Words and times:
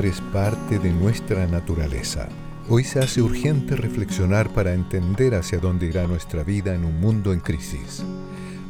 es 0.00 0.22
parte 0.32 0.78
de 0.78 0.90
nuestra 0.90 1.46
naturaleza. 1.46 2.26
Hoy 2.70 2.82
se 2.82 2.98
hace 2.98 3.20
urgente 3.20 3.76
reflexionar 3.76 4.48
para 4.48 4.72
entender 4.72 5.34
hacia 5.34 5.58
dónde 5.58 5.86
irá 5.86 6.06
nuestra 6.06 6.42
vida 6.42 6.74
en 6.74 6.86
un 6.86 6.98
mundo 6.98 7.32
en 7.34 7.40
crisis. 7.40 8.02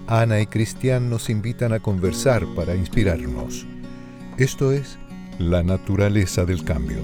Ana 0.09 0.41
y 0.41 0.47
Cristian 0.47 1.09
nos 1.09 1.31
invitan 1.31 1.73
a 1.73 1.79
conversar 1.79 2.45
para 2.57 2.75
inspirarnos. 2.75 3.65
Esto 4.37 4.73
es 4.73 4.99
La 5.39 5.63
naturaleza 5.63 6.45
del 6.45 6.65
cambio. 6.65 7.03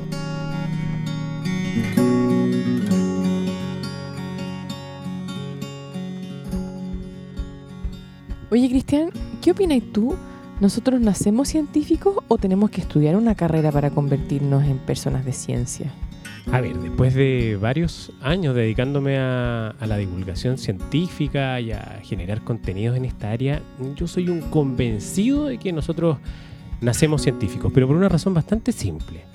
Oye, 8.50 8.68
Cristian, 8.68 9.10
¿qué 9.40 9.52
opinas 9.52 9.82
tú? 9.92 10.16
¿Nosotros 10.60 11.00
nacemos 11.00 11.48
científicos 11.48 12.16
o 12.26 12.36
tenemos 12.36 12.70
que 12.70 12.80
estudiar 12.80 13.14
una 13.14 13.36
carrera 13.36 13.70
para 13.70 13.90
convertirnos 13.90 14.64
en 14.64 14.78
personas 14.78 15.24
de 15.24 15.32
ciencia? 15.32 15.92
A 16.50 16.60
ver, 16.60 16.76
después 16.78 17.14
de 17.14 17.56
varios 17.60 18.10
años 18.20 18.56
dedicándome 18.56 19.18
a, 19.18 19.76
la 19.86 19.96
divulgación 19.96 20.58
científica 20.58 21.60
y 21.60 21.70
a 21.70 22.00
generar 22.02 22.42
contenidos 22.42 22.96
en 22.96 23.04
esta 23.04 23.30
área, 23.30 23.62
yo 23.94 24.08
soy 24.08 24.30
un 24.30 24.40
convencido 24.40 25.46
de 25.46 25.58
que 25.58 25.72
nosotros 25.72 26.18
nacemos 26.80 27.22
científicos, 27.22 27.70
pero 27.72 27.86
por 27.86 27.94
una 27.94 28.08
razón 28.08 28.34
bastante 28.34 28.72
simple. 28.72 29.26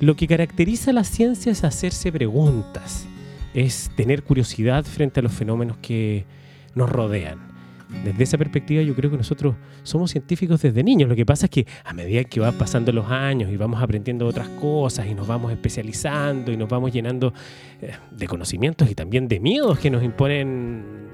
Lo 0.00 0.14
que 0.14 0.28
caracteriza 0.28 0.90
a 0.90 0.94
la 0.94 1.04
ciencia 1.04 1.52
es 1.52 1.64
hacerse 1.64 2.12
preguntas, 2.12 3.06
es 3.54 3.90
tener 3.96 4.22
curiosidad 4.24 4.84
frente 4.84 5.20
a 5.20 5.22
los 5.22 5.32
fenómenos 5.32 5.78
que 5.78 6.26
nos 6.74 6.90
rodean 6.90 7.53
desde 8.02 8.24
esa 8.24 8.38
perspectiva 8.38 8.82
yo 8.82 8.94
creo 8.94 9.10
que 9.10 9.16
nosotros 9.16 9.54
somos 9.82 10.10
científicos 10.10 10.62
desde 10.62 10.82
niños. 10.82 11.08
Lo 11.08 11.16
que 11.16 11.26
pasa 11.26 11.46
es 11.46 11.50
que 11.50 11.66
a 11.84 11.92
medida 11.92 12.24
que 12.24 12.40
van 12.40 12.54
pasando 12.54 12.92
los 12.92 13.10
años 13.10 13.50
y 13.50 13.56
vamos 13.56 13.82
aprendiendo 13.82 14.26
otras 14.26 14.48
cosas 14.48 15.06
y 15.06 15.14
nos 15.14 15.26
vamos 15.26 15.52
especializando 15.52 16.52
y 16.52 16.56
nos 16.56 16.68
vamos 16.68 16.92
llenando 16.92 17.32
eh, 17.80 17.92
de 18.10 18.26
conocimientos 18.26 18.90
y 18.90 18.94
también 18.94 19.28
de 19.28 19.40
miedos 19.40 19.78
que 19.78 19.90
nos 19.90 20.02
imponen 20.02 21.04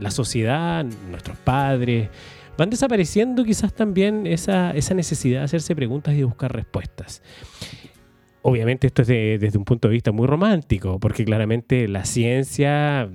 la 0.00 0.10
sociedad, 0.10 0.86
nuestros 1.10 1.36
padres, 1.38 2.08
van 2.56 2.70
desapareciendo 2.70 3.44
quizás 3.44 3.74
también 3.74 4.26
esa, 4.26 4.70
esa 4.70 4.94
necesidad 4.94 5.40
de 5.40 5.44
hacerse 5.44 5.76
preguntas 5.76 6.14
y 6.14 6.18
de 6.18 6.24
buscar 6.24 6.52
respuestas. 6.52 7.22
Obviamente 8.42 8.86
esto 8.86 9.02
es 9.02 9.08
desde 9.08 9.58
un 9.58 9.64
punto 9.64 9.88
de 9.88 9.94
vista 9.94 10.12
muy 10.12 10.26
romántico, 10.26 11.00
porque 11.00 11.24
claramente 11.24 11.88
la 11.88 12.04
ciencia 12.04 13.10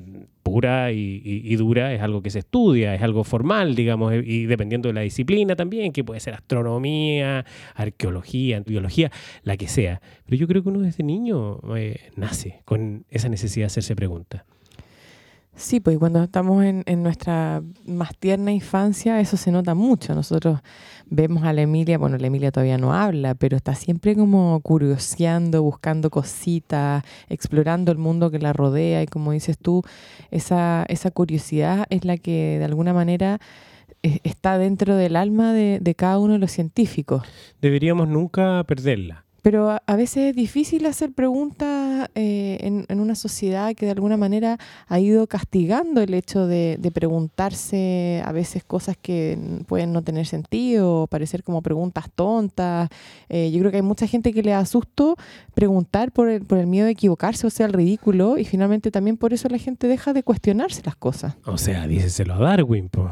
y, 0.91 1.55
dura 1.55 1.93
es 1.93 2.01
algo 2.01 2.21
que 2.21 2.29
se 2.29 2.39
estudia, 2.39 2.95
es 2.95 3.01
algo 3.01 3.23
formal, 3.23 3.75
digamos, 3.75 4.13
y 4.13 4.45
dependiendo 4.45 4.89
de 4.89 4.93
la 4.93 5.01
disciplina 5.01 5.55
también, 5.55 5.91
que 5.91 6.03
puede 6.03 6.19
ser 6.19 6.33
astronomía, 6.33 7.45
arqueología, 7.75 8.59
biología, 8.61 9.11
la 9.43 9.57
que 9.57 9.67
sea. 9.67 10.01
Pero 10.25 10.37
yo 10.37 10.47
creo 10.47 10.63
que 10.63 10.69
uno 10.69 10.81
desde 10.81 11.03
niño 11.03 11.59
eh, 11.75 12.09
nace 12.15 12.61
con 12.65 13.05
esa 13.09 13.29
necesidad 13.29 13.63
de 13.63 13.67
hacerse 13.67 13.95
preguntas. 13.95 14.43
Sí, 15.61 15.79
pues 15.79 15.99
cuando 15.99 16.23
estamos 16.23 16.65
en, 16.65 17.03
nuestra 17.03 17.61
más 17.85 18.17
tierna 18.17 18.51
infancia, 18.51 19.19
eso 19.19 19.37
se 19.37 19.51
nota 19.51 19.75
mucho. 19.75 20.15
Nosotros 20.15 20.59
vemos 21.05 21.43
a 21.43 21.53
la 21.53 21.61
Emilia, 21.61 21.99
bueno, 21.99 22.17
la 22.17 22.25
Emilia 22.25 22.51
todavía 22.51 22.79
no 22.79 22.95
habla, 22.95 23.35
pero 23.35 23.57
está 23.57 23.75
siempre 23.75 24.15
como 24.15 24.59
curioseando, 24.61 25.61
buscando 25.61 26.09
cositas, 26.09 27.03
explorando 27.29 27.91
el 27.91 27.99
mundo 27.99 28.31
que 28.31 28.39
la 28.39 28.53
rodea 28.53 29.03
y 29.03 29.05
como 29.05 29.33
dices 29.33 29.59
tú, 29.59 29.83
esa, 30.31 30.83
esa 30.89 31.11
curiosidad 31.11 31.85
es 31.91 32.05
la 32.05 32.17
que 32.17 32.57
de 32.57 32.65
alguna 32.65 32.91
manera 32.91 33.39
eh, 34.01 34.17
está 34.23 34.57
dentro 34.57 34.95
del 34.95 35.15
alma 35.15 35.53
de 35.53 35.95
cada 35.95 36.17
uno 36.17 36.33
de 36.33 36.39
los 36.39 36.51
científicos. 36.51 37.21
Deberíamos 37.61 38.07
nunca 38.07 38.63
perderla. 38.63 39.25
Pero 39.41 39.77
a, 39.85 39.95
veces 39.95 40.29
es 40.29 40.35
difícil 40.35 40.85
hacer 40.85 41.13
preguntas 41.13 42.09
eh, 42.15 42.57
en, 42.61 42.99
una 42.99 43.15
sociedad 43.15 43.73
que 43.75 43.85
de 43.85 43.91
alguna 43.91 44.17
manera 44.17 44.57
ha 44.87 44.99
ido 44.99 45.25
castigando 45.27 46.01
el 46.01 46.13
hecho 46.13 46.45
de, 46.45 46.77
preguntarse 46.93 48.21
a 48.25 48.31
veces 48.31 48.63
cosas 48.63 48.97
que 49.01 49.63
pueden 49.67 49.93
no 49.93 50.03
tener 50.03 50.25
sentido 50.25 51.07
parecer 51.07 51.43
como 51.43 51.61
preguntas 51.61 52.05
tontas. 52.13 52.89
Eh, 53.29 53.49
yo 53.51 53.59
creo 53.59 53.71
que 53.71 53.77
hay 53.77 53.83
mucha 53.83 54.07
gente 54.07 54.33
que 54.33 54.43
le 54.43 54.51
da 54.51 54.65
susto 54.65 55.15
preguntar 55.53 56.11
por 56.11 56.29
el, 56.29 56.45
por 56.45 56.57
el 56.57 56.67
miedo 56.67 56.85
de 56.85 56.91
equivocarse, 56.91 57.47
o 57.47 57.49
sea, 57.49 57.65
el 57.65 57.73
ridículo, 57.73 58.37
y 58.37 58.45
finalmente 58.45 58.91
también 58.91 59.17
por 59.17 59.33
eso 59.33 59.47
la 59.49 59.57
gente 59.57 59.87
deja 59.87 60.13
de 60.13 60.23
cuestionarse 60.23 60.81
las 60.85 60.95
cosas. 60.95 61.35
O 61.45 61.57
sea, 61.57 61.87
díceselo 61.87 62.35
a 62.35 62.39
Darwin, 62.39 62.89
pues 62.89 63.11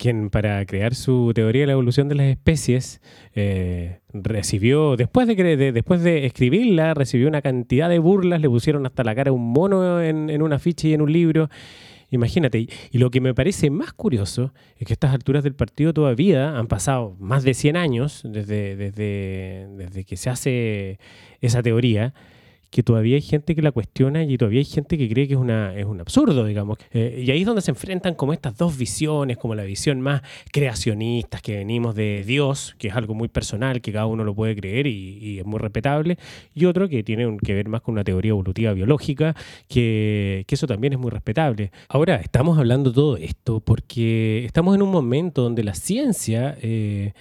quien 0.00 0.30
para 0.30 0.64
crear 0.64 0.94
su 0.94 1.32
teoría 1.34 1.60
de 1.60 1.66
la 1.66 1.72
evolución 1.74 2.08
de 2.08 2.14
las 2.14 2.26
especies 2.26 3.02
eh, 3.34 4.00
recibió, 4.14 4.96
después 4.96 5.28
de, 5.28 6.24
escribirla, 6.24 6.94
recibió 6.94 7.28
una 7.28 7.42
cantidad 7.42 7.90
de 7.90 7.98
burlas, 7.98 8.40
le 8.40 8.48
pusieron 8.48 8.86
hasta 8.86 9.04
la 9.04 9.14
cara 9.14 9.30
un 9.30 9.52
mono 9.52 10.00
en, 10.00 10.30
en 10.30 10.40
un 10.40 10.54
afiche 10.54 10.88
y 10.88 10.94
en 10.94 11.02
un 11.02 11.12
libro. 11.12 11.50
Imagínate, 12.10 12.66
y 12.90 12.98
lo 12.98 13.10
que 13.10 13.20
me 13.20 13.34
parece 13.34 13.68
más 13.68 13.92
curioso 13.92 14.54
es 14.78 14.86
que 14.86 14.94
a 14.94 14.94
estas 14.94 15.12
alturas 15.12 15.44
del 15.44 15.54
partido 15.54 15.92
todavía 15.92 16.56
han 16.56 16.66
pasado 16.66 17.14
más 17.20 17.44
de 17.44 17.52
100 17.52 17.76
años 17.76 18.22
desde 18.24 20.04
que 20.06 20.16
se 20.16 20.30
hace 20.30 20.98
esa 21.42 21.62
teoría 21.62 22.14
que 22.70 22.84
todavía 22.84 23.16
hay 23.16 23.22
gente 23.22 23.54
que 23.56 23.62
la 23.62 23.72
cuestiona 23.72 24.22
y 24.22 24.38
todavía 24.38 24.60
hay 24.60 24.64
gente 24.64 24.96
que 24.96 25.08
cree 25.08 25.26
que 25.26 25.34
es, 25.34 25.40
una, 25.40 25.76
es 25.76 25.84
un 25.84 26.00
absurdo, 26.00 26.44
digamos. 26.44 26.78
Eh, 26.92 27.24
y 27.26 27.30
ahí 27.32 27.40
es 27.40 27.46
donde 27.46 27.62
se 27.62 27.72
enfrentan 27.72 28.14
como 28.14 28.32
estas 28.32 28.56
dos 28.56 28.78
visiones, 28.78 29.38
como 29.38 29.56
la 29.56 29.64
visión 29.64 30.00
más 30.00 30.22
creacionista 30.52 31.40
que 31.40 31.56
venimos 31.56 31.96
de 31.96 32.22
Dios, 32.24 32.76
que 32.78 32.88
es 32.88 32.94
algo 32.94 33.14
muy 33.14 33.28
personal, 33.28 33.80
que 33.80 33.92
cada 33.92 34.06
uno 34.06 34.22
lo 34.22 34.34
puede 34.34 34.54
creer 34.54 34.86
y, 34.86 35.40
es 35.40 35.46
muy 35.46 35.58
respetable, 35.58 36.16
y 36.54 36.66
otro 36.66 36.88
que 36.88 37.02
tiene 37.02 37.36
que 37.44 37.54
ver 37.54 37.68
más 37.68 37.80
con 37.80 37.92
una 37.92 38.04
teoría 38.04 38.30
evolutiva 38.30 38.72
biológica, 38.72 39.34
que, 39.68 40.44
que 40.46 40.54
eso 40.54 40.66
también 40.66 40.92
es 40.92 40.98
muy 40.98 41.10
respetable. 41.10 41.72
Ahora, 41.88 42.16
estamos 42.16 42.58
hablando 42.58 42.92
todo 42.92 43.16
esto 43.16 43.60
porque 43.60 44.44
estamos 44.44 44.74
en 44.74 44.82
un 44.82 44.90
momento 44.90 45.42
donde 45.42 45.64
la 45.64 45.74
ciencia... 45.74 46.56
Eh, 46.62 47.12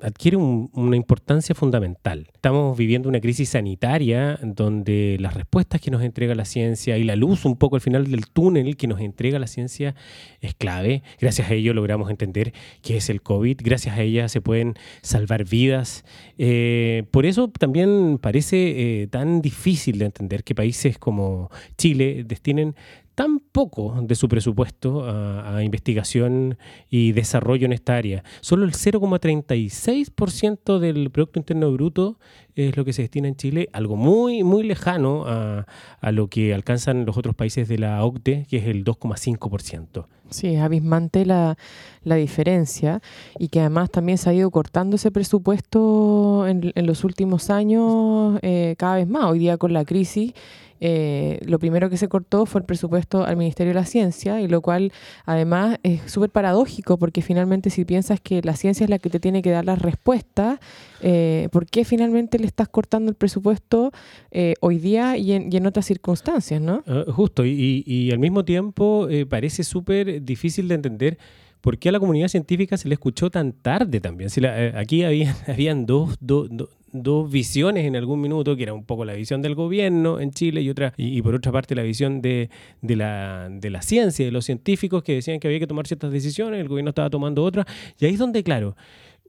adquiere 0.00 0.36
una 0.36 0.96
importancia 0.96 1.54
fundamental. 1.54 2.28
Estamos 2.32 2.76
viviendo 2.76 3.08
una 3.08 3.20
crisis 3.20 3.50
sanitaria 3.50 4.38
donde 4.42 5.16
las 5.20 5.34
respuestas 5.34 5.80
que 5.80 5.90
nos 5.90 6.02
entrega 6.02 6.34
la 6.34 6.44
ciencia 6.44 6.98
y 6.98 7.04
la 7.04 7.16
luz 7.16 7.44
un 7.44 7.56
poco 7.56 7.76
al 7.76 7.80
final 7.80 8.10
del 8.10 8.26
túnel 8.26 8.76
que 8.76 8.86
nos 8.86 9.00
entrega 9.00 9.38
la 9.38 9.46
ciencia 9.46 9.94
es 10.40 10.54
clave. 10.54 11.02
Gracias 11.20 11.50
a 11.50 11.54
ello 11.54 11.74
logramos 11.74 12.10
entender 12.10 12.52
qué 12.82 12.96
es 12.96 13.10
el 13.10 13.22
COVID. 13.22 13.58
Gracias 13.62 13.96
a 13.96 14.02
ella 14.02 14.28
se 14.28 14.40
pueden 14.40 14.74
salvar 15.02 15.44
vidas. 15.44 16.04
Eh, 16.38 17.04
por 17.10 17.26
eso 17.26 17.48
también 17.48 18.18
parece 18.20 19.02
eh, 19.02 19.06
tan 19.08 19.42
difícil 19.42 19.98
de 19.98 20.06
entender 20.06 20.44
que 20.44 20.54
países 20.54 20.98
como 20.98 21.50
Chile 21.76 22.24
destinen 22.24 22.74
tan 23.18 23.40
poco 23.40 24.00
de 24.00 24.14
su 24.14 24.28
presupuesto 24.28 25.04
a, 25.04 25.60
investigación 25.64 26.56
y 26.88 27.10
desarrollo 27.10 27.66
en 27.66 27.72
esta 27.72 27.96
área. 27.96 28.22
Solo 28.42 28.64
el 28.64 28.74
0,36% 28.74 30.78
del 30.78 31.10
Producto 31.10 31.40
Interno 31.40 31.72
Bruto 31.72 32.20
es 32.54 32.76
lo 32.76 32.84
que 32.84 32.92
se 32.92 33.02
destina 33.02 33.26
en 33.26 33.34
Chile, 33.34 33.70
algo 33.72 33.96
muy, 33.96 34.44
muy 34.44 34.62
lejano 34.62 35.24
a, 35.26 35.66
lo 36.12 36.28
que 36.28 36.54
alcanzan 36.54 37.06
los 37.06 37.16
otros 37.16 37.34
países 37.34 37.66
de 37.66 37.78
la 37.78 38.04
OCDE, 38.04 38.46
que 38.48 38.58
es 38.58 38.66
el 38.66 38.84
2,5%. 38.84 40.06
Sí, 40.30 40.54
es 40.54 40.60
abismante 40.60 41.26
la, 41.26 41.56
diferencia 42.04 43.02
y 43.36 43.48
que 43.48 43.58
además 43.58 43.90
también 43.90 44.18
se 44.18 44.30
ha 44.30 44.32
ido 44.32 44.48
cortando 44.52 44.94
ese 44.94 45.10
presupuesto 45.10 46.46
en, 46.46 46.72
los 46.76 47.02
últimos 47.02 47.50
años 47.50 48.38
eh, 48.42 48.76
cada 48.78 48.94
vez 48.94 49.08
más. 49.08 49.24
Hoy 49.24 49.40
día 49.40 49.58
con 49.58 49.72
la 49.72 49.84
crisis 49.84 50.34
eh, 50.80 51.40
lo 51.44 51.58
primero 51.58 51.90
que 51.90 51.96
se 51.96 52.08
cortó 52.08 52.46
fue 52.46 52.60
el 52.60 52.64
presupuesto 52.64 53.24
al 53.24 53.36
Ministerio 53.36 53.72
de 53.72 53.80
la 53.80 53.86
Ciencia, 53.86 54.40
y 54.40 54.48
lo 54.48 54.60
cual 54.60 54.92
además 55.24 55.78
es 55.82 56.10
súper 56.10 56.30
paradójico, 56.30 56.98
porque 56.98 57.22
finalmente 57.22 57.70
si 57.70 57.84
piensas 57.84 58.20
que 58.20 58.42
la 58.42 58.56
ciencia 58.56 58.84
es 58.84 58.90
la 58.90 58.98
que 58.98 59.10
te 59.10 59.20
tiene 59.20 59.42
que 59.42 59.50
dar 59.50 59.64
las 59.64 59.80
respuestas, 59.80 60.58
eh, 61.00 61.48
¿por 61.52 61.66
qué 61.66 61.84
finalmente 61.84 62.38
le 62.38 62.46
estás 62.46 62.68
cortando 62.68 63.10
el 63.10 63.16
presupuesto 63.16 63.92
eh, 64.30 64.54
hoy 64.60 64.78
día 64.78 65.16
y 65.16 65.32
en, 65.32 65.66
otras 65.66 65.86
circunstancias? 65.86 66.60
¿no? 66.60 66.82
Ah, 66.86 67.04
justo, 67.08 67.44
y, 67.44 68.10
al 68.12 68.18
mismo 68.18 68.44
tiempo 68.44 69.08
parece 69.28 69.64
súper 69.64 70.22
difícil 70.22 70.68
de 70.68 70.74
entender. 70.74 71.18
¿Por 71.60 71.78
qué 71.78 71.88
a 71.88 71.92
la 71.92 72.00
comunidad 72.00 72.28
científica 72.28 72.76
se 72.76 72.88
le 72.88 72.94
escuchó 72.94 73.30
tan 73.30 73.52
tarde 73.52 74.00
también? 74.00 74.30
Si 74.30 74.44
aquí 74.44 75.02
había, 75.02 75.36
habían 75.46 75.86
dos, 75.86 76.16
dos, 76.20 76.48
dos 76.92 77.30
visiones 77.30 77.84
en 77.84 77.96
algún 77.96 78.20
minuto, 78.20 78.56
que 78.56 78.62
era 78.62 78.74
un 78.74 78.84
poco 78.84 79.04
la 79.04 79.14
visión 79.14 79.42
del 79.42 79.54
gobierno 79.54 80.20
en 80.20 80.30
Chile 80.30 80.62
y 80.62 80.70
otra 80.70 80.94
y, 80.96 81.20
por 81.22 81.34
otra 81.34 81.52
parte 81.52 81.74
la 81.74 81.82
visión 81.82 82.22
de, 82.22 82.50
la, 82.82 83.48
de 83.50 83.70
la 83.70 83.82
ciencia, 83.82 84.24
de 84.24 84.32
los 84.32 84.44
científicos 84.44 85.02
que 85.02 85.14
decían 85.14 85.40
que 85.40 85.48
había 85.48 85.58
que 85.58 85.66
tomar 85.66 85.86
ciertas 85.86 86.12
decisiones, 86.12 86.60
el 86.60 86.68
gobierno 86.68 86.90
estaba 86.90 87.10
tomando 87.10 87.44
otras, 87.44 87.66
y 87.98 88.06
ahí 88.06 88.12
es 88.12 88.18
donde, 88.18 88.42
claro, 88.42 88.76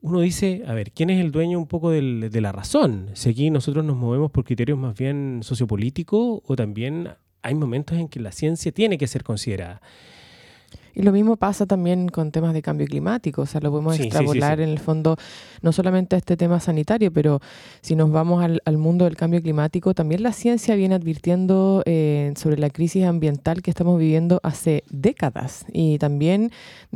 uno 0.02 0.20
dice, 0.20 0.62
a 0.66 0.72
ver, 0.72 0.92
¿quién 0.92 1.10
es 1.10 1.20
el 1.20 1.30
dueño 1.30 1.58
un 1.58 1.66
poco 1.66 1.90
del, 1.90 2.30
de 2.30 2.40
la 2.40 2.52
razón? 2.52 3.10
Si 3.12 3.28
aquí 3.28 3.50
nosotros 3.50 3.84
nos 3.84 3.96
movemos 3.96 4.30
por 4.30 4.44
criterios 4.44 4.78
más 4.78 4.96
bien 4.96 5.40
sociopolíticos 5.42 6.40
o 6.44 6.56
también 6.56 7.10
hay 7.42 7.54
momentos 7.54 7.98
en 7.98 8.08
que 8.08 8.20
la 8.20 8.32
ciencia 8.32 8.72
tiene 8.72 8.96
que 8.96 9.06
ser 9.06 9.22
considerada. 9.22 9.82
Y 10.94 11.02
lo 11.02 11.12
mismo 11.12 11.36
pasa 11.36 11.66
también 11.66 12.08
con 12.08 12.30
temas 12.30 12.54
de 12.54 12.62
cambio 12.62 12.86
climático, 12.86 13.42
o 13.42 13.46
sea, 13.46 13.60
lo 13.60 13.70
podemos 13.70 13.98
extrapolar 13.98 14.60
en 14.60 14.70
el 14.70 14.78
fondo, 14.78 15.16
no 15.62 15.72
solamente 15.72 16.16
a 16.16 16.18
este 16.18 16.36
tema 16.36 16.60
sanitario, 16.60 17.12
pero 17.12 17.40
si 17.80 17.94
nos 17.94 18.10
vamos 18.10 18.42
al, 18.42 18.78
mundo 18.78 19.04
del 19.04 19.16
cambio 19.16 19.42
climático, 19.42 19.94
también 19.94 20.22
la 20.22 20.32
ciencia 20.32 20.74
viene 20.74 20.94
advirtiendo 20.94 21.82
eh, 21.84 22.32
sobre 22.36 22.56
la 22.56 22.70
crisis 22.70 23.04
ambiental 23.04 23.62
que 23.62 23.70
estamos 23.70 23.98
viviendo 23.98 24.40
hace 24.42 24.84
décadas. 24.90 25.66
Y 25.72 25.98
también 25.98 26.50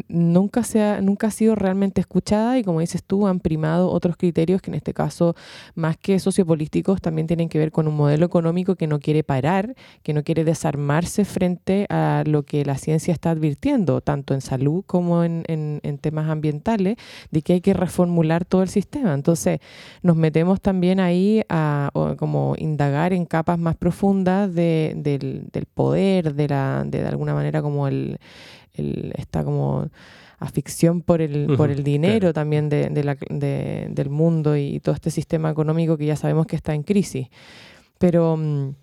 nunca, 0.08 0.62
se 0.62 0.82
ha, 0.82 1.00
nunca 1.00 1.26
ha 1.26 1.31
sido 1.31 1.55
realmente 1.55 2.00
escuchada 2.00 2.58
y 2.58 2.64
como 2.64 2.81
dices 2.81 3.02
tú, 3.05 3.26
han 3.26 3.41
primado 3.41 3.91
otros 3.91 4.17
criterios 4.17 4.62
que 4.62 4.70
en 4.70 4.76
este 4.76 4.94
caso, 4.94 5.35
más 5.75 5.96
que 5.99 6.19
sociopolíticos, 6.19 7.00
también 7.00 7.26
tienen 7.26 7.49
que 7.49 7.58
ver 7.58 7.70
con 7.70 7.87
un 7.87 7.96
modelo 7.96 8.25
económico 8.25 8.76
que 8.76 8.87
no 8.87 8.99
quiere 8.99 9.23
parar, 9.25 9.75
que 10.02 10.14
no 10.14 10.23
quiere 10.23 10.44
desarmarse 10.44 11.25
frente 11.25 11.87
a 11.91 12.23
lo 12.26 12.44
que 12.44 12.64
la 12.64 12.79
ciencia 12.79 13.12
está 13.12 13.31
advirtiendo 13.31 13.84
tanto 14.01 14.35
en 14.35 14.41
salud 14.41 14.85
como 14.87 15.25
en, 15.25 15.81
temas 16.01 16.29
ambientales, 16.29 16.97
de 17.31 17.43
que 17.43 17.55
hay 17.55 17.61
que 17.61 17.75
reformular 17.75 18.45
todo 18.45 18.63
el 18.63 18.69
sistema. 18.69 19.15
Entonces, 19.15 19.61
nos 20.03 20.17
metemos 20.17 20.61
también 20.61 21.01
ahí 21.01 21.43
a 21.49 21.91
como 22.19 22.55
indagar 22.59 23.13
en 23.13 23.25
capas 23.25 23.59
más 23.59 23.77
profundas 23.77 24.55
del, 24.55 25.49
poder, 25.75 26.35
de, 26.35 26.49
la, 26.49 26.85
de, 26.87 27.07
alguna 27.07 27.35
manera 27.35 27.63
como 27.63 27.89
el, 27.89 28.19
está 28.75 29.45
como 29.45 29.89
afición 30.39 31.01
por 31.01 31.21
el, 31.21 31.55
por 31.57 31.71
el 31.71 31.83
dinero 31.85 32.33
también 32.33 32.69
de, 32.69 32.89
del 33.91 34.11
mundo 34.11 34.57
y 34.57 34.81
todo 34.81 34.95
este 34.95 35.11
sistema 35.11 35.51
económico 35.51 35.97
que 35.97 36.07
ya 36.07 36.17
sabemos 36.17 36.47
que 36.47 36.57
está 36.57 36.75
en 36.75 36.83
crisis. 36.83 37.29
Pero 37.99 38.37
mm, 38.37 38.75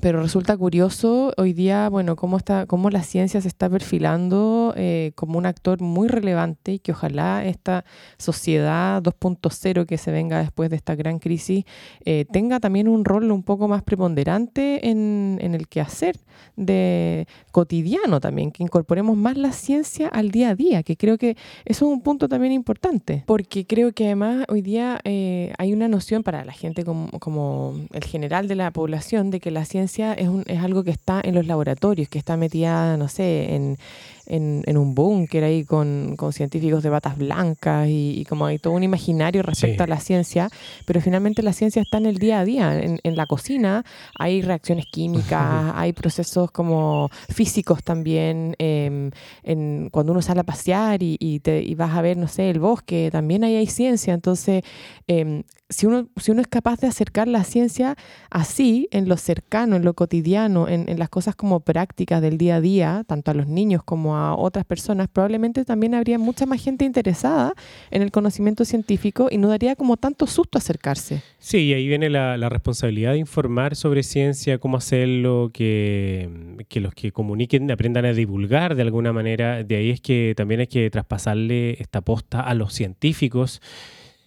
pero 0.00 0.22
resulta 0.22 0.56
curioso 0.56 1.32
hoy 1.36 1.52
día, 1.52 1.88
bueno, 1.88 2.16
cómo, 2.16 2.36
está, 2.36 2.66
cómo 2.66 2.90
la 2.90 3.02
ciencia 3.02 3.40
se 3.40 3.48
está 3.48 3.68
perfilando 3.70 4.74
eh, 4.76 5.12
como 5.14 5.38
un 5.38 5.46
actor 5.46 5.80
muy 5.80 6.08
relevante 6.08 6.72
y 6.72 6.78
que 6.78 6.92
ojalá 6.92 7.44
esta 7.44 7.84
sociedad 8.18 9.02
2.0 9.02 9.86
que 9.86 9.98
se 9.98 10.10
venga 10.10 10.40
después 10.40 10.70
de 10.70 10.76
esta 10.76 10.94
gran 10.94 11.18
crisis 11.18 11.64
eh, 12.04 12.26
tenga 12.30 12.60
también 12.60 12.88
un 12.88 13.04
rol 13.04 13.30
un 13.30 13.42
poco 13.42 13.68
más 13.68 13.82
preponderante 13.82 14.88
en, 14.88 15.38
en 15.40 15.54
el 15.54 15.68
quehacer 15.68 16.16
de 16.56 17.26
cotidiano 17.52 18.20
también, 18.20 18.50
que 18.50 18.62
incorporemos 18.62 19.16
más 19.16 19.36
la 19.36 19.52
ciencia 19.52 20.08
al 20.08 20.30
día 20.30 20.50
a 20.50 20.54
día, 20.54 20.82
que 20.82 20.96
creo 20.96 21.18
que 21.18 21.36
eso 21.64 21.86
es 21.86 21.92
un 21.92 22.02
punto 22.02 22.28
también 22.28 22.52
importante, 22.52 23.22
porque 23.26 23.66
creo 23.66 23.92
que 23.92 24.06
además 24.06 24.44
hoy 24.48 24.60
día 24.60 25.00
eh, 25.04 25.52
hay 25.58 25.72
una 25.72 25.88
noción 25.88 26.22
para 26.22 26.44
la 26.44 26.52
gente 26.52 26.84
como, 26.84 27.10
como 27.20 27.74
el 27.92 28.04
general 28.04 28.48
de 28.48 28.56
la 28.56 28.70
población 28.70 29.30
de 29.30 29.40
que 29.40 29.50
la 29.50 29.64
ciencia 29.64 29.83
es, 29.84 30.28
un, 30.28 30.44
es 30.46 30.60
algo 30.62 30.84
que 30.84 30.90
está 30.90 31.20
en 31.22 31.34
los 31.34 31.46
laboratorios, 31.46 32.08
que 32.08 32.18
está 32.18 32.36
metida, 32.36 32.96
no 32.96 33.08
sé, 33.08 33.54
en, 33.54 33.78
en, 34.26 34.62
en 34.66 34.76
un 34.76 34.94
búnker 34.94 35.44
ahí 35.44 35.64
con, 35.64 36.14
con, 36.16 36.32
científicos 36.32 36.82
de 36.82 36.90
batas 36.90 37.16
blancas 37.16 37.88
y, 37.88 38.24
como 38.28 38.46
hay 38.46 38.58
todo 38.58 38.72
un 38.72 38.82
imaginario 38.82 39.42
respecto 39.42 39.84
a 39.84 39.86
la 39.86 40.00
ciencia, 40.00 40.48
pero 40.86 41.00
finalmente 41.00 41.42
la 41.42 41.52
ciencia 41.52 41.82
está 41.82 41.98
en 41.98 42.06
el 42.06 42.18
día 42.18 42.40
a 42.40 42.44
día, 42.44 42.82
en, 42.82 42.98
en 43.02 43.16
la 43.16 43.26
cocina 43.26 43.84
hay 44.18 44.42
reacciones 44.42 44.86
químicas, 44.90 45.72
hay 45.74 45.92
procesos 45.92 46.50
como 46.50 47.10
físicos 47.28 47.82
también, 47.82 48.54
em, 48.58 49.10
en, 49.42 49.88
cuando 49.90 50.12
uno 50.12 50.22
sale 50.22 50.40
a 50.40 50.44
pasear 50.44 51.02
y, 51.02 51.16
y, 51.20 51.40
te, 51.40 51.62
y 51.62 51.74
vas 51.74 51.94
a 51.94 52.02
ver, 52.02 52.16
no 52.16 52.28
sé, 52.28 52.50
el 52.50 52.60
bosque, 52.60 53.10
también 53.12 53.44
ahí 53.44 53.56
hay 53.56 53.66
ciencia, 53.66 54.14
entonces 54.14 54.62
eh, 55.06 55.44
si 55.68 55.86
uno, 55.86 56.08
si 56.16 56.30
uno 56.30 56.40
es 56.40 56.46
capaz 56.46 56.80
de 56.80 56.86
acercar 56.86 57.26
la 57.26 57.42
ciencia 57.42 57.96
así, 58.30 58.88
en 58.90 59.08
lo 59.08 59.16
cercano, 59.16 59.76
en 59.76 59.84
lo 59.84 59.94
cotidiano, 59.94 60.68
en, 60.68 60.88
en, 60.88 60.98
las 60.98 61.08
cosas 61.08 61.34
como 61.34 61.60
prácticas 61.60 62.20
del 62.20 62.38
día 62.38 62.56
a 62.56 62.60
día, 62.60 63.04
tanto 63.06 63.30
a 63.30 63.34
los 63.34 63.48
niños 63.48 63.82
como 63.82 64.13
a 64.16 64.36
otras 64.36 64.64
personas, 64.64 65.08
probablemente 65.08 65.64
también 65.64 65.94
habría 65.94 66.18
mucha 66.18 66.46
más 66.46 66.62
gente 66.62 66.84
interesada 66.84 67.54
en 67.90 68.02
el 68.02 68.10
conocimiento 68.10 68.64
científico 68.64 69.28
y 69.30 69.38
no 69.38 69.48
daría 69.48 69.76
como 69.76 69.96
tanto 69.96 70.26
susto 70.26 70.58
acercarse. 70.58 71.22
Sí, 71.38 71.58
y 71.58 71.74
ahí 71.74 71.86
viene 71.86 72.10
la, 72.10 72.36
la 72.36 72.48
responsabilidad 72.48 73.12
de 73.12 73.18
informar 73.18 73.76
sobre 73.76 74.02
ciencia, 74.02 74.58
cómo 74.58 74.76
hacerlo, 74.76 75.50
que, 75.52 76.64
que 76.68 76.80
los 76.80 76.94
que 76.94 77.12
comuniquen 77.12 77.70
aprendan 77.70 78.04
a 78.04 78.12
divulgar 78.12 78.74
de 78.74 78.82
alguna 78.82 79.12
manera. 79.12 79.62
De 79.62 79.76
ahí 79.76 79.90
es 79.90 80.00
que 80.00 80.34
también 80.36 80.60
hay 80.60 80.66
que 80.66 80.90
traspasarle 80.90 81.80
esta 81.80 82.00
posta 82.00 82.40
a 82.40 82.54
los 82.54 82.72
científicos 82.72 83.60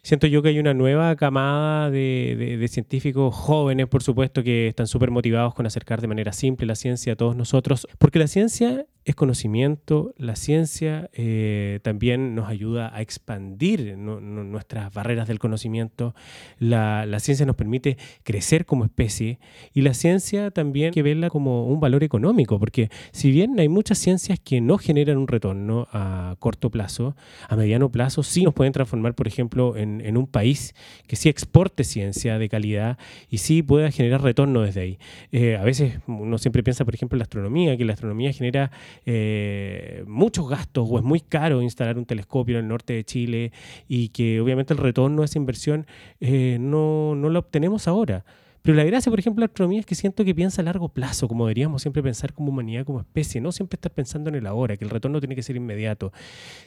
siento 0.07 0.25
yo 0.27 0.41
que 0.41 0.47
hay 0.47 0.59
una 0.59 0.73
nueva 0.73 1.13
camada 1.17 1.89
de, 1.89 2.65
científicos 2.71 3.35
jóvenes, 3.35 3.87
por 3.87 4.01
supuesto, 4.01 4.41
que 4.41 4.69
están 4.69 4.87
súper 4.87 5.11
motivados 5.11 5.53
con 5.53 5.65
acercar 5.65 5.99
de 5.99 6.07
manera 6.07 6.31
simple 6.31 6.65
la 6.65 6.75
ciencia 6.75 7.11
a 7.13 7.15
todos 7.17 7.35
nosotros, 7.35 7.85
porque 7.97 8.17
la 8.17 8.27
ciencia 8.27 8.85
es 9.07 9.15
conocimiento, 9.15 10.13
la 10.17 10.35
ciencia 10.35 11.09
eh, 11.13 11.79
también 11.81 12.35
nos 12.35 12.49
ayuda 12.49 12.93
a 12.93 13.01
expandir 13.01 13.97
nuestras 13.97 14.93
barreras 14.93 15.29
del 15.29 15.39
conocimiento, 15.39 16.13
la, 16.59 17.07
ciencia 17.19 17.45
nos 17.45 17.55
permite 17.55 17.97
crecer 18.23 18.65
como 18.65 18.83
especie 18.83 19.39
y 19.73 19.81
la 19.81 19.93
ciencia 19.93 20.51
también 20.51 20.91
que 20.91 21.03
verla 21.03 21.29
como 21.29 21.67
un 21.67 21.79
valor 21.79 22.03
económico, 22.03 22.59
porque 22.59 22.89
si 23.13 23.31
bien 23.31 23.57
hay 23.61 23.69
muchas 23.69 23.97
ciencias 23.97 24.41
que 24.41 24.59
no 24.59 24.77
generan 24.77 25.15
un 25.15 25.29
retorno 25.29 25.87
a 25.93 26.35
corto 26.39 26.69
plazo, 26.69 27.15
a 27.47 27.55
mediano 27.55 27.89
plazo 27.89 28.23
sí 28.23 28.43
nos 28.43 28.53
pueden 28.53 28.73
transformar, 28.73 29.15
por 29.15 29.29
ejemplo, 29.29 29.77
en, 29.77 30.17
un 30.17 30.27
país 30.27 30.75
que 31.07 31.15
sí 31.15 31.29
exporte 31.29 31.85
ciencia 31.85 32.37
de 32.39 32.49
calidad 32.49 32.97
y 33.29 33.37
sí 33.37 33.63
pueda 33.63 33.89
generar 33.89 34.21
retorno 34.21 34.63
desde 34.63 34.81
ahí. 34.81 34.99
Eh, 35.31 35.55
a 35.55 35.63
veces 35.63 35.99
uno 36.07 36.37
siempre 36.39 36.61
piensa, 36.61 36.83
por 36.83 36.93
ejemplo, 36.93 37.15
en 37.15 37.19
la 37.19 37.23
astronomía, 37.23 37.77
que 37.77 37.85
la 37.85 37.93
astronomía 37.93 38.33
genera 38.33 38.71
eh, 39.05 40.03
muchos 40.07 40.49
gastos 40.49 40.87
o 40.89 40.97
es 40.97 41.03
muy 41.03 41.21
caro 41.21 41.61
instalar 41.61 41.97
un 41.97 42.05
telescopio 42.05 42.57
en 42.57 42.65
el 42.65 42.69
norte 42.69 42.93
de 42.93 43.03
Chile 43.03 43.51
y 43.87 44.09
que 44.09 44.41
obviamente 44.41 44.73
el 44.73 44.79
retorno 44.79 45.21
de 45.21 45.25
esa 45.25 45.37
inversión 45.37 45.85
eh, 46.19 46.57
no, 46.59 47.15
no 47.15 47.29
lo 47.29 47.39
obtenemos 47.39 47.87
ahora. 47.87 48.25
Pero 48.67 48.75
la 48.75 48.83
gracia, 48.83 49.09
por 49.09 49.17
ejemplo, 49.17 49.39
de 49.39 49.47
la 49.47 49.51
astronomía 49.51 49.79
es 49.79 49.85
que 49.85 49.95
siento 49.95 50.25
que 50.25 50.35
piensa 50.35 50.61
a 50.61 50.65
largo 50.65 50.89
plazo, 50.89 51.29
como 51.29 51.45
deberíamos 51.45 51.81
siempre 51.81 52.03
pensar 52.03 52.33
como 52.33 52.49
humanidad, 52.49 52.83
como 52.83 52.99
especie, 52.99 53.39
no 53.39 53.53
siempre 53.53 53.77
estar 53.77 53.93
pensando 53.93 54.27
en 54.27 54.35
el 54.35 54.45
ahora, 54.45 54.75
que 54.75 54.83
el 54.83 54.91
retorno 54.91 55.21
tiene 55.21 55.37
que 55.37 55.41
ser 55.41 55.55
inmediato. 55.55 56.11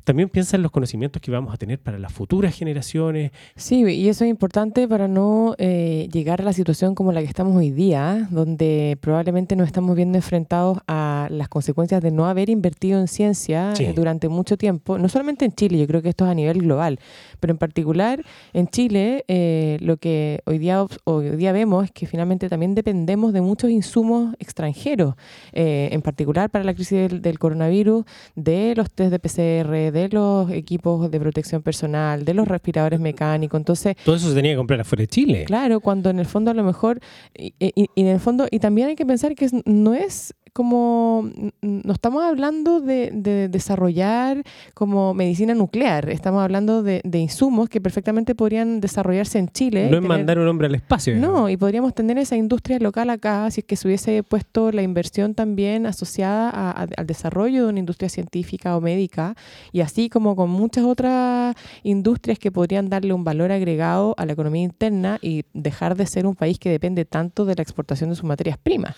También 0.05 0.31
piensa 0.31 0.57
en 0.57 0.63
los 0.63 0.71
conocimientos 0.71 1.21
que 1.21 1.31
vamos 1.31 1.53
a 1.53 1.59
tener 1.59 1.79
para 1.79 1.99
las 1.99 2.11
futuras 2.11 2.57
generaciones. 2.57 3.33
Sí, 3.55 3.85
y 3.85 4.09
eso 4.09 4.25
es 4.25 4.31
importante 4.31 4.89
para 4.89 5.09
no 5.09 5.55
eh, 5.59 6.09
llegar 6.11 6.41
a 6.41 6.45
la 6.45 6.55
situación 6.55 6.95
como 6.95 7.13
la 7.13 7.21
que 7.21 7.27
estamos 7.27 7.55
hoy 7.55 7.71
día, 7.71 8.29
donde 8.31 8.97
probablemente 9.03 9.55
nos 9.55 9.67
estamos 9.67 9.95
viendo 9.95 10.17
enfrentados 10.17 10.79
a 10.89 11.29
las 11.31 11.51
consecuencias 11.51 12.01
de 12.01 12.13
no 12.13 12.25
haber 12.25 12.49
invertido 12.49 12.99
en 12.99 13.09
ciencia 13.09 13.75
eh, 13.79 13.93
durante 13.95 14.31
mucho 14.31 14.57
tiempo, 14.57 14.97
no 14.97 15.11
solamente 15.11 15.45
en 15.45 15.53
Chile, 15.53 15.77
yo 15.77 15.87
creo 15.87 16.01
que 16.01 16.09
esto 16.09 16.25
es 16.25 16.31
a 16.31 16.35
nivel 16.35 16.63
global, 16.63 16.99
pero 17.41 17.51
en 17.51 17.59
particular 17.59 18.25
en 18.55 18.69
Chile, 18.69 19.27
eh, 19.29 19.77
lo 19.83 19.99
que 19.99 20.41
hoy 20.47 20.57
día, 20.57 20.87
hoy 21.05 21.37
día 21.37 21.53
vemos 21.53 21.90
que 21.93 22.07
finalmente 22.07 22.49
también 22.49 22.75
dependemos 22.75 23.33
de 23.33 23.41
muchos 23.41 23.71
insumos 23.71 24.35
extranjeros, 24.39 25.15
eh, 25.53 25.89
en 25.93 26.03
particular 26.03 26.51
para 26.51 26.65
la 26.65 26.75
crisis 26.75 27.11
del, 27.21 27.39
coronavirus, 27.39 28.05
de 28.35 28.75
los 28.77 28.91
test 28.91 29.11
de 29.11 29.19
PCR, 29.19 29.93
de 29.93 30.09
los 30.11 30.51
equipos 30.51 31.11
de 31.11 31.21
protección 31.21 31.63
personal, 31.63 32.25
de 32.25 32.35
los 32.35 32.49
respiradores 32.49 33.01
mecánicos. 33.01 33.59
Entonces, 33.59 33.97
todo 34.05 34.17
eso 34.17 34.29
se 34.29 34.35
tenía 34.35 34.53
que 34.53 34.59
comprar 34.59 34.81
afuera 34.81 35.03
de 35.03 35.09
Chile. 35.09 35.45
Claro, 35.45 35.81
cuando 35.81 36.11
en 36.11 36.19
el 36.19 36.27
fondo 36.27 36.51
a 36.51 36.55
lo 36.55 36.65
mejor, 36.65 37.01
y, 37.37 37.55
y 37.59 37.89
en 37.97 38.07
el 38.07 38.21
fondo, 38.21 38.47
y 38.51 38.59
también 38.59 38.89
hay 38.89 38.97
que 38.97 39.07
pensar 39.07 39.35
que 39.35 39.49
no 39.65 39.95
es 39.95 40.35
como, 40.53 41.31
no 41.61 41.93
estamos 41.93 42.23
hablando 42.23 42.81
de, 42.81 43.11
desarrollar 43.51 44.43
como 44.75 45.15
medicina 45.15 45.55
nuclear, 45.55 46.11
estamos 46.11 46.43
hablando 46.43 46.83
de, 46.83 47.03
insumos 47.13 47.69
que 47.69 47.81
perfectamente 47.81 48.35
podrían 48.35 48.81
desarrollarse 48.81 49.39
en 49.39 49.49
Chile. 49.49 49.89
No 49.91 49.99
es 49.99 50.03
mandar 50.03 50.39
un 50.39 50.49
hombre 50.49 50.67
al 50.67 50.75
espacio. 50.75 51.17
No, 51.17 51.49
y 51.49 51.57
podríamos 51.57 51.95
tener 51.95 52.19
esa 52.19 52.37
industria 52.37 52.79
local 52.79 53.11
acá 53.11 53.51
si 53.51 53.61
es 53.61 53.67
que 53.67 53.77
se 53.77 53.89
hubiese 53.89 54.23
puesto 54.23 54.73
la 54.73 54.83
inversión 54.83 55.35
también 55.35 55.87
asociada 55.87 56.51
al 56.51 57.07
desarrollo 57.07 57.65
de 57.65 57.71
una 57.71 57.79
industria 57.79 58.09
científica 58.09 58.77
o 58.77 58.81
médica, 58.81 59.35
y 59.73 59.81
así 59.81 60.09
como 60.09 60.37
con 60.37 60.51
muchas 60.51 60.85
otras 60.85 61.55
industrias 61.83 62.39
que 62.39 62.51
podrían 62.51 62.89
darle 62.89 63.13
un 63.13 63.25
valor 63.25 63.53
agregado 63.53 64.15
a 64.17 64.27
la 64.27 64.33
economía 64.33 64.63
interna 64.63 65.19
y 65.23 65.45
dejar 65.53 65.97
de 65.97 66.07
ser 66.07 66.27
un 66.27 66.35
país 66.35 66.59
que 66.59 66.71
depende 66.71 67.05
tanto 67.05 67.45
de 67.45 67.55
la 67.55 67.63
exportación 67.63 68.11
de 68.11 68.17
sus 68.17 68.25
materias 68.25 68.59
primas. 68.59 68.97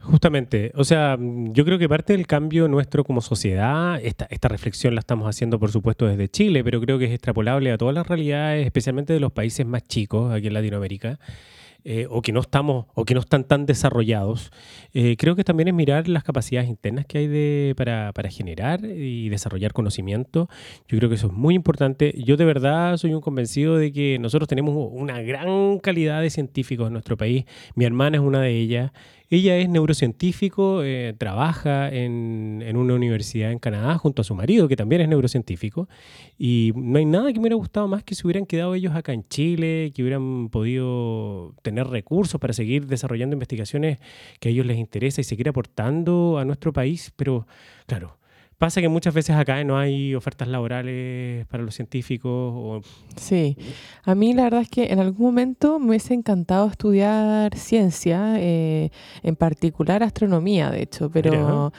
Justamente, 0.00 0.70
o 0.76 0.84
sea, 0.84 1.18
yo 1.18 1.64
creo 1.64 1.78
que 1.78 1.88
parte 1.88 2.12
del 2.12 2.26
cambio 2.26 2.68
nuestro 2.68 3.04
como 3.04 3.20
sociedad, 3.20 4.00
esta, 4.00 4.26
esta 4.30 4.48
reflexión 4.48 4.94
la 4.94 5.00
estamos 5.00 5.28
haciendo 5.28 5.58
por 5.58 5.72
supuesto 5.72 6.06
desde 6.06 6.28
Chile, 6.28 6.62
pero 6.62 6.80
creo 6.80 6.98
que 6.98 7.06
es 7.06 7.10
extrapolable 7.10 7.72
a 7.72 7.78
todas 7.78 7.94
las 7.94 8.06
realidades, 8.06 8.64
especialmente 8.64 9.12
de 9.12 9.20
los 9.20 9.32
países 9.32 9.66
más 9.66 9.86
chicos 9.86 10.32
aquí 10.32 10.46
en 10.46 10.54
Latinoamérica. 10.54 11.18
Eh, 11.84 12.06
o 12.10 12.22
que 12.22 12.32
no 12.32 12.40
estamos 12.40 12.86
o 12.94 13.04
que 13.04 13.14
no 13.14 13.20
están 13.20 13.44
tan 13.44 13.64
desarrollados, 13.64 14.50
eh, 14.92 15.16
creo 15.16 15.36
que 15.36 15.44
también 15.44 15.68
es 15.68 15.74
mirar 15.74 16.08
las 16.08 16.24
capacidades 16.24 16.68
internas 16.68 17.06
que 17.06 17.18
hay 17.18 17.26
de, 17.28 17.72
para, 17.76 18.12
para, 18.12 18.28
generar 18.30 18.84
y 18.84 19.28
desarrollar 19.28 19.72
conocimiento. 19.72 20.48
Yo 20.88 20.98
creo 20.98 21.08
que 21.08 21.14
eso 21.14 21.28
es 21.28 21.32
muy 21.32 21.54
importante. 21.54 22.12
Yo 22.18 22.36
de 22.36 22.44
verdad 22.44 22.96
soy 22.96 23.14
un 23.14 23.20
convencido 23.20 23.76
de 23.76 23.92
que 23.92 24.18
nosotros 24.18 24.48
tenemos 24.48 24.74
una 24.76 25.22
gran 25.22 25.78
calidad 25.78 26.20
de 26.20 26.30
científicos 26.30 26.88
en 26.88 26.94
nuestro 26.94 27.16
país. 27.16 27.44
Mi 27.76 27.84
hermana 27.84 28.18
es 28.18 28.22
una 28.22 28.42
de 28.42 28.58
ellas. 28.58 28.90
Ella 29.30 29.56
es 29.58 29.68
neurocientífico, 29.68 30.82
eh, 30.82 31.14
trabaja 31.18 31.90
en, 31.90 32.62
en, 32.64 32.76
una 32.76 32.94
universidad 32.94 33.52
en 33.52 33.58
Canadá 33.58 33.98
junto 33.98 34.22
a 34.22 34.24
su 34.24 34.34
marido, 34.34 34.68
que 34.68 34.76
también 34.76 35.02
es 35.02 35.08
neurocientífico, 35.08 35.88
y 36.38 36.72
no 36.74 36.98
hay 36.98 37.04
nada 37.04 37.32
que 37.32 37.34
me 37.34 37.40
hubiera 37.40 37.56
gustado 37.56 37.88
más 37.88 38.02
que 38.04 38.14
se 38.14 38.26
hubieran 38.26 38.46
quedado 38.46 38.74
ellos 38.74 38.94
acá 38.94 39.12
en 39.12 39.28
Chile, 39.28 39.92
que 39.94 40.02
hubieran 40.02 40.48
podido 40.48 41.54
tener 41.62 41.86
recursos 41.86 42.40
para 42.40 42.52
seguir 42.54 42.86
desarrollando 42.86 43.34
investigaciones 43.34 43.98
que 44.40 44.48
a 44.48 44.52
ellos 44.52 44.64
les 44.64 44.78
interesa 44.78 45.20
y 45.20 45.24
seguir 45.24 45.48
aportando 45.48 46.38
a 46.38 46.44
nuestro 46.44 46.72
país, 46.72 47.12
pero 47.16 47.46
claro, 47.86 48.17
Pasa 48.58 48.80
que 48.80 48.88
muchas 48.88 49.14
veces 49.14 49.36
acá 49.36 49.62
no 49.62 49.78
hay 49.78 50.16
ofertas 50.16 50.48
laborales 50.48 51.46
para 51.46 51.62
los 51.62 51.76
científicos. 51.76 52.84
Sí, 53.14 53.56
a 54.02 54.16
mí 54.16 54.34
la 54.34 54.44
verdad 54.44 54.62
es 54.62 54.68
que 54.68 54.92
en 54.92 54.98
algún 54.98 55.26
momento 55.26 55.78
me 55.78 55.90
hubiese 55.90 56.12
encantado 56.14 56.66
estudiar 56.66 57.56
ciencia, 57.56 58.34
eh, 58.38 58.90
en 59.22 59.36
particular 59.36 60.02
astronomía, 60.02 60.72
de 60.72 60.82
hecho, 60.82 61.08
pero 61.08 61.72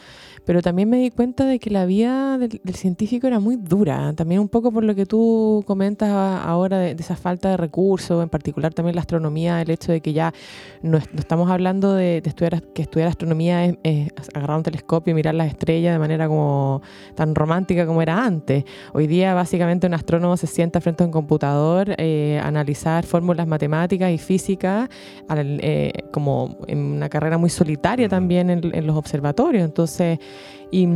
pero 0.50 0.64
también 0.64 0.90
me 0.90 0.98
di 0.98 1.12
cuenta 1.12 1.46
de 1.46 1.60
que 1.60 1.70
la 1.70 1.86
vida 1.86 2.40
del, 2.40 2.60
científico 2.74 3.28
era 3.28 3.40
muy 3.40 3.56
dura, 3.56 4.14
también 4.14 4.42
un 4.42 4.50
poco 4.50 4.72
por 4.72 4.84
lo 4.84 4.96
que 4.96 5.06
tú 5.06 5.64
comentas 5.68 6.10
ahora 6.10 6.80
de, 6.80 6.96
esa 6.98 7.16
falta 7.16 7.50
de 7.52 7.58
recursos, 7.58 8.24
en 8.24 8.30
particular 8.30 8.74
también 8.74 8.96
la 8.96 9.02
astronomía, 9.02 9.62
el 9.62 9.70
hecho 9.70 9.92
de 9.92 10.02
que 10.02 10.12
ya 10.12 10.34
no, 10.82 10.98
estamos 10.98 11.52
hablando 11.52 11.94
de, 11.94 12.24
estudiar 12.26 12.64
que 12.74 12.82
estudiar 12.82 13.10
astronomía 13.10 13.66
es, 13.84 14.12
agarrar 14.34 14.58
un 14.58 14.64
telescopio 14.64 15.12
y 15.12 15.14
mirar 15.14 15.36
las 15.36 15.50
estrellas 15.50 15.94
de 15.94 16.00
manera 16.00 16.28
como 16.28 16.69
tan 17.16 17.36
romántica 17.36 17.86
como 17.86 18.02
era 18.02 18.24
antes. 18.24 18.64
Hoy 18.94 19.08
día 19.08 19.34
básicamente 19.34 19.88
un 19.88 19.94
astrónomo 19.94 20.38
se 20.38 20.48
sienta 20.48 20.82
frente 20.82 21.04
a 21.04 21.06
un 21.06 21.12
computador 21.12 21.96
eh, 21.98 22.40
a 22.42 22.48
analizar 22.48 23.06
fórmulas 23.06 23.48
matemáticas 23.48 24.12
y 24.12 24.18
físicas 24.18 24.90
eh, 25.30 25.92
como 26.12 26.58
en 26.68 26.80
una 26.80 27.10
carrera 27.10 27.38
muy 27.38 27.50
solitaria 27.50 28.08
también 28.10 28.50
en, 28.50 28.72
en 28.74 28.88
los 28.88 28.96
observatorios. 28.96 29.64
Entonces, 29.64 30.20
y, 30.72 30.88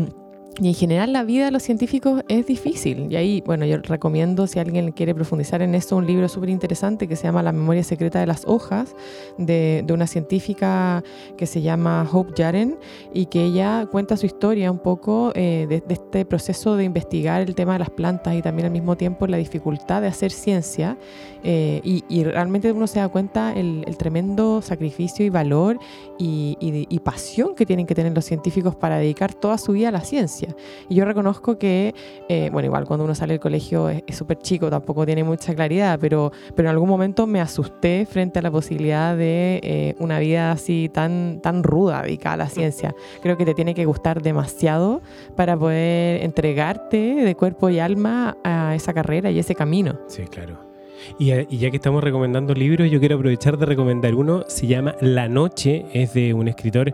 en 0.62 0.74
general 0.74 1.14
la 1.14 1.24
vida 1.24 1.46
de 1.46 1.52
los 1.52 1.64
científicos 1.64 2.24
es 2.28 2.46
difícil. 2.46 3.12
Y 3.12 3.16
ahí, 3.16 3.44
bueno, 3.46 3.66
yo 3.66 3.78
recomiendo 3.78 4.46
si 4.46 4.60
alguien 4.60 4.92
quiere 4.92 5.16
profundizar 5.16 5.62
en 5.62 5.74
eso, 5.74 5.96
un 5.96 6.06
libro 6.06 6.30
súper 6.30 6.50
interesante 6.50 7.08
que 7.08 7.16
se 7.16 7.24
llama 7.24 7.42
La 7.42 7.52
memoria 7.52 7.84
secreta 7.84 8.20
de 8.20 8.28
las 8.28 8.44
hojas, 8.46 8.96
de, 9.38 9.84
de, 9.86 9.94
una 9.94 10.06
científica 10.06 11.04
que 11.38 11.48
se 11.48 11.62
llama 11.62 12.08
Hope 12.12 12.34
Jaren 12.38 12.78
y 13.14 13.26
que 13.28 13.44
ella 13.44 13.88
cuenta 13.92 14.16
su 14.16 14.26
historia 14.26 14.72
un 14.72 14.80
poco 14.80 15.32
eh, 15.36 15.66
de, 15.68 15.84
este 15.94 16.26
proceso 16.26 16.76
de 16.76 16.84
investigar 16.84 17.42
el 17.42 17.56
tema 17.56 17.74
de 17.74 17.80
las 17.80 17.90
plantas 17.90 18.36
y 18.36 18.42
también 18.42 18.68
al 18.68 18.72
mismo 18.72 18.96
tiempo 18.96 19.26
la 19.28 19.38
dificultad 19.38 20.02
de 20.02 20.08
hacer 20.08 20.32
ciencia. 20.32 20.98
Eh, 21.46 21.82
y, 21.84 22.24
realmente 22.24 22.72
uno 22.72 22.88
se 22.88 23.00
da 23.00 23.10
cuenta 23.10 23.54
el, 23.54 23.84
tremendo 23.98 24.62
sacrificio 24.62 25.26
y 25.26 25.30
valor 25.30 25.78
y, 26.18 26.58
y, 26.60 27.00
pasión 27.00 27.54
que 27.54 27.66
tienen 27.66 27.86
que 27.86 27.96
tener 27.96 28.14
los 28.14 28.24
científicos 28.24 28.76
para 28.76 28.98
dedicar 28.98 29.34
toda 29.34 29.58
su 29.58 29.74
vida 29.74 29.90
a 29.90 29.92
la 29.92 30.02
ciencia. 30.02 30.43
Y 30.90 30.96
yo 30.96 31.06
reconozco 31.06 31.58
que, 31.58 31.94
eh, 32.30 32.50
bueno, 32.52 32.68
igual 32.68 32.86
cuando 32.86 33.06
uno 33.06 33.16
sale 33.16 33.34
del 33.34 33.40
colegio 33.40 33.90
es 33.90 34.16
súper 34.16 34.40
chico, 34.40 34.70
tampoco 34.70 35.06
tiene 35.06 35.24
mucha 35.24 35.54
claridad, 35.54 36.00
pero, 36.00 36.32
pero 36.56 36.70
en 36.70 36.74
algún 36.74 36.90
momento 36.90 37.28
me 37.28 37.42
asusté 37.42 38.06
frente 38.10 38.40
a 38.40 38.42
la 38.42 38.52
posibilidad 38.52 39.16
de 39.16 39.60
eh, 39.64 39.96
una 40.00 40.20
vida 40.20 40.52
así 40.52 40.90
tan, 40.94 41.40
tan 41.42 41.64
ruda 41.64 42.02
dedicada 42.02 42.34
a 42.34 42.38
la 42.38 42.50
ciencia. 42.50 42.96
Creo 43.22 43.38
que 43.38 43.46
te 43.46 43.54
tiene 43.54 43.74
que 43.74 43.86
gustar 43.86 44.22
demasiado 44.22 45.02
para 45.36 45.58
poder 45.58 46.24
entregarte 46.24 46.98
de 46.98 47.36
cuerpo 47.36 47.70
y 47.70 47.80
alma 47.80 48.38
a 48.44 48.76
esa 48.76 48.94
carrera 48.94 49.32
y 49.32 49.40
ese 49.40 49.56
camino. 49.56 50.00
Sí, 50.08 50.24
claro. 50.24 50.73
Y, 51.20 51.28
ya 51.28 51.70
que 51.70 51.78
estamos 51.78 52.04
recomendando 52.04 52.54
libros, 52.54 52.90
yo 52.90 53.00
quiero 53.00 53.16
aprovechar 53.16 53.58
de 53.58 53.66
recomendar 53.66 54.16
uno. 54.16 54.44
Se 54.48 54.68
llama 54.68 54.96
La 55.02 55.28
Noche, 55.28 55.86
es 55.94 56.14
de 56.14 56.34
un 56.34 56.48
escritor 56.48 56.94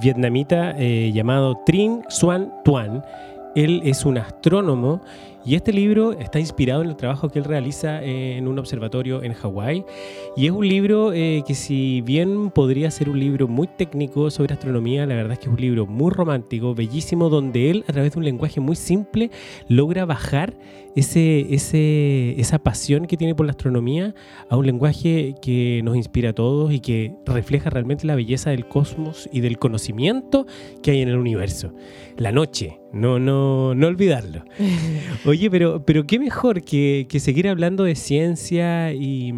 vietnamita 0.00 0.74
eh, 0.78 1.12
llamado 1.12 1.60
Trinh 1.64 2.02
Xuan 2.08 2.52
Tuan. 2.64 3.02
Él 3.54 3.82
es 3.84 4.04
un 4.04 4.18
astrónomo 4.18 5.00
y 5.46 5.56
este 5.56 5.72
libro 5.72 6.12
está 6.12 6.40
inspirado 6.40 6.82
en 6.82 6.88
el 6.88 6.96
trabajo 6.96 7.28
que 7.28 7.38
él 7.38 7.44
realiza 7.44 8.02
eh, 8.02 8.38
en 8.38 8.48
un 8.48 8.58
observatorio 8.58 9.22
en 9.22 9.34
Hawái. 9.34 9.84
Y 10.36 10.46
es 10.46 10.52
un 10.52 10.66
libro 10.66 11.12
eh, 11.12 11.44
que 11.46 11.54
si 11.54 12.00
bien 12.00 12.50
podría 12.50 12.90
ser 12.90 13.10
un 13.10 13.20
libro 13.20 13.46
muy 13.46 13.66
técnico 13.66 14.30
sobre 14.30 14.54
astronomía, 14.54 15.04
la 15.04 15.14
verdad 15.14 15.34
es 15.34 15.38
que 15.40 15.46
es 15.46 15.52
un 15.52 15.60
libro 15.60 15.86
muy 15.86 16.10
romántico, 16.10 16.74
bellísimo, 16.74 17.28
donde 17.28 17.70
él 17.70 17.84
a 17.86 17.92
través 17.92 18.12
de 18.14 18.18
un 18.18 18.24
lenguaje 18.24 18.60
muy 18.60 18.74
simple 18.74 19.30
logra 19.68 20.06
bajar 20.06 20.54
ese, 20.96 21.54
ese, 21.54 22.40
esa 22.40 22.58
pasión 22.58 23.06
que 23.06 23.16
tiene 23.16 23.34
por 23.34 23.46
la 23.46 23.50
astronomía 23.50 24.14
a 24.48 24.56
un 24.56 24.66
lenguaje 24.66 25.34
que 25.42 25.80
nos 25.84 25.96
inspira 25.96 26.30
a 26.30 26.32
todos 26.32 26.72
y 26.72 26.80
que 26.80 27.14
refleja 27.26 27.70
realmente 27.70 28.06
la 28.06 28.14
belleza 28.14 28.50
del 28.50 28.68
cosmos 28.68 29.28
y 29.32 29.40
del 29.40 29.58
conocimiento 29.58 30.46
que 30.82 30.92
hay 30.92 31.02
en 31.02 31.08
el 31.08 31.16
universo. 31.16 31.74
La 32.16 32.30
noche, 32.30 32.78
no, 32.94 33.18
no, 33.18 33.74
no 33.74 33.88
olvidarlo. 33.88 34.44
Oye, 35.26 35.50
pero, 35.50 35.84
pero 35.84 36.06
qué 36.06 36.20
mejor 36.20 36.62
que, 36.62 37.06
seguir 37.18 37.48
hablando 37.48 37.82
de 37.82 37.96
ciencia 37.96 38.92
y, 38.92 39.32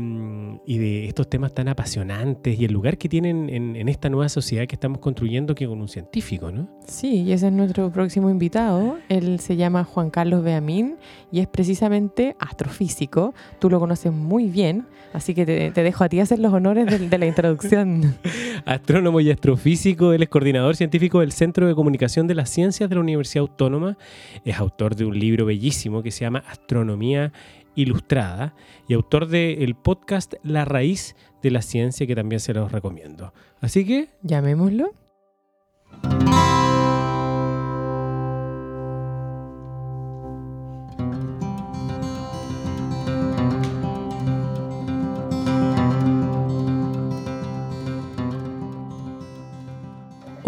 de 0.66 1.06
estos 1.06 1.28
temas 1.28 1.54
tan 1.54 1.68
apasionantes 1.68 2.60
y 2.60 2.66
el 2.66 2.72
lugar 2.72 2.98
que 2.98 3.08
tienen 3.08 3.48
en, 3.48 3.88
esta 3.88 4.10
nueva 4.10 4.28
sociedad 4.28 4.66
que 4.66 4.74
estamos 4.74 4.98
construyendo 4.98 5.54
que 5.54 5.66
con 5.66 5.80
un 5.80 5.88
científico, 5.88 6.50
¿no? 6.50 6.68
Sí, 6.86 7.22
y 7.22 7.32
ese 7.32 7.46
es 7.46 7.52
nuestro 7.52 7.90
próximo 7.90 8.28
invitado. 8.28 8.98
Él 9.08 9.40
se 9.40 9.56
llama 9.56 9.84
Juan 9.84 10.10
Carlos 10.10 10.44
Beamín 10.44 10.96
y 11.32 11.40
es 11.40 11.45
precisamente 11.46 12.36
astrofísico. 12.38 13.34
Tú 13.58 13.70
lo 13.70 13.80
conoces 13.80 14.12
muy 14.12 14.48
bien, 14.48 14.86
así 15.12 15.34
que 15.34 15.46
te, 15.46 15.82
dejo 15.82 16.04
a 16.04 16.08
ti 16.08 16.20
hacer 16.20 16.38
los 16.38 16.52
honores 16.52 16.86
de, 16.86 17.08
de 17.08 17.18
la 17.18 17.26
introducción. 17.26 18.16
Astrónomo 18.64 19.20
y 19.20 19.30
astrofísico, 19.30 20.12
él 20.12 20.22
es 20.22 20.28
coordinador 20.28 20.76
científico 20.76 21.20
del 21.20 21.32
Centro 21.32 21.66
de 21.66 21.74
Comunicación 21.74 22.26
de 22.26 22.34
las 22.34 22.50
Ciencias 22.50 22.88
de 22.88 22.94
la 22.94 23.00
Universidad 23.00 23.42
Autónoma. 23.42 23.96
Es 24.44 24.58
autor 24.58 24.96
de 24.96 25.04
un 25.04 25.18
libro 25.18 25.46
bellísimo 25.46 26.02
que 26.02 26.10
se 26.10 26.20
llama 26.20 26.44
Astronomía 26.48 27.32
Ilustrada 27.74 28.54
y 28.88 28.94
autor 28.94 29.28
del 29.28 29.74
podcast 29.74 30.34
La 30.42 30.64
Raíz 30.64 31.14
de 31.42 31.50
la 31.50 31.62
Ciencia 31.62 32.06
que 32.06 32.16
también 32.16 32.40
se 32.40 32.54
los 32.54 32.72
recomiendo. 32.72 33.32
Así 33.60 33.84
que... 33.84 34.08
Llamémoslo. 34.22 34.92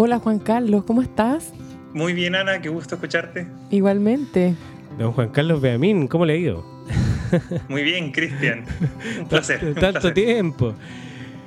Hola 0.01 0.19
Juan 0.19 0.39
Carlos, 0.39 0.85
¿cómo 0.85 1.01
estás? 1.01 1.51
Muy 1.93 2.13
bien 2.13 2.33
Ana, 2.33 2.61
qué 2.61 2.69
gusto 2.69 2.95
escucharte. 2.95 3.47
Igualmente. 3.69 4.55
Don 4.97 5.11
Juan 5.11 5.27
Carlos 5.27 5.59
Beamín, 5.59 6.07
¿cómo 6.07 6.25
le 6.25 6.31
ha 6.31 6.35
ido? 6.37 6.65
Muy 7.67 7.83
bien, 7.83 8.13
Cristian. 8.13 8.63
Un 9.19 9.27
placer. 9.27 9.75
Tanto 9.75 10.13
tiempo. 10.13 10.73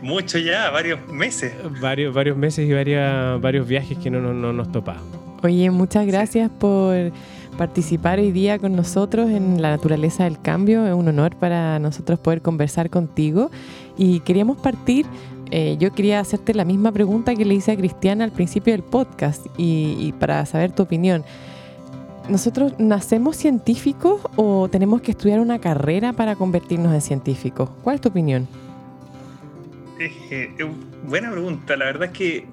Mucho 0.03 0.37
ya, 0.37 0.69
varios 0.69 1.01
meses. 1.09 1.55
Varios, 1.81 2.13
varios 2.13 2.37
meses 2.37 2.69
y 2.69 2.73
varios 2.75 3.67
viajes 3.67 3.97
que 3.97 4.11
no, 4.11 4.21
no, 4.21 4.53
nos 4.53 4.71
topamos. 4.71 5.03
Oye, 5.43 5.71
muchas 5.71 6.07
gracias 6.07 6.51
por 6.51 7.11
participar 7.57 8.19
hoy 8.19 8.33
día 8.33 8.59
con 8.59 8.77
nosotros 8.77 9.31
en 9.31 9.63
La 9.63 9.71
Naturaleza 9.71 10.25
del 10.25 10.39
Cambio. 10.39 10.87
Es 10.87 10.93
un 10.93 11.09
honor 11.09 11.37
para 11.37 11.79
nosotros 11.79 12.19
poder 12.19 12.43
conversar 12.43 12.91
contigo. 12.91 13.51
Y 13.97 14.21
queríamos 14.21 14.59
partir, 14.59 15.07
eh, 15.53 15.77
yo 15.79 15.93
quería 15.93 16.19
hacerte 16.19 16.55
la 16.55 16.65
misma 16.65 16.91
pregunta 16.91 17.35
que 17.35 17.45
le 17.45 17.55
hice 17.55 17.71
a 17.71 17.77
Cristiana 17.77 18.25
al 18.25 18.33
principio 18.33 18.73
del 18.73 18.83
podcast 18.83 19.47
y 19.57 20.13
para 20.19 20.45
saber 20.47 20.73
tu 20.73 20.83
opinión. 20.83 21.25
¿Nosotros 22.29 22.75
nacemos 22.79 23.37
científicos 23.37 24.21
o 24.37 24.69
tenemos 24.69 25.03
que 25.03 25.11
estudiar 25.11 25.41
una 25.41 25.59
carrera 25.59 26.13
para 26.13 26.37
convertirnos 26.37 26.95
en 26.95 27.01
científicos? 27.01 27.69
¿Cuál 27.83 27.97
es 27.97 28.01
tu 28.01 28.09
opinión? 28.11 28.47
Eh, 29.99 30.55
buena 31.05 31.31
pregunta. 31.31 31.77
La 31.77 31.87
verdad 31.87 32.05
es 32.05 32.11
que 32.13 32.47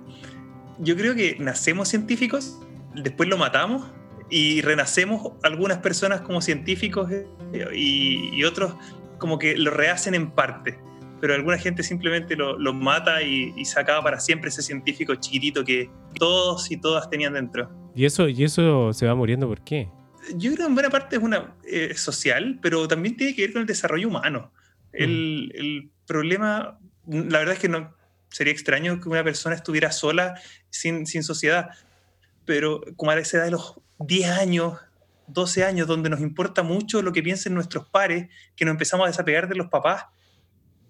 yo 0.80 0.96
creo 0.96 1.14
que 1.14 1.38
nacemos 1.40 1.90
científicos, 1.90 2.60
después 2.96 3.30
lo 3.30 3.38
matamos 3.38 3.86
y 4.30 4.62
renacemos 4.62 5.34
algunas 5.44 5.80
personas 5.80 6.22
como 6.22 6.42
científicos 6.42 7.12
eh, 7.12 7.28
y, 7.74 8.44
otros 8.44 8.76
como 9.18 9.38
que 9.38 9.56
lo 9.56 9.72
rehacen 9.72 10.16
en 10.16 10.32
parte. 10.32 10.80
Pero 11.22 11.34
alguna 11.34 11.58
gente 11.58 11.84
simplemente 11.84 12.36
lo, 12.36 12.74
mata 12.74 13.22
y, 13.22 13.54
y 13.58 13.66
se 13.66 13.80
acaba 13.80 14.02
para 14.04 14.20
siempre 14.20 14.50
ese 14.50 14.62
científico 14.62 15.16
chiquitito 15.16 15.64
que 15.64 15.90
todos 16.18 16.72
y 16.72 16.78
todas 16.78 17.10
tenían 17.10 17.34
dentro. 17.34 17.70
¿Y 17.96 18.06
eso, 18.06 18.30
¿Y 18.30 18.44
eso 18.44 18.94
se 18.94 19.06
va 19.06 19.16
muriendo 19.16 19.48
por 19.48 19.62
qué? 19.64 19.90
Yo 20.36 20.52
creo 20.54 20.66
que 20.66 20.70
en 20.70 20.74
buena 20.76 20.90
parte 20.90 21.16
es 21.16 21.22
una 21.22 21.56
eh, 21.66 21.94
social, 21.96 22.60
pero 22.62 22.88
también 22.88 23.18
tiene 23.18 23.36
que 23.36 23.42
ver 23.42 23.54
con 23.54 23.62
el 23.62 23.68
desarrollo 23.68 24.08
humano. 24.08 24.52
El, 24.94 25.52
mm. 25.54 25.60
el, 25.60 25.90
problema, 26.06 26.80
la 27.06 27.38
verdad 27.38 27.54
es 27.54 27.60
que 27.60 27.70
no 27.70 27.94
sería 28.30 28.54
extraño 28.54 29.00
que 29.00 29.10
una 29.10 29.24
persona 29.24 29.56
estuviera 29.56 29.92
sola 29.92 30.40
sin, 30.70 31.06
sin 31.06 31.24
sociedad, 31.24 31.70
pero 32.46 32.82
como 32.96 33.12
a 33.12 33.20
esa 33.20 33.38
edad 33.38 33.46
de 33.46 33.52
los 33.52 33.76
10 34.00 34.30
años, 34.30 34.80
12 35.28 35.64
años, 35.64 35.88
donde 35.88 36.10
nos 36.10 36.20
importa 36.20 36.64
mucho 36.64 37.02
lo 37.02 37.12
que 37.12 37.22
piensen 37.22 37.54
nuestros 37.54 37.88
pares, 37.88 38.28
que 38.56 38.66
nos 38.66 38.72
empezamos 38.72 39.06
a 39.06 39.10
desapegar 39.10 39.48
de 39.48 39.56
los 39.56 39.68
papás, 39.68 40.06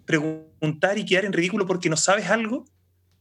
preguntar 0.09 0.97
y 0.97 1.05
quedar 1.05 1.25
en 1.25 1.33
ridículo 1.33 1.67
porque 1.67 1.87
no 1.87 1.95
sabes 1.95 2.31
algo, 2.31 2.65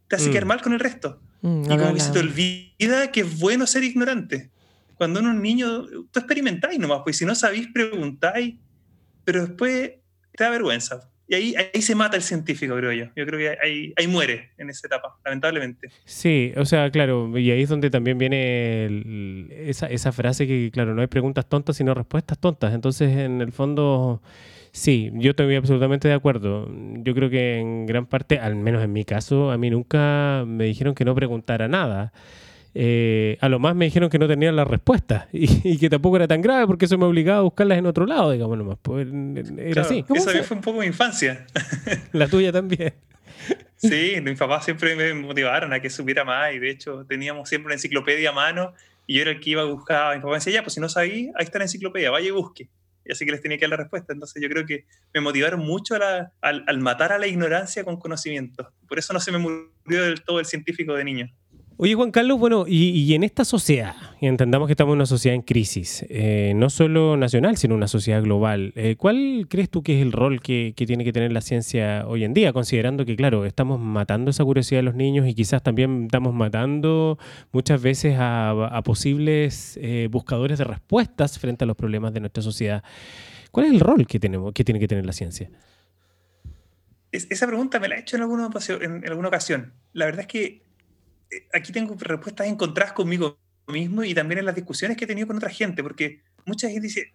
te 0.09 0.17
hace 0.17 0.31
quedar 0.31 0.47
mm. 0.47 0.49
mal 0.49 0.63
con 0.63 0.73
el 0.73 0.81
resto. 0.81 1.21
Mm, 1.43 1.65
y 1.65 1.77
como 1.77 1.93
que 1.93 2.01
se 2.01 2.13
te 2.13 2.19
olvida 2.19 3.13
que 3.13 3.21
es 3.21 3.39
bueno 3.39 3.67
ser 3.67 3.85
ignorante. 3.85 4.51
Cuando 4.95 5.21
uno 5.21 5.29
es 5.29 5.37
un 5.37 5.43
niño, 5.43 5.85
tú 6.11 6.19
experimentáis 6.19 6.79
nomás, 6.79 7.03
pues 7.05 7.19
si 7.19 7.27
no 7.27 7.35
sabéis, 7.35 7.69
preguntáis, 7.75 8.55
pero 9.23 9.47
después 9.47 9.93
te 10.33 10.45
da 10.45 10.49
vergüenza. 10.49 11.11
Y 11.31 11.35
ahí, 11.35 11.55
ahí 11.57 11.83
se 11.83 11.95
mata 11.95 12.17
el 12.17 12.23
científico, 12.23 12.75
creo 12.75 12.91
yo. 12.93 13.05
Yo 13.15 13.27
creo 13.27 13.39
que 13.39 13.59
ahí, 13.63 13.93
ahí 13.97 14.07
muere 14.07 14.53
en 14.57 14.71
esa 14.71 14.87
etapa, 14.87 15.19
lamentablemente. 15.27 15.91
Sí, 16.07 16.55
o 16.57 16.65
sea, 16.65 16.91
claro, 16.91 17.37
y 17.37 17.51
ahí 17.51 17.65
es 17.65 17.69
donde 17.69 17.91
también 17.91 18.17
viene 18.17 19.69
esa, 19.69 19.89
esa 19.89 20.11
frase 20.11 20.47
que, 20.47 20.71
claro, 20.73 20.95
no 20.95 21.03
hay 21.03 21.07
preguntas 21.07 21.47
tontas, 21.47 21.77
sino 21.77 21.93
respuestas 21.93 22.39
tontas. 22.39 22.73
Entonces, 22.73 23.15
en 23.15 23.43
el 23.43 23.53
fondo, 23.53 24.23
sí, 24.73 25.11
yo 25.15 25.31
estoy 25.31 25.55
absolutamente 25.55 26.09
de 26.09 26.15
acuerdo. 26.15 26.69
Yo 27.03 27.15
creo 27.15 27.31
que 27.31 27.59
en 27.59 27.87
gran 27.87 28.07
parte, 28.07 28.39
al 28.39 28.57
menos 28.57 28.83
en 28.83 28.93
mi 28.93 29.05
caso, 29.05 29.51
a 29.51 29.59
mí 29.59 29.71
nunca 29.71 30.45
me 30.47 30.65
dijeron 30.65 30.95
que 30.95 31.05
no 31.05 31.15
preguntara 31.15 31.69
nada. 31.69 32.13
Eh, 32.75 33.39
a 33.41 33.49
lo 33.49 33.59
más 33.59 33.75
me 33.75 33.87
dijeron 33.87 34.11
que 34.11 34.19
no 34.19 34.29
tenían 34.29 34.55
las 34.55 34.69
respuestas 34.69 35.27
y, 35.33 35.79
que 35.79 35.91
tampoco 35.91 36.17
era 36.17 36.29
tan 36.29 36.43
grave 36.43 36.67
porque 36.67 36.85
eso 36.85 36.97
me 36.97 37.07
obligaba 37.07 37.39
a 37.39 37.43
buscarlas 37.43 37.79
en 37.79 37.87
otro 37.87 38.07
lado, 38.07 38.31
digamos 38.31 38.57
nomás. 38.59 38.79
Pues, 38.81 39.09
era 39.59 39.83
así. 39.83 40.05
Esa 40.15 40.43
fue 40.43 40.57
un 40.57 40.63
poco 40.63 40.81
mi 40.81 40.87
infancia. 40.87 41.47
La 42.13 42.29
tuya 42.29 42.53
también. 42.53 42.95
Sí, 43.77 44.17
mis 44.23 44.39
papás 44.39 44.65
siempre 44.65 44.97
me 44.97 45.15
motivaron 45.15 45.73
a 45.73 45.81
que 45.81 45.89
supiera 45.89 46.25
más 46.25 46.53
y 46.53 46.59
de 46.59 46.71
hecho 46.71 47.05
teníamos 47.09 47.49
siempre 47.49 47.67
una 47.67 47.75
enciclopedia 47.75 48.31
a 48.31 48.33
mano 48.33 48.75
y 49.07 49.15
yo 49.15 49.23
era 49.23 49.31
el 49.31 49.41
que 49.41 49.51
iba 49.51 49.63
a 49.63 49.67
buscar. 49.67 50.17
Mi 50.17 50.23
papá 50.23 50.35
decía, 50.35 50.53
ya, 50.53 50.63
pues 50.63 50.75
si 50.75 50.81
no 50.81 50.89
sabía, 50.89 51.33
ahí 51.35 51.45
está 51.45 51.59
la 51.59 51.65
enciclopedia, 51.65 52.11
vaya 52.11 52.29
y 52.29 52.31
busque. 52.33 52.69
Y 53.09 53.13
así 53.13 53.25
que 53.25 53.33
les 53.33 53.41
tenía 53.41 53.57
que 53.57 53.63
dar 53.63 53.71
la 53.71 53.77
respuesta. 53.79 54.13
Entonces 54.13 54.41
yo 54.41 54.49
creo 54.51 54.67
que 54.67 54.85
me 55.15 55.21
motivaron 55.23 55.61
mucho 55.61 55.95
al, 55.95 56.31
al, 56.43 56.79
matar 56.79 57.11
a 57.11 57.19
la 57.19 57.27
ignorancia 57.27 57.83
con 57.83 57.97
conocimiento. 57.97 58.71
Por 58.87 58.99
eso 58.99 59.15
no 59.15 59.19
se 59.19 59.33
me 59.33 59.39
murió 59.39 60.05
del 60.05 60.23
todo 60.23 60.39
el 60.39 60.45
científico 60.45 60.95
de 60.95 61.05
niño. 61.05 61.35
Oye, 61.81 61.95
Juan 61.95 62.11
Carlos, 62.11 62.41
bueno, 62.41 62.65
y, 62.67 63.15
en 63.15 63.23
esta 63.23 63.45
sociedad, 63.45 63.95
entendamos 64.21 64.67
que 64.67 64.73
estamos 64.73 64.95
en 64.95 64.97
una 64.97 65.07
sociedad 65.07 65.37
en 65.37 65.43
crisis, 65.43 66.05
eh, 66.09 66.53
no 66.57 66.71
solo 66.71 67.17
nacional, 67.17 67.57
sino 67.57 67.77
una 67.77 67.87
sociedad 67.87 68.21
global, 68.21 68.73
eh, 68.75 68.97
¿cuál 68.99 69.47
crees 69.49 69.71
tú 69.71 69.85
que 69.85 69.95
es 69.95 70.03
el 70.03 70.11
rol 70.11 70.43
que, 70.43 70.75
tiene 70.75 71.05
que 71.05 71.13
tener 71.13 71.31
la 71.31 71.41
ciencia 71.41 72.05
hoy 72.09 72.25
en 72.25 72.35
día, 72.35 72.53
considerando 72.53 73.05
que, 73.05 73.15
claro, 73.15 73.47
estamos 73.47 73.79
matando 73.79 74.33
esa 74.33 74.43
curiosidad 74.43 74.81
de 74.81 74.83
los 74.83 74.97
niños 74.97 75.29
y 75.29 75.35
quizás 75.35 75.63
también 75.63 76.07
estamos 76.07 76.35
matando 76.35 77.17
muchas 77.53 77.81
veces 77.81 78.17
a, 78.19 78.83
posibles 78.85 79.79
eh, 79.81 80.09
buscadores 80.11 80.59
de 80.59 80.65
respuestas 80.65 81.39
frente 81.39 81.63
a 81.63 81.69
los 81.69 81.77
problemas 81.77 82.13
de 82.13 82.19
nuestra 82.19 82.43
sociedad? 82.43 82.83
¿Cuál 83.53 83.67
es 83.67 83.73
el 83.73 83.79
rol 83.79 84.05
que, 84.05 84.19
tenemos, 84.19 84.53
que 84.53 84.65
tiene 84.65 84.81
que 84.81 84.89
tener 84.89 85.07
la 85.07 85.13
ciencia? 85.13 85.49
esa 87.13 87.47
pregunta 87.47 87.79
me 87.81 87.89
la 87.89 87.97
he 87.97 88.01
hecho 88.01 88.17
en 88.17 88.23
alguna, 88.23 88.47
ocasión. 88.49 89.73
La 89.93 90.07
verdad 90.07 90.23
es 90.23 90.27
que 90.27 90.68
aquí 91.53 91.73
tengo 91.73 91.97
respuestas 91.99 92.47
encontradas 92.47 92.93
conmigo 92.93 93.39
mismo 93.67 94.05
y 94.05 94.15
también 94.15 94.39
en 94.39 94.47
las 94.47 94.55
discusiones 94.55 94.97
que 94.97 95.05
he 95.05 95.07
tenido 95.07 95.27
con 95.27 95.37
otra 95.37 95.51
gente, 95.51 95.83
porque 95.83 96.23
mucha 96.47 96.69
gente 96.69 96.87
dice, 96.87 97.13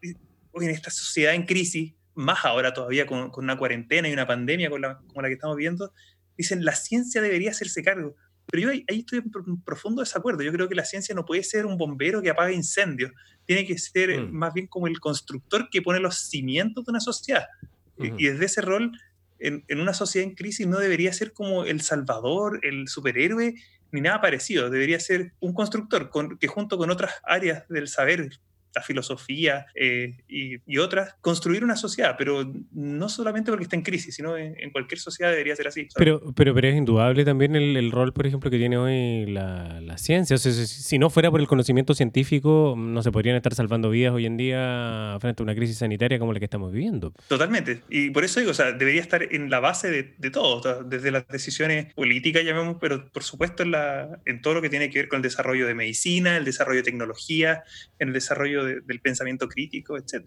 hoy 0.51 0.65
en 0.65 0.71
esta 0.71 0.91
sociedad 0.91 1.33
en 1.33 1.45
crisis, 1.45 1.93
más 2.15 2.45
ahora 2.45 2.73
todavía 2.73 3.05
con, 3.05 3.31
una 3.35 3.57
cuarentena 3.57 4.07
y 4.07 4.13
una 4.13 4.27
pandemia 4.27 4.69
como 4.69 5.21
la 5.21 5.27
que 5.27 5.33
estamos 5.33 5.57
viendo, 5.57 5.91
dicen, 6.37 6.63
la 6.63 6.75
ciencia 6.75 7.21
debería 7.21 7.51
hacerse 7.51 7.83
cargo. 7.83 8.15
Pero 8.45 8.63
yo 8.63 8.69
ahí, 8.69 8.85
estoy 8.87 9.19
en 9.19 9.61
profundo 9.61 10.01
desacuerdo. 10.01 10.43
Yo 10.43 10.51
creo 10.51 10.67
que 10.67 10.75
la 10.75 10.85
ciencia 10.85 11.15
no 11.15 11.25
puede 11.25 11.43
ser 11.43 11.65
un 11.65 11.77
bombero 11.77 12.21
que 12.21 12.29
apaga 12.29 12.51
incendios. 12.51 13.11
Tiene 13.45 13.65
que 13.65 13.77
ser 13.77 14.19
mm. 14.19 14.31
más 14.31 14.53
bien 14.53 14.67
como 14.67 14.87
el 14.87 14.99
constructor 14.99 15.69
que 15.71 15.81
pone 15.81 15.99
los 15.99 16.17
cimientos 16.29 16.85
de 16.85 16.91
una 16.91 16.99
sociedad. 16.99 17.47
y, 17.97 18.27
desde 18.27 18.45
ese 18.45 18.61
rol, 18.61 18.91
en, 19.39 19.63
en, 19.67 19.79
una 19.79 19.93
sociedad 19.93 20.27
en 20.27 20.35
crisis 20.35 20.67
no 20.67 20.77
debería 20.77 21.13
ser 21.13 21.31
como 21.31 21.63
el 21.63 21.81
salvador, 21.81 22.59
el 22.63 22.87
superhéroe 22.87 23.55
ni 23.93 24.01
nada 24.01 24.19
parecido. 24.19 24.69
Debería 24.69 24.99
ser 24.99 25.33
un 25.39 25.53
constructor 25.53 26.09
que 26.39 26.47
junto 26.47 26.77
con 26.77 26.89
otras 26.89 27.13
áreas 27.23 27.67
del 27.69 27.87
saber 27.87 28.29
la 28.75 28.81
filosofía 28.81 29.65
eh, 29.75 30.17
y, 30.27 30.77
otras, 30.77 31.15
construir 31.21 31.63
una 31.63 31.75
sociedad, 31.75 32.15
pero 32.17 32.51
no 32.71 33.07
solamente 33.09 33.51
porque 33.51 33.63
está 33.63 33.75
en 33.75 33.83
crisis, 33.83 34.15
sino 34.15 34.37
en, 34.37 34.71
cualquier 34.71 34.99
sociedad 34.99 35.31
debería 35.31 35.55
ser 35.55 35.67
así. 35.67 35.87
Pero, 35.95 36.33
pero, 36.35 36.53
pero 36.53 36.67
es 36.67 36.75
indudable 36.75 37.23
también 37.23 37.55
el, 37.55 37.91
rol, 37.91 38.11
por 38.11 38.25
ejemplo, 38.25 38.49
que 38.49 38.57
tiene 38.57 38.77
hoy 38.77 39.25
la, 39.27 39.97
ciencia. 39.97 40.35
O 40.35 40.39
sea, 40.39 40.51
si, 40.51 40.97
no 40.97 41.09
fuera 41.09 41.29
por 41.29 41.39
el 41.39 41.47
conocimiento 41.47 41.93
científico, 41.93 42.75
no 42.77 43.03
se 43.03 43.11
podrían 43.11 43.35
estar 43.35 43.53
salvando 43.53 43.89
vidas 43.89 44.13
hoy 44.13 44.25
en 44.25 44.37
día 44.37 45.17
frente 45.21 45.41
a 45.41 45.43
una 45.43 45.55
crisis 45.55 45.77
sanitaria 45.77 46.19
como 46.19 46.33
la 46.33 46.39
que 46.39 46.45
estamos 46.45 46.71
viviendo. 46.71 47.13
Totalmente. 47.27 47.83
Y 47.89 48.09
por 48.09 48.23
eso 48.23 48.39
digo, 48.39 48.51
o 48.51 48.55
sea, 48.55 48.71
debería 48.71 49.01
estar 49.01 49.23
en 49.23 49.49
la 49.49 49.59
base 49.59 49.89
de, 49.91 50.29
todo, 50.31 50.83
desde 50.83 51.11
las 51.11 51.27
decisiones 51.27 51.93
políticas, 51.93 52.43
llamemos, 52.43 52.77
pero 52.81 53.05
por 53.11 53.23
supuesto 53.23 53.63
en, 53.63 53.71
la, 53.71 54.19
en 54.25 54.41
todo 54.41 54.55
lo 54.55 54.61
que 54.61 54.69
tiene 54.69 54.89
que 54.89 54.99
ver 54.99 55.07
con 55.07 55.17
el 55.17 55.23
desarrollo 55.23 55.67
de 55.67 55.75
medicina, 55.75 56.35
el 56.35 56.45
desarrollo 56.45 56.77
de 56.77 56.83
tecnología, 56.83 57.63
en 57.99 58.09
el 58.09 58.13
desarrollo 58.13 58.62
del 58.65 58.99
pensamiento 59.01 59.47
crítico, 59.47 59.97
etc. 59.97 60.25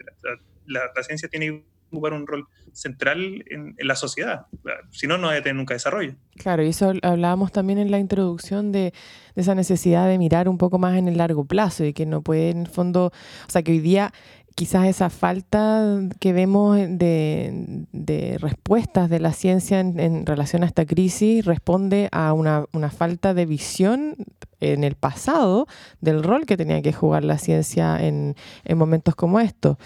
la, 0.67 0.81
ciencia 1.03 1.29
tiene 1.29 1.47
que 1.47 1.65
jugar 1.91 2.13
un 2.13 2.27
rol 2.27 2.47
central 2.73 3.45
en, 3.49 3.75
la 3.79 3.95
sociedad, 3.95 4.47
si 4.91 5.07
no, 5.07 5.19
no 5.19 5.29
va 5.29 5.35
a 5.35 5.43
tener 5.43 5.55
nunca 5.55 5.75
desarrollo. 5.75 6.15
Claro, 6.37 6.63
y 6.63 6.69
eso 6.69 6.93
hablábamos 7.03 7.53
también 7.53 7.79
en 7.79 7.91
la 7.91 7.99
introducción 7.99 8.73
de, 8.73 8.93
esa 9.35 9.55
necesidad 9.55 10.09
de 10.09 10.19
mirar 10.19 10.49
un 10.49 10.59
poco 10.59 10.79
más 10.79 10.99
en 10.99 11.09
el 11.09 11.17
largo 11.17 11.45
plazo 11.45 11.85
y 11.85 11.93
que 11.93 12.07
no 12.07 12.23
puede, 12.23 12.51
en 12.51 12.63
el 12.63 12.69
fondo, 12.69 13.07
o 13.07 13.51
sea, 13.51 13.63
que 13.63 13.73
hoy 13.73 13.81
día 13.81 14.13
quizás 14.57 14.87
esa 14.87 15.11
falta 15.11 16.01
que 16.19 16.33
vemos 16.33 16.79
de, 16.79 18.39
respuestas 18.41 19.11
de 19.11 19.21
la 19.21 19.33
ciencia 19.35 19.81
en, 19.81 20.25
relación 20.25 20.63
a 20.63 20.67
esta 20.67 20.87
crisis 20.87 21.45
responde 21.45 22.09
a 22.11 22.33
una, 22.33 22.65
una, 22.73 22.91
falta 22.91 23.35
de 23.35 23.45
visión 23.45 24.17
en 24.61 24.83
el 24.83 24.95
pasado 24.95 25.67
del 26.01 26.23
rol 26.23 26.47
que 26.47 26.57
tenía 26.57 26.81
que 26.81 26.95
jugar 26.95 27.23
la 27.23 27.37
ciencia 27.37 28.03
en, 28.03 28.35
en 28.65 28.79
momentos 28.79 29.15
como 29.15 29.41
estos. 29.41 29.77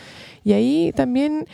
Y 0.44 0.52
ahí 0.52 0.92
también 0.94 1.46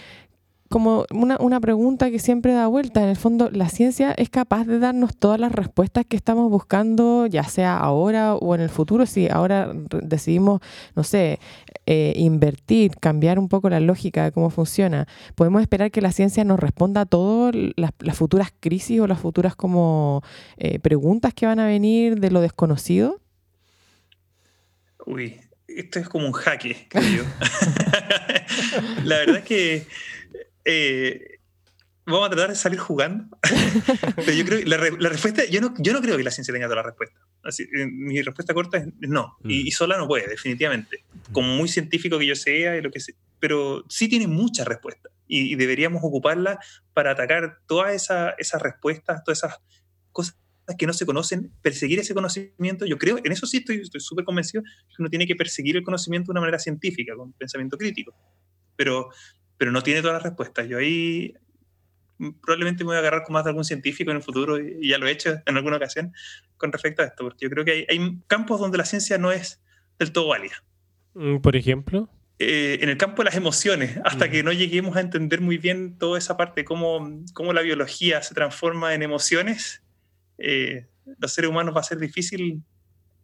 como 0.68 1.04
una, 1.12 1.36
una, 1.40 1.60
pregunta 1.60 2.10
que 2.10 2.18
siempre 2.18 2.52
da 2.52 2.66
vuelta. 2.66 3.02
En 3.02 3.08
el 3.08 3.16
fondo, 3.16 3.50
¿la 3.50 3.68
ciencia 3.68 4.12
es 4.12 4.30
capaz 4.30 4.64
de 4.64 4.78
darnos 4.78 5.16
todas 5.16 5.38
las 5.38 5.52
respuestas 5.52 6.04
que 6.06 6.16
estamos 6.16 6.50
buscando, 6.50 7.26
ya 7.26 7.44
sea 7.44 7.78
ahora 7.78 8.34
o 8.34 8.54
en 8.54 8.60
el 8.60 8.68
futuro? 8.68 9.06
Si 9.06 9.28
ahora 9.28 9.72
decidimos, 10.02 10.60
no 10.94 11.04
sé, 11.04 11.38
eh, 11.86 12.12
invertir, 12.16 12.92
cambiar 13.00 13.38
un 13.38 13.48
poco 13.48 13.70
la 13.70 13.80
lógica 13.80 14.24
de 14.24 14.32
cómo 14.32 14.50
funciona, 14.50 15.06
¿podemos 15.34 15.62
esperar 15.62 15.90
que 15.90 16.00
la 16.00 16.12
ciencia 16.12 16.44
nos 16.44 16.58
responda 16.58 17.02
a 17.02 17.06
todas 17.06 17.54
las, 17.76 18.16
futuras 18.16 18.52
crisis 18.58 19.00
o 19.00 19.06
las 19.06 19.20
futuras 19.20 19.54
como 19.54 20.22
eh, 20.56 20.78
preguntas 20.80 21.32
que 21.32 21.46
van 21.46 21.60
a 21.60 21.66
venir 21.66 22.18
de 22.18 22.30
lo 22.30 22.40
desconocido? 22.40 23.20
Uy, 25.06 25.40
esto 25.68 26.00
es 26.00 26.08
como 26.08 26.26
un 26.26 26.32
jaque, 26.32 26.86
creo 26.88 27.18
yo. 27.18 27.24
la 29.04 29.18
verdad 29.18 29.36
es 29.36 29.44
que 29.44 29.86
eh, 30.64 31.38
vamos 32.06 32.26
a 32.26 32.30
tratar 32.30 32.50
de 32.50 32.56
salir 32.56 32.78
jugando. 32.78 33.26
Pero 34.16 34.32
yo 34.32 34.44
creo 34.44 34.58
que 34.58 35.60
no, 35.60 35.74
yo 35.78 35.92
no 35.92 36.00
creo 36.00 36.16
que 36.16 36.24
la 36.24 36.30
ciencia 36.30 36.52
tenga 36.52 36.66
toda 36.66 36.76
la 36.76 36.82
respuesta. 36.82 37.20
Así, 37.46 37.62
eh, 37.64 37.86
mi 37.86 38.20
respuesta 38.22 38.54
corta 38.54 38.78
es 38.78 38.86
no. 39.00 39.36
Y, 39.44 39.62
mm. 39.62 39.66
y, 39.66 39.70
sola 39.70 39.96
no 39.96 40.06
puede, 40.06 40.28
definitivamente. 40.28 41.04
Como 41.32 41.56
muy 41.56 41.68
científico 41.68 42.18
que 42.18 42.26
yo 42.26 42.34
sea, 42.34 42.76
y 42.76 42.82
lo 42.82 42.90
que 42.90 43.00
sea, 43.00 43.14
pero 43.38 43.84
sí 43.88 44.08
tiene 44.08 44.26
muchas 44.26 44.66
respuestas. 44.66 45.12
Y, 45.26 45.54
deberíamos 45.56 46.02
ocuparla 46.04 46.58
para 46.92 47.12
atacar 47.12 47.58
todas 47.66 47.94
esas 47.94 48.34
esa 48.38 48.58
respuestas, 48.58 49.22
todas 49.24 49.38
esas 49.38 49.58
cosas 50.12 50.36
que 50.78 50.86
no 50.86 50.92
se 50.92 51.06
conocen, 51.06 51.52
perseguir 51.62 51.98
ese 51.98 52.14
conocimiento. 52.14 52.86
Yo 52.86 52.98
creo, 52.98 53.18
en 53.18 53.32
eso 53.32 53.46
sí 53.46 53.58
estoy 53.58 54.00
súper 54.00 54.24
convencido, 54.24 54.62
que 54.62 54.96
uno 55.02 55.08
tiene 55.08 55.26
que 55.26 55.36
perseguir 55.36 55.76
el 55.76 55.84
conocimiento 55.84 56.28
de 56.28 56.32
una 56.32 56.40
manera 56.40 56.58
científica, 56.58 57.14
con 57.14 57.32
pensamiento 57.32 57.76
crítico. 57.76 58.14
Pero 58.76 59.08
pero 59.58 59.72
no 59.72 59.82
tiene 59.82 60.00
todas 60.00 60.14
las 60.14 60.22
respuestas. 60.22 60.68
Yo 60.68 60.78
ahí 60.78 61.34
probablemente 62.18 62.84
me 62.84 62.88
voy 62.88 62.96
a 62.96 63.00
agarrar 63.00 63.22
con 63.24 63.34
más 63.34 63.44
de 63.44 63.50
algún 63.50 63.64
científico 63.64 64.10
en 64.10 64.18
el 64.18 64.22
futuro, 64.22 64.58
y 64.58 64.88
ya 64.88 64.98
lo 64.98 65.06
he 65.06 65.10
hecho 65.10 65.40
en 65.44 65.56
alguna 65.56 65.76
ocasión 65.76 66.12
con 66.56 66.72
respecto 66.72 67.02
a 67.02 67.06
esto, 67.06 67.24
porque 67.24 67.44
yo 67.46 67.50
creo 67.50 67.64
que 67.64 67.86
hay, 67.88 68.20
campos 68.26 68.60
donde 68.60 68.78
la 68.78 68.84
ciencia 68.84 69.18
no 69.18 69.32
es 69.32 69.62
del 69.98 70.12
todo 70.12 70.28
válida. 70.28 70.62
Mm, 71.14 71.38
por 71.38 71.56
ejemplo. 71.56 72.08
Eh, 72.38 72.78
en 72.82 72.88
el 72.88 72.98
campo 72.98 73.22
de 73.22 73.26
las 73.26 73.36
emociones, 73.36 73.98
hasta 74.04 74.26
mm. 74.26 74.30
que 74.30 74.42
no 74.42 74.52
lleguemos 74.52 74.96
a 74.96 75.00
entender 75.00 75.40
muy 75.40 75.58
bien 75.58 75.98
toda 75.98 76.18
esa 76.18 76.36
parte, 76.36 76.64
cómo, 76.64 77.22
cómo 77.32 77.52
la 77.52 77.62
biología 77.62 78.22
se 78.22 78.34
transforma 78.34 78.94
en 78.94 79.02
emociones, 79.02 79.82
eh, 80.38 80.86
los 81.18 81.32
seres 81.32 81.50
humanos 81.50 81.74
va 81.74 81.80
a 81.80 81.84
ser 81.84 81.98
difícil 81.98 82.62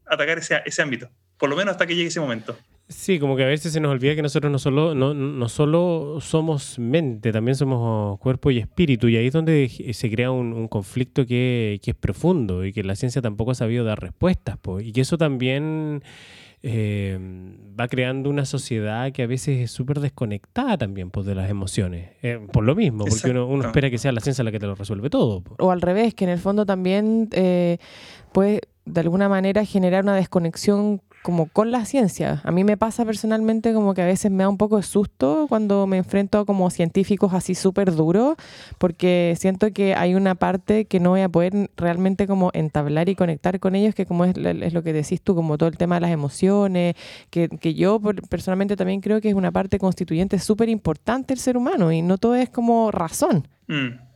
atacar 0.07 0.39
ese, 0.39 0.63
ese 0.65 0.83
ámbito, 0.83 1.11
por 1.39 1.51
lo 1.51 1.57
menos 1.57 1.73
hasta 1.73 1.87
que 1.87 1.95
llegue 1.95 2.09
ese 2.09 2.21
momento. 2.21 2.57
Sí, 2.89 3.19
como 3.19 3.37
que 3.37 3.45
a 3.45 3.47
veces 3.47 3.73
se 3.73 3.81
nos 3.81 3.91
olvida 3.91 4.15
que 4.15 4.23
nosotros 4.23 4.53
no 4.53 4.59
solo, 4.59 4.95
no, 4.95 5.15
no 5.15 5.49
solo 5.49 6.19
somos 6.21 6.79
mente, 6.79 7.33
también 7.33 7.55
somos 7.55 8.19
cuerpo 8.19 8.51
y 8.51 8.59
espíritu, 8.59 9.09
y 9.09 9.17
ahí 9.17 9.27
es 9.27 9.33
donde 9.33 9.69
se 9.93 10.11
crea 10.11 10.31
un, 10.31 10.69
conflicto 10.69 11.25
que, 11.25 11.81
es 11.83 11.95
profundo 11.95 12.65
y 12.65 12.73
que 12.73 12.83
la 12.83 12.95
ciencia 12.95 13.23
tampoco 13.23 13.53
ha 13.53 13.55
sabido 13.55 13.85
dar 13.85 14.01
respuestas, 14.01 14.59
y 14.81 14.93
que 14.93 15.01
eso 15.01 15.17
también 15.17 16.03
eh, 16.63 17.19
va 17.79 17.89
creando 17.89 18.31
una 18.31 18.45
sociedad 18.45 19.11
que 19.11 19.23
a 19.23 19.27
veces 19.27 19.61
es 19.61 19.71
súper 19.71 19.99
desconectada 20.01 20.77
también 20.77 21.11
pues, 21.11 21.27
de 21.27 21.35
las 21.35 21.51
emociones. 21.51 22.11
Eh, 22.23 22.47
por 22.53 22.63
lo 22.65 22.75
mismo, 22.75 23.05
porque 23.05 23.31
uno, 23.31 23.47
uno, 23.47 23.65
espera 23.65 23.91
que 23.91 23.99
sea 23.99 24.13
la 24.13 24.21
ciencia 24.21 24.45
la 24.45 24.53
que 24.53 24.61
te 24.61 24.67
lo 24.67 24.75
resuelve 24.75 25.09
todo. 25.09 25.43
O 25.59 25.71
al 25.71 25.81
revés, 25.81 26.15
que 26.15 26.25
en 26.25 26.31
el 26.31 26.39
fondo 26.39 26.67
también 26.67 27.29
eh, 27.33 27.79
puede 28.33 28.61
de 28.85 29.01
alguna 29.01 29.29
manera 29.29 29.65
generar 29.65 30.05
una 30.05 30.15
desconexión 30.15 31.01
como 31.23 31.47
con 31.47 31.71
la 31.71 31.85
ciencia. 31.85 32.41
A 32.45 32.51
mí 32.51 32.65
me 32.65 32.77
pasa 32.77 33.05
personalmente 33.05 33.73
como 33.73 33.95
que 33.95 34.03
a 34.03 34.07
veces 34.07 34.31
me 34.31 34.43
da 34.43 34.49
un 34.49 34.59
poco 34.59 34.77
de 34.77 34.83
susto 34.83 35.47
cuando 35.49 35.87
me 35.87 35.99
enfrento 35.99 36.39
a 36.39 36.45
como 36.45 36.69
científicos 36.71 37.33
así 37.33 37.55
súper 37.55 37.95
duros, 37.95 38.37
porque 38.79 39.35
siento 39.39 39.73
que 39.73 39.95
hay 39.95 40.15
una 40.15 40.35
parte 40.35 40.85
que 40.87 41.01
no 41.01 41.11
voy 41.11 41.21
a 41.21 41.29
poder 41.29 41.71
realmente 41.77 42.27
como 42.27 42.51
entablar 42.55 43.09
y 43.09 43.15
conectar 43.15 43.61
con 43.61 43.75
ellos, 43.75 43.95
que 43.95 44.05
como 44.05 44.25
es, 44.25 44.37
es 44.37 44.73
lo 44.75 44.83
que 44.83 44.93
decís 44.93 45.23
tú, 45.23 45.35
como 45.35 45.57
todo 45.57 45.69
el 45.69 45.77
tema 45.77 45.97
de 45.97 46.03
las 46.03 46.11
emociones, 46.11 46.95
que, 47.31 47.49
que 47.49 47.75
yo 47.75 48.01
personalmente 48.29 48.77
también 48.77 49.01
creo 49.01 49.21
que 49.21 49.29
es 49.29 49.35
una 49.35 49.53
parte 49.53 49.79
constituyente 49.79 50.39
súper 50.39 50.69
importante 50.69 51.35
el 51.35 51.41
ser 51.41 51.57
humano 51.57 51.93
y 51.93 52.03
no 52.03 52.19
todo 52.19 52.35
es 52.35 52.51
como 52.51 52.91
razón. 52.91 53.49
Mm. 53.69 54.12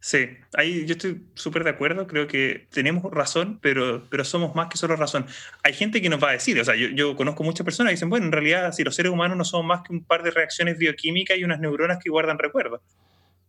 Sí, 0.00 0.28
ahí 0.54 0.86
yo 0.86 0.92
estoy 0.92 1.26
súper 1.34 1.62
de 1.62 1.70
acuerdo, 1.70 2.06
creo 2.06 2.26
que 2.26 2.66
tenemos 2.70 3.10
razón, 3.12 3.58
pero, 3.60 4.06
pero 4.08 4.24
somos 4.24 4.54
más 4.54 4.68
que 4.68 4.78
solo 4.78 4.96
razón. 4.96 5.26
Hay 5.62 5.74
gente 5.74 6.00
que 6.00 6.08
nos 6.08 6.22
va 6.22 6.30
a 6.30 6.32
decir, 6.32 6.58
o 6.58 6.64
sea, 6.64 6.74
yo, 6.74 6.88
yo, 6.88 7.16
conozco 7.16 7.44
muchas 7.44 7.64
personas 7.64 7.90
que 7.90 7.96
dicen, 7.96 8.10
bueno, 8.10 8.26
en 8.26 8.32
realidad 8.32 8.72
si 8.72 8.82
los 8.82 8.94
seres 8.94 9.12
humanos 9.12 9.36
no 9.36 9.44
somos 9.44 9.66
más 9.66 9.82
que 9.82 9.92
un 9.92 10.04
par 10.04 10.22
de 10.22 10.30
reacciones 10.30 10.78
bioquímicas 10.78 11.36
y 11.36 11.44
unas 11.44 11.60
neuronas 11.60 11.98
que 12.02 12.10
guardan 12.10 12.38
recuerdos. 12.38 12.80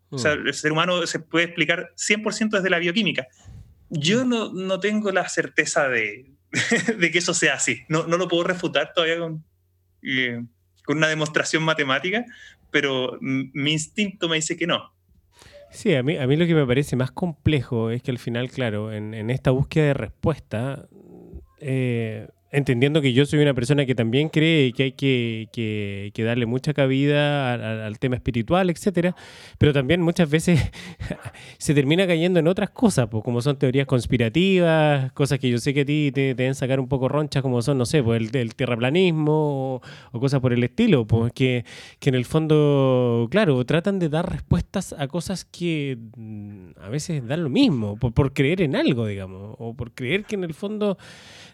O 0.09 0.17
sea, 0.17 0.35
mm. 0.35 0.47
el 0.47 0.53
ser 0.53 0.71
humano 0.73 1.07
se 1.07 1.19
puede 1.19 1.45
explicar 1.45 1.93
100% 1.95 2.49
desde 2.49 2.69
la 2.69 2.79
bioquímica. 2.79 3.27
Yo 3.89 4.25
no, 4.25 4.51
no 4.51 4.79
tengo 4.79 5.11
la 5.11 5.27
certeza 5.29 5.87
de, 5.87 6.31
de, 6.97 7.11
que 7.11 7.17
eso 7.17 7.33
sea 7.33 7.55
así. 7.55 7.81
No, 7.87 8.05
no 8.07 8.17
lo 8.17 8.27
puedo 8.27 8.43
refutar 8.43 8.91
todavía 8.93 9.19
con, 9.19 9.43
eh, 10.01 10.43
con 10.83 10.97
una 10.97 11.07
demostración 11.07 11.63
matemática, 11.63 12.25
pero 12.71 13.17
mi 13.21 13.71
instinto 13.71 14.27
me 14.27 14.35
dice 14.35 14.57
que 14.57 14.67
no. 14.67 14.93
Sí, 15.71 15.95
a 15.95 16.03
mí, 16.03 16.17
a 16.17 16.27
mí 16.27 16.35
lo 16.35 16.45
que 16.45 16.53
me 16.53 16.65
parece 16.67 16.95
más 16.97 17.11
complejo 17.11 17.89
es 17.91 18.03
que 18.03 18.11
al 18.11 18.19
final, 18.19 18.51
claro, 18.51 18.91
en, 18.91 19.13
en 19.13 19.29
esta 19.29 19.51
búsqueda 19.51 19.85
de 19.85 19.93
respuesta, 19.93 20.87
eh, 21.59 22.27
entendiendo 22.51 23.01
que 23.01 23.13
yo 23.13 23.25
soy 23.25 23.39
una 23.39 23.53
persona 23.53 23.85
que 23.85 23.95
también 23.95 24.29
cree 24.29 24.73
que 24.73 24.83
hay 24.83 24.91
que, 24.91 26.11
darle 26.17 26.45
mucha 26.45 26.73
cabida 26.73 27.85
al, 27.85 27.97
tema 27.99 28.15
espiritual, 28.15 28.69
etcétera, 28.69 29.15
pero 29.57 29.73
también 29.73 30.01
muchas 30.01 30.29
veces 30.29 30.59
se 31.57 31.73
termina 31.73 32.05
cayendo 32.05 32.39
en 32.39 32.47
otras 32.47 32.69
cosas, 32.69 33.07
pues, 33.09 33.23
como 33.23 33.41
son 33.41 33.57
teorías 33.57 33.87
conspirativas, 33.87 35.11
cosas 35.13 35.39
que 35.39 35.49
yo 35.49 35.57
sé 35.57 35.73
que 35.73 35.81
a 35.81 35.85
ti 35.85 36.11
te, 36.13 36.35
deben 36.35 36.55
sacar 36.55 36.79
un 36.79 36.87
poco 36.87 37.07
ronchas, 37.07 37.41
como 37.41 37.61
son, 37.61 37.77
no 37.77 37.85
sé, 37.85 38.03
pues 38.03 38.21
el, 38.33 38.55
terraplanismo 38.55 39.81
o, 40.11 40.19
cosas 40.19 40.41
por 40.41 40.53
el 40.53 40.63
estilo, 40.63 41.07
pues 41.07 41.31
que, 41.33 41.65
en 42.01 42.15
el 42.15 42.25
fondo, 42.25 43.27
claro, 43.31 43.63
tratan 43.65 43.97
de 43.97 44.09
dar 44.09 44.29
respuestas 44.29 44.93
a 44.97 45.07
cosas 45.07 45.45
que 45.45 45.97
mm, 46.17 46.71
a 46.81 46.89
veces 46.89 47.25
dan 47.25 47.43
lo 47.43 47.49
mismo, 47.49 47.95
por, 47.95 48.13
por 48.13 48.33
creer 48.33 48.61
en 48.61 48.75
algo, 48.75 49.07
digamos, 49.07 49.55
o 49.57 49.73
por 49.73 49.93
creer 49.93 50.25
que 50.25 50.35
en 50.35 50.43
el 50.43 50.53
fondo 50.53 50.97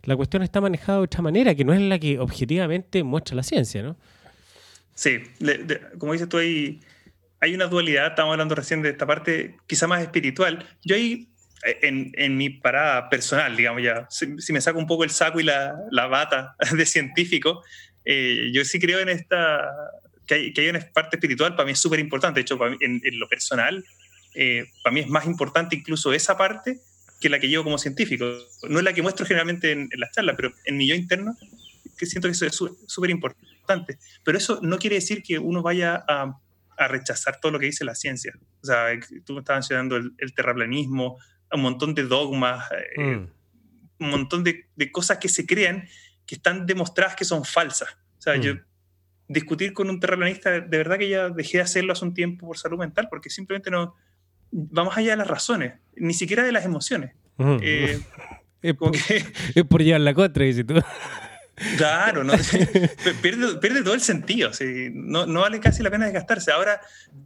la 0.07 0.15
cuestión 0.15 0.41
está 0.41 0.61
manejada 0.61 0.99
de 0.99 1.03
otra 1.03 1.21
manera, 1.21 1.53
que 1.53 1.65
no 1.65 1.73
es 1.73 1.81
la 1.81 1.99
que 1.99 2.17
objetivamente 2.17 3.03
muestra 3.03 3.35
la 3.35 3.43
ciencia, 3.43 3.83
¿no? 3.83 3.97
Sí, 4.95 5.21
como 5.97 6.13
dices 6.13 6.29
tú, 6.29 6.37
hay, 6.37 6.79
hay 7.41 7.53
una 7.53 7.67
dualidad, 7.67 8.07
estamos 8.07 8.31
hablando 8.31 8.55
recién 8.55 8.81
de 8.81 8.91
esta 8.91 9.05
parte 9.05 9.57
quizá 9.67 9.85
más 9.85 10.01
espiritual. 10.01 10.65
Yo 10.81 10.95
ahí, 10.95 11.27
en, 11.81 12.13
en 12.15 12.37
mi 12.37 12.49
parada 12.49 13.09
personal, 13.09 13.57
digamos 13.57 13.83
ya, 13.83 14.07
si, 14.09 14.53
me 14.53 14.61
saco 14.61 14.79
un 14.79 14.87
poco 14.87 15.03
el 15.03 15.09
saco 15.09 15.41
y 15.41 15.43
la, 15.43 15.75
la 15.91 16.07
bata 16.07 16.55
de 16.71 16.85
científico, 16.85 17.61
eh, 18.05 18.49
yo 18.53 18.63
sí 18.63 18.79
creo 18.79 18.99
en 18.99 19.09
esta, 19.09 19.69
que 20.25 20.35
hay, 20.35 20.53
que 20.53 20.61
hay, 20.61 20.69
una 20.69 20.79
parte 20.93 21.17
espiritual, 21.17 21.53
para 21.57 21.65
mí 21.65 21.73
es 21.73 21.79
súper 21.79 21.99
importante, 21.99 22.39
de 22.39 22.43
hecho, 22.43 22.57
en, 22.79 23.01
en, 23.03 23.19
lo 23.19 23.27
personal, 23.27 23.83
eh, 24.35 24.67
para 24.83 24.93
mí 24.93 25.01
es 25.01 25.09
más 25.09 25.25
importante 25.25 25.75
incluso 25.75 26.13
esa 26.13 26.37
parte 26.37 26.79
que 27.19 27.29
la 27.29 27.39
que 27.39 27.47
llevo 27.47 27.63
como 27.63 27.77
científico. 27.77 28.25
No 28.69 28.79
es 28.79 28.85
la 28.85 28.93
que 28.93 29.01
muestro 29.01 29.25
generalmente 29.25 29.71
en, 29.71 29.89
las 29.97 30.11
charlas, 30.11 30.35
pero 30.35 30.51
en 30.65 30.77
mi 30.77 30.87
yo 30.87 30.95
interno, 30.95 31.35
que 31.97 32.05
siento 32.05 32.27
que 32.27 32.33
eso 32.33 32.45
es 32.45 32.55
súper 32.87 33.09
importante. 33.09 33.97
Pero 34.23 34.37
eso 34.37 34.59
no 34.61 34.77
quiere 34.77 34.97
decir 34.97 35.23
que 35.23 35.39
uno 35.39 35.61
vaya 35.61 36.03
a, 36.07 36.39
a, 36.77 36.87
rechazar 36.87 37.39
todo 37.39 37.51
lo 37.51 37.59
que 37.59 37.65
dice 37.65 37.85
la 37.85 37.95
ciencia. 37.95 38.33
O 38.61 38.65
sea, 38.65 38.87
tú 39.25 39.33
me 39.33 39.39
estabas 39.39 39.65
mencionando 39.65 39.95
el, 39.95 40.33
terraplanismo, 40.35 41.17
un 41.51 41.61
montón 41.61 41.95
de 41.95 42.03
dogmas, 42.03 42.69
eh, 42.71 43.01
mm. 43.01 43.29
un 43.99 44.09
montón 44.09 44.43
de, 44.43 44.67
de, 44.75 44.91
cosas 44.91 45.17
que 45.17 45.29
se 45.29 45.45
crean 45.45 45.87
que 46.25 46.35
están 46.35 46.65
demostradas 46.65 47.15
que 47.15 47.25
son 47.25 47.45
falsas. 47.45 47.89
O 48.19 48.21
sea, 48.21 48.35
yo 48.35 48.53
mm. 48.53 48.59
discutir 49.27 49.73
con 49.73 49.89
un 49.89 49.99
terraplanista, 49.99 50.51
de 50.51 50.77
verdad 50.77 50.99
que 50.99 51.09
ya 51.09 51.29
dejé 51.29 51.57
de 51.57 51.63
hacerlo 51.63 51.93
hace 51.93 52.05
un 52.05 52.13
tiempo 52.13 52.45
por 52.45 52.57
salud 52.57 52.77
mental, 52.77 53.07
porque 53.09 53.31
simplemente 53.31 53.71
no, 53.71 53.95
va 54.51 54.83
más 54.83 54.97
allá 54.97 55.11
de 55.11 55.17
las 55.17 55.27
razones, 55.27 55.73
ni 55.95 56.13
siquiera 56.13 56.43
de 56.43 56.51
las 56.51 56.65
emociones. 56.65 57.13
Eh, 57.61 57.99
es, 58.61 58.73
por, 58.73 58.91
que... 58.91 59.83
llevar 59.83 60.01
la 60.01 60.13
contra, 60.13 60.45
dices 60.45 60.65
tú. 60.65 60.75
Claro, 61.75 62.23
no, 62.23 62.33
pierde, 63.23 63.55
pierde, 63.55 63.81
todo 63.81 63.95
el 63.95 64.01
sentido, 64.01 64.51
no, 64.93 65.25
no, 65.25 65.41
vale 65.41 65.59
casi 65.59 65.81
la 65.81 65.89
pena 65.89 66.05
desgastarse. 66.05 66.51
Ahora, 66.51 66.79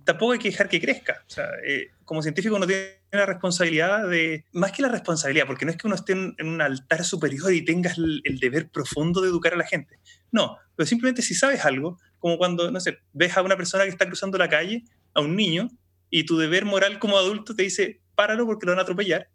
tampoco 0.05 0.31
hay 0.31 0.39
que 0.39 0.51
dejar 0.51 0.69
que 0.69 0.79
crezca. 0.79 1.21
O 1.27 1.29
sea, 1.29 1.49
eh, 1.67 1.89
como 2.05 2.21
científico 2.21 2.55
uno 2.55 2.65
tiene 2.65 2.93
la 3.12 3.25
responsabilidad 3.25 4.07
de, 4.07 4.45
más 4.53 4.71
que 4.71 4.84
la 4.84 4.88
responsabilidad, 4.88 5.47
porque 5.47 5.65
no 5.65 5.71
es 5.71 5.77
que 5.77 5.86
uno 5.86 5.97
esté 5.97 6.13
en, 6.13 6.36
un 6.39 6.62
altar 6.62 7.03
superior 7.03 7.51
y 7.53 7.65
tengas 7.65 7.97
el, 7.97 8.21
el, 8.23 8.39
deber 8.39 8.69
profundo 8.69 9.19
de 9.19 9.27
educar 9.27 9.53
a 9.53 9.57
la 9.57 9.67
gente. 9.67 9.99
No, 10.31 10.57
pero 10.77 10.88
simplemente 10.88 11.21
si 11.21 11.36
sabes 11.36 11.65
algo, 11.65 11.99
como 12.17 12.38
cuando, 12.38 12.71
no 12.71 12.79
sé, 12.79 12.99
ves 13.12 13.36
a 13.36 13.41
una 13.41 13.57
persona 13.57 13.84
que 13.84 13.89
está 13.89 14.05
cruzando 14.05 14.38
la 14.38 14.47
calle, 14.47 14.86
a 15.13 15.19
un 15.19 15.36
niño, 15.36 15.67
y 16.12 16.26
tu 16.26 16.38
deber 16.38 16.65
moral 16.65 17.00
como 17.00 17.17
adulto 17.17 17.56
te 17.56 17.63
dice, 17.63 18.02
páralo 18.13 18.45
porque 18.45 18.67
lo 18.67 18.74
van 18.74 18.80
a 18.80 18.84
atropellar. 18.84 19.30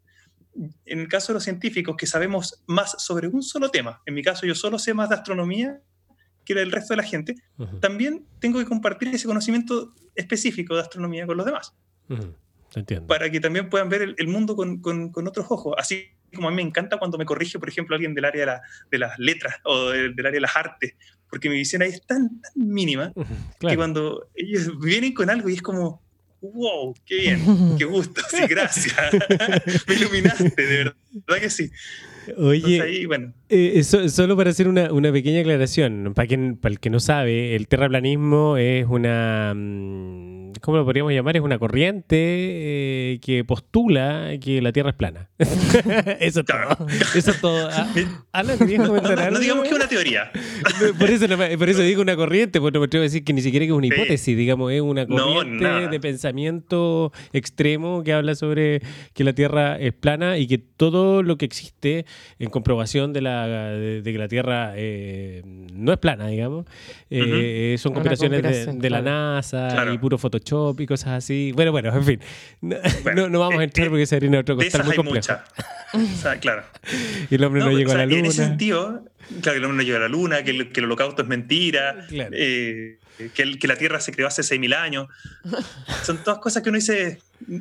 En 0.84 1.00
el 1.00 1.08
caso 1.08 1.32
de 1.32 1.34
los 1.34 1.44
científicos, 1.44 1.96
que 1.96 2.06
sabemos 2.06 2.62
más 2.66 3.02
sobre 3.02 3.26
un 3.26 3.42
solo 3.42 3.70
tema, 3.70 4.00
en 4.06 4.14
mi 4.14 4.22
caso 4.22 4.46
yo 4.46 4.54
solo 4.54 4.78
sé 4.78 4.94
más 4.94 5.08
de 5.08 5.16
astronomía 5.16 5.80
que 6.44 6.52
el 6.52 6.70
resto 6.70 6.94
de 6.94 6.98
la 6.98 7.02
gente, 7.02 7.34
también 7.80 8.24
tengo 8.38 8.60
que 8.60 8.66
compartir 8.66 9.08
ese 9.08 9.26
conocimiento 9.26 9.92
específico 10.14 10.76
de 10.76 10.82
astronomía 10.82 11.26
con 11.26 11.36
los 11.36 11.44
demás. 11.44 11.74
Entiendo. 12.74 13.06
Para 13.08 13.28
que 13.30 13.40
también 13.40 13.68
puedan 13.68 13.88
ver 13.88 14.14
el, 14.16 14.28
mundo 14.28 14.54
con, 14.54 14.80
con, 14.80 15.10
con, 15.10 15.26
otros 15.26 15.46
ojos. 15.48 15.74
Así 15.76 16.10
como 16.34 16.48
a 16.48 16.50
mí 16.50 16.56
me 16.56 16.62
encanta 16.62 16.98
cuando 16.98 17.18
me 17.18 17.24
corrige, 17.24 17.58
por 17.58 17.68
ejemplo, 17.68 17.96
alguien 17.96 18.14
del 18.14 18.24
área 18.24 18.40
de, 18.40 18.46
la, 18.46 18.62
de 18.90 18.98
las 18.98 19.18
letras 19.18 19.56
o 19.64 19.90
del, 19.90 20.14
área 20.18 20.32
de 20.32 20.40
las 20.40 20.56
artes, 20.56 20.94
porque 21.28 21.48
mi 21.48 21.56
visión 21.56 21.82
ahí 21.82 21.90
es 21.90 22.06
tan, 22.06 22.40
tan 22.40 22.52
mínima 22.54 23.12
que 23.58 23.76
cuando 23.76 24.28
ellos 24.34 24.78
vienen 24.78 25.14
con 25.14 25.30
algo 25.30 25.48
y 25.48 25.54
es 25.54 25.62
como, 25.62 26.02
wow, 26.40 26.94
qué 27.04 27.16
bien, 27.16 27.76
qué 27.78 27.84
gusto, 27.84 28.20
sí, 28.30 28.38
gracias. 28.48 28.94
Me 29.88 29.94
iluminaste, 29.94 30.66
de 30.66 30.76
verdad 30.76 31.40
que 31.40 31.50
sí. 31.50 31.70
Oye, 32.36 33.06
bueno. 33.06 33.32
Eh, 33.48 33.82
solo 33.84 34.36
para 34.36 34.50
hacer 34.50 34.68
una, 34.68 34.92
una, 34.92 35.12
pequeña 35.12 35.40
aclaración, 35.40 36.12
para, 36.14 36.26
quien, 36.26 36.56
para 36.56 36.72
el 36.72 36.80
que 36.80 36.90
no 36.90 37.00
sabe, 37.00 37.54
el 37.54 37.68
terraplanismo 37.68 38.56
es 38.56 38.86
una... 38.86 39.54
Mm, 39.54 40.35
¿cómo 40.60 40.78
lo 40.78 40.84
podríamos 40.84 41.12
llamar? 41.12 41.36
Es 41.36 41.42
una 41.42 41.58
corriente 41.58 42.16
eh, 42.16 43.18
que 43.20 43.44
postula 43.44 44.32
que 44.40 44.60
la 44.62 44.72
Tierra 44.72 44.90
es 44.90 44.96
plana. 44.96 45.28
eso 46.20 46.40
es 46.40 46.46
todo. 46.46 46.86
Eso 47.14 47.30
es 47.30 47.40
todo. 47.40 47.68
Ah, 48.32 48.42
no, 48.42 48.56
digamos 48.66 49.00
que 49.62 49.68
es 49.68 49.74
una 49.74 49.88
teoría. 49.88 50.30
por, 50.98 51.10
eso, 51.10 51.26
por 51.58 51.68
eso 51.68 51.82
digo 51.82 52.02
una 52.02 52.16
corriente, 52.16 52.60
porque 52.60 52.74
no 52.74 52.80
me 52.80 52.86
atrevo 52.86 53.02
a 53.02 53.04
decir 53.04 53.24
que 53.24 53.32
ni 53.32 53.42
siquiera 53.42 53.66
que 53.66 53.72
es 53.72 53.76
una 53.76 53.86
hipótesis, 53.86 54.36
digamos, 54.36 54.72
es 54.72 54.80
una 54.80 55.06
corriente 55.06 55.88
de 55.88 56.00
pensamiento 56.00 57.12
extremo 57.32 58.02
que 58.02 58.12
habla 58.12 58.34
sobre 58.34 58.82
que 59.14 59.24
la 59.24 59.32
Tierra 59.32 59.78
es 59.78 59.92
plana 59.92 60.38
y 60.38 60.46
que 60.46 60.58
todo 60.58 61.22
lo 61.22 61.36
que 61.38 61.44
existe 61.44 62.06
en 62.38 62.50
comprobación 62.50 63.12
de, 63.12 63.20
la, 63.20 63.46
de, 63.46 64.02
que 64.02 64.18
la 64.18 64.28
Tierra 64.28 64.72
eh, 64.76 65.42
no 65.44 65.92
es 65.92 65.98
plana, 65.98 66.28
digamos, 66.28 66.66
eh, 67.10 67.76
son 67.78 67.92
conspiraciones 67.92 68.42
de, 68.78 68.90
la 68.90 69.02
NASA 69.02 69.92
y 69.92 69.98
puro 69.98 70.18
Photoshop 70.36 70.80
y 70.80 70.86
cosas 70.86 71.08
así. 71.08 71.52
Bueno, 71.52 71.72
bueno, 71.72 71.94
en 71.94 72.04
fin. 72.04 72.20
No, 72.60 72.76
no, 73.28 73.38
vamos 73.40 73.60
a 73.60 73.64
entrar 73.64 73.88
porque 73.88 74.06
sería 74.06 74.38
otro 74.38 74.56
costal 74.56 74.84
muy 74.84 74.96
complejo. 74.96 75.34
O 75.92 76.16
sea, 76.16 76.38
claro. 76.38 76.64
y 77.30 77.34
el 77.36 77.44
hombre 77.44 77.60
no, 77.62 77.70
llegó 77.70 77.92
a 77.92 77.96
la 77.96 78.06
luna. 78.06 78.18
En 78.18 78.26
ese 78.26 78.44
sentido, 78.44 79.04
claro, 79.40 79.52
que 79.52 79.58
el 79.58 79.64
hombre 79.64 79.76
no 79.76 79.82
llegó 79.82 79.96
a 79.96 80.00
la 80.00 80.08
luna, 80.08 80.42
que 80.42 80.50
el, 80.50 80.72
que 80.72 80.80
el 80.80 80.86
holocausto 80.86 81.22
es 81.22 81.28
mentira, 81.28 82.06
eh, 82.10 82.98
que, 83.34 83.58
que, 83.58 83.68
la 83.68 83.76
Tierra 83.76 84.00
se 84.00 84.12
creó 84.12 84.26
hace 84.28 84.42
6.000 84.42 84.74
años. 84.74 85.08
Son 86.02 86.22
todas 86.22 86.40
cosas 86.40 86.62
que 86.62 86.68
uno 86.68 86.76
dice, 86.76 87.18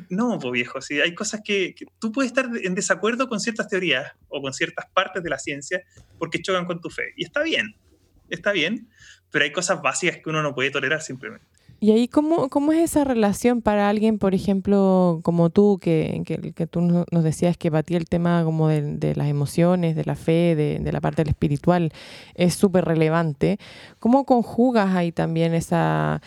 no, 0.08 0.38
pues 0.38 0.52
viejo, 0.52 0.80
sí, 0.82 1.00
hay 1.00 1.14
cosas 1.14 1.40
que, 1.44 1.74
que, 1.74 1.86
tú 1.98 2.12
puedes 2.12 2.30
estar 2.30 2.50
en 2.62 2.74
desacuerdo 2.74 3.28
con 3.28 3.40
ciertas 3.40 3.68
teorías 3.68 4.12
o 4.28 4.42
con 4.42 4.52
ciertas 4.52 4.86
partes 4.92 5.22
de 5.22 5.30
la 5.30 5.38
ciencia 5.38 5.82
porque 6.18 6.42
chocan 6.42 6.66
con 6.66 6.80
tu 6.80 6.90
fe. 6.90 7.14
Y 7.16 7.24
está 7.24 7.42
bien, 7.42 7.76
está 8.28 8.52
bien, 8.52 8.88
pero 9.30 9.44
hay 9.44 9.52
cosas 9.52 9.80
básicas 9.82 10.18
que 10.18 10.28
uno 10.30 10.42
no 10.42 10.54
puede 10.54 10.70
tolerar 10.70 11.02
simplemente. 11.02 11.46
Y 11.78 11.90
ahí, 11.90 12.08
¿cómo, 12.08 12.48
¿cómo 12.48 12.72
es 12.72 12.78
esa 12.80 13.04
relación 13.04 13.60
para 13.60 13.90
alguien, 13.90 14.18
por 14.18 14.34
ejemplo, 14.34 15.20
como 15.22 15.50
tú, 15.50 15.78
que, 15.78 16.22
que, 16.24 16.66
tú 16.66 16.80
nos 16.80 17.22
decías 17.22 17.58
que 17.58 17.70
ti 17.82 17.96
el 17.96 18.06
tema 18.06 18.42
como 18.44 18.68
de, 18.68 19.14
las 19.14 19.28
emociones, 19.28 19.94
de 19.94 20.04
la 20.04 20.16
fe, 20.16 20.54
de, 20.56 20.78
de 20.78 20.92
la 20.92 21.02
parte 21.02 21.22
del 21.22 21.30
espiritual 21.30 21.92
es 22.34 22.54
súper 22.54 22.86
relevante? 22.86 23.58
¿Cómo 23.98 24.24
conjugas 24.24 24.94
ahí 24.94 25.12
también 25.12 25.52
esa 25.52 26.22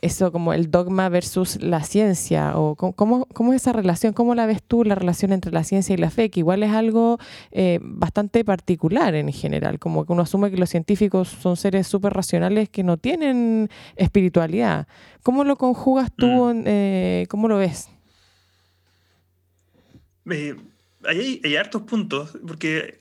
eso 0.00 0.32
como 0.32 0.54
el 0.54 0.70
dogma 0.70 1.08
versus 1.10 1.62
la 1.62 1.82
ciencia, 1.82 2.56
o 2.56 2.74
cómo, 2.74 3.26
cómo, 3.26 3.52
es 3.52 3.62
esa 3.62 3.72
relación, 3.72 4.14
cómo 4.14 4.34
la 4.34 4.46
ves 4.46 4.62
tú, 4.62 4.82
la 4.82 4.94
relación 4.94 5.32
entre 5.32 5.52
la 5.52 5.62
ciencia 5.62 5.92
y 5.92 5.98
la 5.98 6.10
fe, 6.10 6.30
que 6.30 6.40
igual 6.40 6.62
es 6.62 6.70
algo 6.70 7.18
eh, 7.50 7.78
bastante 7.82 8.44
particular 8.44 9.14
en 9.14 9.30
general, 9.30 9.78
como 9.78 10.06
que 10.06 10.12
uno 10.12 10.22
asume 10.22 10.50
que 10.50 10.56
los 10.56 10.70
científicos 10.70 11.28
son 11.28 11.56
seres 11.56 11.86
súper 11.86 12.14
racionales 12.14 12.70
que 12.70 12.82
no 12.82 12.96
tienen 12.96 13.68
espiritualidad. 13.96 14.88
¿Cómo 15.22 15.44
lo 15.44 15.56
conjugas 15.56 16.10
tú, 16.16 16.26
mm. 16.26 16.64
eh, 16.66 17.26
cómo 17.28 17.48
lo 17.48 17.58
ves? 17.58 17.90
hay, 21.06 21.40
hay 21.44 21.56
hartos 21.56 21.82
puntos, 21.82 22.38
porque, 22.46 23.00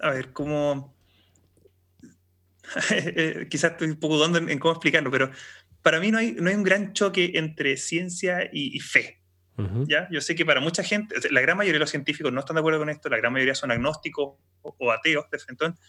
a 0.00 0.10
ver, 0.10 0.32
como 0.32 0.97
Eh, 0.97 0.97
quizás 3.50 3.72
estoy 3.72 3.88
un 3.88 4.00
poco 4.00 4.16
dudando 4.16 4.38
en, 4.38 4.58
cómo 4.58 4.72
explicarlo, 4.72 5.10
pero 5.10 5.30
para 5.82 6.00
mí 6.00 6.10
no 6.10 6.18
hay, 6.18 6.32
no 6.32 6.48
hay 6.50 6.56
un 6.56 6.62
gran 6.62 6.92
choque 6.92 7.32
entre 7.34 7.76
ciencia 7.76 8.48
y, 8.52 8.78
fe. 8.80 9.20
¿ya? 9.86 10.08
Yo 10.10 10.20
sé 10.20 10.36
que 10.36 10.46
para 10.46 10.60
mucha 10.60 10.84
gente, 10.84 11.16
la 11.30 11.40
gran 11.40 11.56
mayoría 11.56 11.74
de 11.74 11.80
los 11.80 11.90
científicos 11.90 12.32
no 12.32 12.40
están 12.40 12.54
de 12.54 12.60
acuerdo 12.60 12.78
con 12.78 12.90
esto, 12.90 13.08
la 13.08 13.16
gran 13.16 13.32
mayoría 13.32 13.54
son 13.54 13.70
agnósticos 13.70 14.36
o, 14.62 14.92
ateos, 14.92 15.26
entonces 15.48 15.80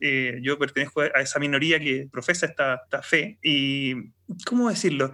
eh, 0.00 0.38
yo 0.42 0.58
pertenezco 0.58 1.00
a 1.00 1.20
esa 1.20 1.38
minoría 1.38 1.80
que 1.80 2.08
profesa 2.10 2.46
esta, 2.46 2.80
esta 2.84 3.02
fe. 3.02 3.38
Y, 3.42 4.12
¿cómo 4.46 4.68
decirlo? 4.68 5.12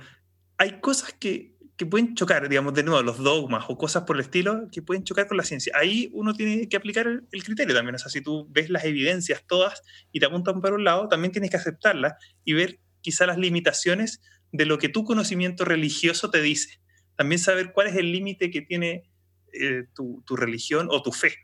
Hay 0.59 0.81
cosas 0.81 1.15
que, 1.15 1.54
que 1.77 1.87
pueden 1.87 2.15
chocar, 2.15 2.49
digamos, 2.49 2.75
de 2.75 2.85
nuevo, 2.85 3.03
los 3.03 3.19
dogmas 3.19 3.65
o 3.69 3.77
cosas 3.77 4.05
por 4.05 4.17
el 4.17 4.23
estilo 4.23 4.69
que 4.71 4.81
pueden 4.81 5.03
chocar 5.03 5.27
con 5.27 5.37
la 5.37 5.43
ciencia. 5.43 5.73
Ahí 5.77 6.09
uno 6.13 6.33
tiene 6.35 6.69
que 6.69 6.77
aplicar 6.77 7.07
el, 7.07 7.45
criterio 7.45 7.75
también. 7.75 7.97
O 7.97 7.99
sea, 7.99 8.11
si 8.11 8.21
tú 8.21 8.47
ves 8.51 8.71
las 8.71 8.85
evidencias 8.85 9.45
todas 9.47 9.83
y 10.13 10.21
te 10.21 10.27
apuntan 10.27 10.61
para 10.61 10.77
un 10.77 10.85
lado, 10.85 11.09
también 11.09 11.33
tienes 11.33 11.51
que 11.51 11.57
aceptarlas 11.57 12.15
y 12.45 12.53
ver 12.53 12.79
quizá 13.01 13.27
las 13.27 13.39
limitaciones 13.39 14.21
de 14.53 14.67
lo 14.67 14.79
que 14.79 14.89
tu 14.89 15.05
conocimiento 15.05 15.65
religioso 15.65 16.31
te 16.31 16.41
dice. 16.41 16.81
También 17.17 17.41
saber 17.41 17.73
cuál 17.73 17.89
es 17.89 17.97
el 17.97 18.13
límite 18.13 18.51
que 18.51 18.63
tiene 18.63 19.11
eh, 19.53 19.85
tu, 19.95 20.23
tu, 20.25 20.37
religión 20.37 20.89
o 20.91 21.03
tu 21.03 21.11
fe. 21.11 21.35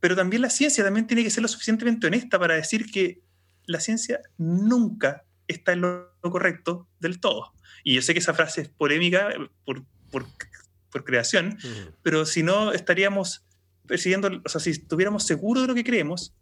Pero 0.00 0.16
también 0.16 0.40
la 0.40 0.50
ciencia 0.50 0.82
también 0.82 1.06
tiene 1.06 1.22
que 1.22 1.30
ser 1.30 1.42
lo 1.42 1.48
suficientemente 1.48 2.06
honesta 2.06 2.38
para 2.38 2.54
decir 2.54 2.90
que 2.90 3.20
la 3.66 3.80
ciencia 3.80 4.20
nunca 4.38 5.24
está 5.46 5.72
en 5.72 5.82
lo 5.82 6.14
correcto 6.22 6.88
del 7.00 7.20
todo. 7.20 7.52
Y 7.84 7.94
yo 7.94 8.02
sé 8.02 8.12
que 8.12 8.20
esa 8.20 8.34
frase 8.34 8.62
es 8.62 8.68
polémica 8.68 9.30
por, 9.64 9.84
por, 10.10 10.26
por 10.90 11.04
creación, 11.04 11.58
pero 12.02 12.26
si 12.26 12.42
no 12.42 12.72
estaríamos 12.72 13.44
persiguiendo, 13.86 14.30
o 14.44 14.48
sea, 14.48 14.60
si 14.60 14.70
estuviéramos 14.70 15.26
seguros 15.26 15.64
de 15.64 15.68
lo 15.68 15.74
que 15.74 15.84
creemos, 15.84 16.34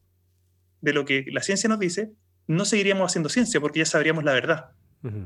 de 0.81 0.93
lo 0.93 1.05
que 1.05 1.25
la 1.31 1.43
ciencia 1.43 1.69
nos 1.69 1.79
dice, 1.79 2.13
no 2.47 2.65
seguiríamos 2.65 3.11
haciendo 3.11 3.29
ciencia 3.29 3.61
porque 3.61 3.81
ya 3.81 3.87
sabríamos 3.87 4.25
la 4.25 4.33
verdad. 4.33 4.71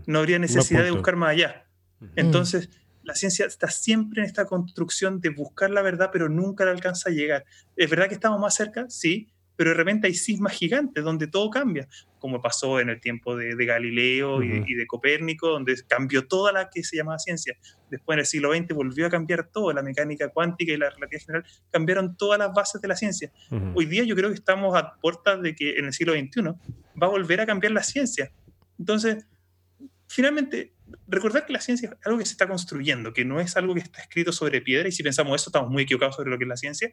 No 0.07 0.18
habría 0.18 0.38
necesidad 0.38 0.85
de 0.85 0.90
buscar 0.90 1.16
más 1.16 1.31
allá. 1.31 1.66
Entonces, 2.14 2.68
la 3.03 3.14
ciencia 3.14 3.46
está 3.46 3.68
siempre 3.68 4.22
en 4.22 4.27
esta 4.27 4.44
construcción 4.44 5.20
de 5.20 5.31
buscar 5.31 5.70
la 5.70 5.83
verdad, 5.83 6.11
pero 6.12 6.29
nunca 6.29 6.64
la 6.64 6.72
alcanza 6.72 7.11
a 7.11 7.12
llegar. 7.12 7.44
¿Es 7.77 7.88
verdad 7.90 8.09
que 8.09 8.14
estamos 8.14 8.38
más 8.40 8.55
cerca? 8.55 8.87
Sí, 8.88 9.33
pero 9.56 9.70
de 9.70 9.76
repente 9.76 10.06
hay 10.06 10.14
sismas 10.14 10.52
gigantes 10.54 11.04
donde 11.04 11.26
todo 11.26 11.50
cambia, 11.50 11.88
como 12.18 12.40
pasó 12.40 12.80
en 12.80 12.88
el 12.88 13.00
tiempo 13.00 13.36
de, 13.36 13.54
Galileo 13.64 14.42
y, 14.42 14.74
de, 14.74 14.86
Copérnico, 14.86 15.48
donde 15.48 15.74
cambió 15.86 16.26
toda 16.26 16.52
la 16.52 16.70
que 16.70 16.84
se 16.84 16.96
llamaba 16.96 17.18
ciencia. 17.18 17.56
Después 17.90 18.16
en 18.16 18.20
el 18.20 18.26
siglo 18.26 18.54
XX 18.54 18.74
volvió 18.74 19.06
a 19.06 19.10
cambiar 19.10 19.48
todo, 19.48 19.72
la 19.72 19.82
mecánica 19.82 20.28
cuántica 20.28 20.72
y 20.72 20.76
la 20.76 20.90
relatividad 20.90 21.26
general 21.26 21.44
cambiaron 21.70 22.16
todas 22.16 22.38
las 22.38 22.52
bases 22.52 22.80
de 22.80 22.88
la 22.88 22.96
ciencia. 22.96 23.32
Hoy 23.74 23.86
día 23.86 24.04
yo 24.04 24.14
creo 24.14 24.28
que 24.28 24.36
estamos 24.36 24.74
a 24.76 24.94
puertas 25.00 25.42
de 25.42 25.54
que 25.54 25.78
en 25.78 25.86
el 25.86 25.92
siglo 25.92 26.12
XXI 26.12 26.42
va 27.00 27.06
a 27.06 27.10
volver 27.10 27.40
a 27.40 27.46
cambiar 27.46 27.72
la 27.72 27.82
ciencia. 27.82 28.32
Entonces, 28.78 29.26
finalmente, 30.06 30.74
recordar 31.08 31.46
que 31.46 31.52
la 31.52 31.60
ciencia 31.60 31.90
es 31.90 32.06
algo 32.06 32.18
que 32.18 32.26
se 32.26 32.32
está 32.32 32.46
construyendo, 32.46 33.12
que 33.12 33.24
no 33.24 33.40
es 33.40 33.56
algo 33.56 33.74
que 33.74 33.80
está 33.80 34.00
escrito 34.00 34.32
sobre 34.32 34.60
piedra, 34.60 34.88
y 34.88 34.92
si 34.92 35.02
pensamos 35.02 35.40
eso, 35.40 35.50
estamos 35.50 35.70
muy 35.70 35.82
equivocados 35.82 36.16
sobre 36.16 36.30
lo 36.30 36.38
que 36.38 36.44
es 36.44 36.48
la 36.48 36.56
ciencia, 36.56 36.92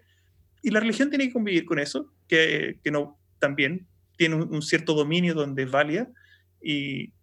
y 0.62 0.72
la 0.72 0.80
religión 0.80 1.10
tiene 1.10 1.28
que 1.28 1.34
convivir 1.34 1.66
con 1.66 1.80
eso, 1.80 2.12
que, 2.28 2.80
que 2.84 2.92
no, 2.92 3.20
también 3.40 3.88
tiene 4.18 4.36
un, 4.36 4.62
cierto 4.62 4.94
dominio 4.94 5.34
donde 5.34 5.64
es 5.64 5.72
válida 5.72 6.10
y, 6.62 7.14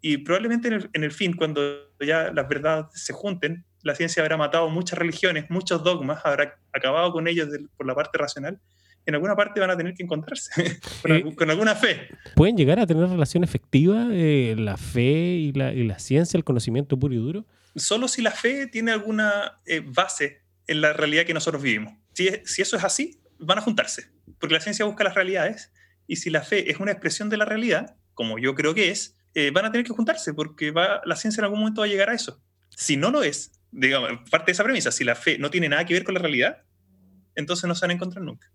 y 0.00 0.18
probablemente 0.18 0.68
en 0.68 0.74
el, 0.74 0.90
en 0.92 1.04
el, 1.04 1.10
fin, 1.10 1.34
cuando 1.34 1.60
ya 2.00 2.32
las 2.32 2.48
verdades 2.48 2.86
se 2.92 3.12
junten, 3.12 3.64
la 3.82 3.94
ciencia 3.94 4.22
habrá 4.22 4.36
matado 4.36 4.68
muchas 4.70 4.98
religiones, 4.98 5.46
muchos 5.50 5.82
dogmas, 5.82 6.20
habrá 6.24 6.58
acabado 6.72 7.12
con 7.12 7.26
ellos 7.26 7.48
por 7.76 7.86
la 7.86 7.94
parte 7.94 8.16
racional. 8.16 8.60
En 9.06 9.14
alguna 9.14 9.36
parte 9.36 9.60
van 9.60 9.70
a 9.70 9.76
tener 9.76 9.92
que 9.94 10.02
encontrarse 10.02 10.80
con, 11.02 11.34
con, 11.34 11.50
alguna 11.50 11.74
fe. 11.74 12.08
¿Pueden 12.36 12.56
llegar 12.56 12.78
a 12.80 12.86
tener 12.86 13.08
relación 13.08 13.44
efectiva 13.44 14.06
eh, 14.12 14.54
la 14.56 14.78
fe 14.78 15.02
y 15.02 15.52
la, 15.52 15.72
y 15.74 15.84
la, 15.84 15.98
ciencia, 15.98 16.38
el 16.38 16.44
conocimiento 16.44 16.98
puro 16.98 17.12
y 17.12 17.18
duro? 17.18 17.44
Solo 17.76 18.08
si 18.08 18.22
la 18.22 18.30
fe 18.30 18.66
tiene 18.68 18.92
alguna 18.92 19.60
eh, 19.66 19.82
base 19.84 20.42
en 20.66 20.80
la 20.80 20.92
realidad 20.92 21.24
que 21.24 21.34
nosotros 21.34 21.62
vivimos. 21.62 21.92
Si, 22.14 22.28
eso 22.62 22.76
es 22.76 22.84
así, 22.84 23.20
van 23.38 23.58
a 23.58 23.60
juntarse, 23.60 24.10
porque 24.38 24.54
la 24.54 24.60
ciencia 24.60 24.84
busca 24.84 25.04
las 25.04 25.14
realidades 25.14 25.72
y 26.06 26.16
si 26.16 26.30
la 26.30 26.42
fe 26.42 26.70
es 26.70 26.78
una 26.80 26.92
expresión 26.92 27.28
de 27.28 27.36
la 27.36 27.44
realidad, 27.44 27.96
como 28.14 28.38
yo 28.38 28.54
creo 28.54 28.74
que 28.74 28.90
es, 28.90 29.16
eh, 29.34 29.50
van 29.50 29.64
a 29.64 29.72
tener 29.72 29.84
que 29.84 29.92
juntarse, 29.92 30.32
porque 30.32 30.70
va, 30.70 31.02
la 31.04 31.16
ciencia 31.16 31.40
en 31.40 31.44
algún 31.44 31.58
momento 31.58 31.80
va 31.80 31.86
a 31.86 31.90
llegar 31.90 32.10
a 32.10 32.14
eso. 32.14 32.40
Si 32.70 32.96
no 32.96 33.10
lo 33.10 33.22
es, 33.22 33.52
digamos, 33.72 34.10
parte 34.30 34.46
de 34.46 34.52
esa 34.52 34.64
premisa, 34.64 34.92
si 34.92 35.04
la 35.04 35.16
fe 35.16 35.38
no 35.38 35.50
tiene 35.50 35.68
nada 35.68 35.84
que 35.84 35.94
ver 35.94 36.04
con 36.04 36.14
la 36.14 36.20
realidad, 36.20 36.62
entonces 37.34 37.66
no 37.66 37.74
se 37.74 37.82
van 37.82 37.90
a 37.90 37.94
encontrar 37.94 38.24
nunca. 38.24 38.53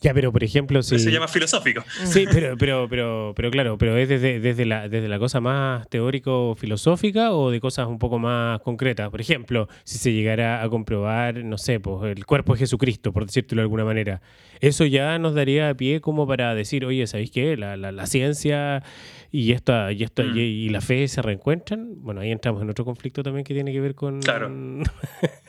Ya, 0.00 0.14
pero 0.14 0.32
por 0.32 0.44
ejemplo, 0.44 0.82
si... 0.82 0.98
Se 0.98 1.10
llama 1.10 1.28
filosófico. 1.28 1.82
Sí, 2.04 2.26
pero, 2.30 2.56
pero, 2.56 2.86
pero, 2.88 3.32
pero 3.34 3.50
claro, 3.50 3.78
pero 3.78 3.96
es 3.96 4.08
desde, 4.08 4.40
desde, 4.40 4.64
la, 4.64 4.88
desde 4.88 5.08
la 5.08 5.18
cosa 5.18 5.40
más 5.40 5.88
teórico-filosófica 5.88 7.32
o 7.32 7.50
de 7.50 7.60
cosas 7.60 7.86
un 7.88 7.98
poco 7.98 8.18
más 8.18 8.60
concretas. 8.60 9.10
Por 9.10 9.20
ejemplo, 9.20 9.68
si 9.84 9.98
se 9.98 10.12
llegara 10.12 10.62
a 10.62 10.68
comprobar, 10.68 11.44
no 11.44 11.58
sé, 11.58 11.80
pues 11.80 12.16
el 12.16 12.24
cuerpo 12.26 12.54
de 12.54 12.60
Jesucristo, 12.60 13.12
por 13.12 13.26
decírtelo 13.26 13.60
de 13.60 13.64
alguna 13.64 13.84
manera, 13.84 14.20
eso 14.60 14.84
ya 14.84 15.18
nos 15.18 15.34
daría 15.34 15.74
pie 15.74 16.00
como 16.00 16.26
para 16.26 16.54
decir, 16.54 16.84
oye, 16.84 17.06
¿sabéis 17.06 17.30
qué? 17.30 17.56
La, 17.56 17.76
la, 17.76 17.92
la 17.92 18.06
ciencia 18.06 18.82
y 19.30 19.50
esta, 19.52 19.90
y, 19.90 20.04
esta 20.04 20.22
mm. 20.22 20.36
y, 20.36 20.68
la 20.68 20.80
fe 20.80 21.08
se 21.08 21.20
reencuentran. 21.20 21.94
Bueno, 21.96 22.20
ahí 22.20 22.30
entramos 22.30 22.62
en 22.62 22.70
otro 22.70 22.84
conflicto 22.84 23.22
también 23.22 23.44
que 23.44 23.52
tiene 23.52 23.72
que 23.72 23.80
ver 23.80 23.96
con... 23.96 24.20
Claro. 24.20 24.48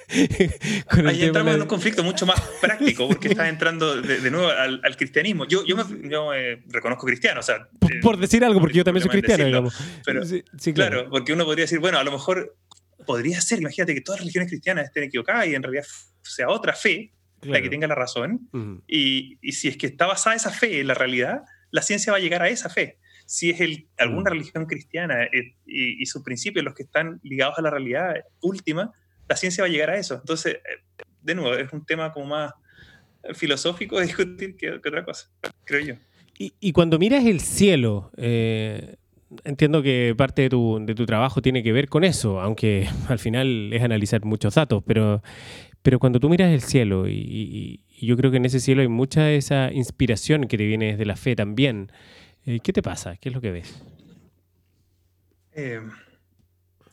Ahí 0.07 1.23
entramos 1.23 1.55
en 1.55 1.61
un 1.61 1.67
conflicto 1.67 2.03
mucho 2.03 2.25
más 2.25 2.39
práctico, 2.61 3.07
porque 3.07 3.29
estás 3.29 3.49
entrando 3.49 4.01
de, 4.05 4.31
nuevo 4.31 4.49
al, 4.49 4.97
cristianismo. 4.97 5.45
Yo, 5.47 5.65
yo 5.65 5.75
me, 5.75 6.63
reconozco 6.67 7.05
cristiano, 7.05 7.39
o 7.39 7.43
sea... 7.43 7.67
Por, 8.01 8.17
decir 8.17 8.43
algo, 8.43 8.59
porque 8.59 8.77
yo 8.77 8.83
también 8.83 9.03
soy 9.03 9.11
cristiano, 9.11 9.45
digamos. 9.45 9.75
Pero, 10.05 10.23
sí, 10.25 10.43
claro. 10.73 11.09
porque 11.09 11.33
uno 11.33 11.45
podría 11.45 11.63
decir, 11.63 11.79
bueno, 11.79 11.97
a 11.97 12.03
lo 12.03 12.11
mejor 12.11 12.55
podría 13.05 13.39
ser, 13.41 13.59
imagínate 13.59 13.93
que 13.93 14.01
todas 14.01 14.19
las 14.19 14.25
religiones 14.25 14.49
cristianas 14.49 14.85
estén 14.85 15.03
equivocadas 15.03 15.47
y 15.47 15.55
en 15.55 15.63
realidad 15.63 15.85
sea 16.23 16.49
otra 16.49 16.73
fe 16.73 17.11
la 17.41 17.61
que 17.61 17.69
tenga 17.69 17.87
la 17.87 17.95
razón. 17.95 18.49
y, 18.87 19.37
y, 19.41 19.51
si 19.51 19.67
es 19.67 19.77
que 19.77 19.87
está 19.87 20.07
basada 20.07 20.35
esa 20.35 20.51
fe 20.51 20.79
en 20.79 20.87
la 20.87 20.95
realidad, 20.95 21.41
la 21.71 21.81
ciencia 21.81 22.11
va 22.11 22.17
a 22.17 22.21
llegar 22.21 22.41
a 22.41 22.49
esa 22.49 22.69
fe. 22.69 22.97
Si 23.27 23.49
es 23.49 23.59
el, 23.61 23.87
alguna 23.97 24.31
religión 24.31 24.65
cristiana 24.65 25.23
eh, 25.25 25.55
y, 25.65 26.01
y 26.01 26.05
sus 26.05 26.23
principios 26.23 26.63
los 26.63 26.73
que 26.73 26.83
están 26.83 27.19
ligados 27.23 27.57
a 27.59 27.61
la 27.61 27.69
realidad 27.69 28.15
última, 28.41 28.91
la 29.27 29.35
ciencia 29.35 29.63
va 29.63 29.67
a 29.67 29.71
llegar 29.71 29.89
a 29.89 29.97
eso. 29.97 30.15
Entonces, 30.15 30.55
eh, 30.55 31.05
de 31.21 31.35
nuevo, 31.35 31.55
es 31.55 31.71
un 31.73 31.85
tema 31.85 32.11
como 32.11 32.27
más 32.27 32.53
filosófico 33.33 33.99
de 33.99 34.05
discutir 34.07 34.55
que, 34.55 34.71
otra 34.71 35.03
cosa, 35.03 35.29
creo 35.63 35.85
yo. 35.85 35.95
Y, 36.37 36.73
cuando 36.73 36.99
miras 36.99 37.25
el 37.25 37.39
cielo, 37.39 38.11
eh, 38.17 38.97
entiendo 39.45 39.81
que 39.81 40.13
parte 40.17 40.41
de 40.43 40.49
tu, 40.49 40.79
de 40.81 40.93
tu, 40.93 41.05
trabajo 41.05 41.41
tiene 41.41 41.63
que 41.63 41.71
ver 41.71 41.87
con 41.87 42.03
eso, 42.03 42.41
aunque 42.41 42.89
al 43.07 43.19
final 43.19 43.71
es 43.71 43.81
analizar 43.81 44.25
muchos 44.25 44.55
datos, 44.55 44.83
pero, 44.85 45.23
pero 45.81 45.97
cuando 45.97 46.19
tú 46.19 46.29
miras 46.29 46.51
el 46.51 46.61
cielo, 46.61 47.07
y, 47.07 47.81
yo 48.01 48.17
creo 48.17 48.31
que 48.31 48.37
en 48.37 48.45
ese 48.45 48.59
cielo 48.59 48.81
hay 48.81 48.89
mucha 48.89 49.23
de 49.23 49.37
esa 49.37 49.71
inspiración 49.71 50.47
que 50.47 50.57
te 50.57 50.65
viene 50.65 50.91
desde 50.91 51.05
la 51.05 51.15
fe 51.15 51.35
también, 51.35 51.89
eh, 52.45 52.59
¿qué 52.61 52.73
te 52.73 52.81
pasa? 52.81 53.15
¿Qué 53.15 53.29
es 53.29 53.35
lo 53.35 53.39
que 53.39 53.51
ves? 53.51 53.81
Eh, 55.53 55.79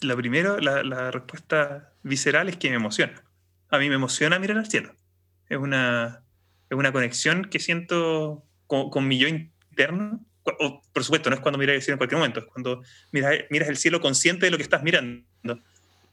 la 0.01 0.17
primera, 0.17 0.59
la, 0.61 1.11
respuesta 1.11 1.93
visceral 2.03 2.49
es 2.49 2.57
que 2.57 2.71
me 2.71 2.77
emociona. 2.77 3.23
A 3.69 3.79
mí 3.79 3.89
me 3.89 3.97
emociona 3.97 4.39
mirar 4.39 4.59
al 4.59 4.67
cielo. 4.67 4.95
Es 5.53 5.59
una, 5.59 6.25
es 6.71 6.79
una 6.79 6.93
conexión 6.93 7.45
que 7.45 7.59
siento 7.59 8.43
con, 8.67 9.07
mi 9.07 9.19
yo 9.19 9.29
interno. 9.29 10.25
por 10.95 11.05
supuesto, 11.05 11.29
no 11.29 11.37
es 11.37 11.43
cuando 11.43 11.59
miras 11.59 11.77
el 11.77 11.83
cielo 11.83 11.97
en 11.97 11.99
cualquier 11.99 12.19
momento, 12.19 12.41
es 12.41 12.47
cuando 12.47 12.83
miras, 13.11 13.35
miras 13.51 13.69
el 13.69 13.77
cielo 13.77 14.01
consciente 14.01 14.47
de 14.47 14.51
lo 14.51 14.57
que 14.57 14.63
estás 14.63 14.83
mirando. 14.83 15.27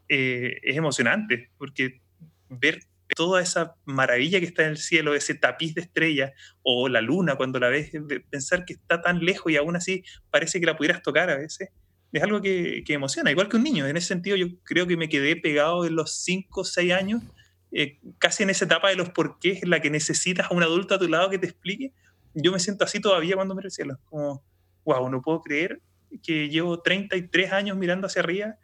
Eh, 0.10 0.60
es 0.62 0.76
emocionante, 0.76 1.52
porque 1.58 2.02
ver 2.50 2.82
toda 3.16 3.42
esa 3.42 3.76
maravilla 3.86 4.42
que 4.42 4.46
está 4.46 4.64
en 4.64 4.72
el 4.72 4.78
cielo, 4.78 5.16
ese 5.16 5.36
tapiz 5.36 5.74
de 5.74 5.82
estrellas, 5.82 6.34
o 6.62 6.90
la 6.90 7.00
luna 7.00 7.36
cuando 7.36 7.60
la 7.60 7.70
ves, 7.70 7.92
pensar 8.30 8.66
que 8.66 8.74
está 8.74 9.02
tan 9.02 9.24
lejos 9.24 9.54
y 9.54 9.56
aún 9.56 9.78
así 9.78 10.04
parece 10.32 10.60
que 10.60 10.66
la 10.66 10.76
pudieras 10.76 11.02
tocar 11.02 11.30
a 11.30 11.38
veces, 11.38 11.70
es 12.12 12.24
algo 12.24 12.42
que, 12.42 12.84
que 12.86 12.94
emociona, 12.94 13.32
igual 13.32 13.48
que 13.48 13.56
un 13.56 13.64
niño. 13.64 13.88
En 13.88 13.96
ese 13.96 14.08
sentido 14.08 14.36
yo 14.36 14.48
creo 14.64 14.86
que 14.86 14.98
me 14.98 15.08
quedé 15.08 15.38
pegado 15.38 15.86
en 15.86 15.96
los 15.96 16.12
5 16.24 16.60
o 16.60 16.66
6 16.66 16.92
años, 16.92 17.24
eh, 17.72 18.00
casi 18.18 18.44
en 18.44 18.50
esa 18.50 18.66
etapa 18.66 18.90
de 18.90 18.96
los 18.96 19.10
porqués, 19.10 19.64
en 19.64 19.70
la 19.70 19.82
que 19.82 19.90
necesitas 19.90 20.50
a 20.50 20.54
un 20.54 20.64
adulto 20.64 20.96
a 20.96 21.00
tu 21.00 21.08
lado 21.08 21.30
que 21.30 21.38
te 21.38 21.48
explique. 21.48 21.94
Yo 22.34 22.52
me 22.52 22.60
siento 22.60 22.84
así 22.84 23.00
todavía 23.00 23.36
cuando 23.36 23.56
miro 23.56 23.68
el 23.68 23.72
cielo, 23.72 23.98
como, 24.10 24.44
wow, 24.86 25.10
no 25.10 25.22
puedo 25.22 25.42
creer 25.42 25.82
que 26.24 26.50
llevo 26.50 26.80
33 26.80 27.52
años 27.52 27.78
mirando 27.78 28.08
hacia 28.08 28.22
arriba 28.22 28.56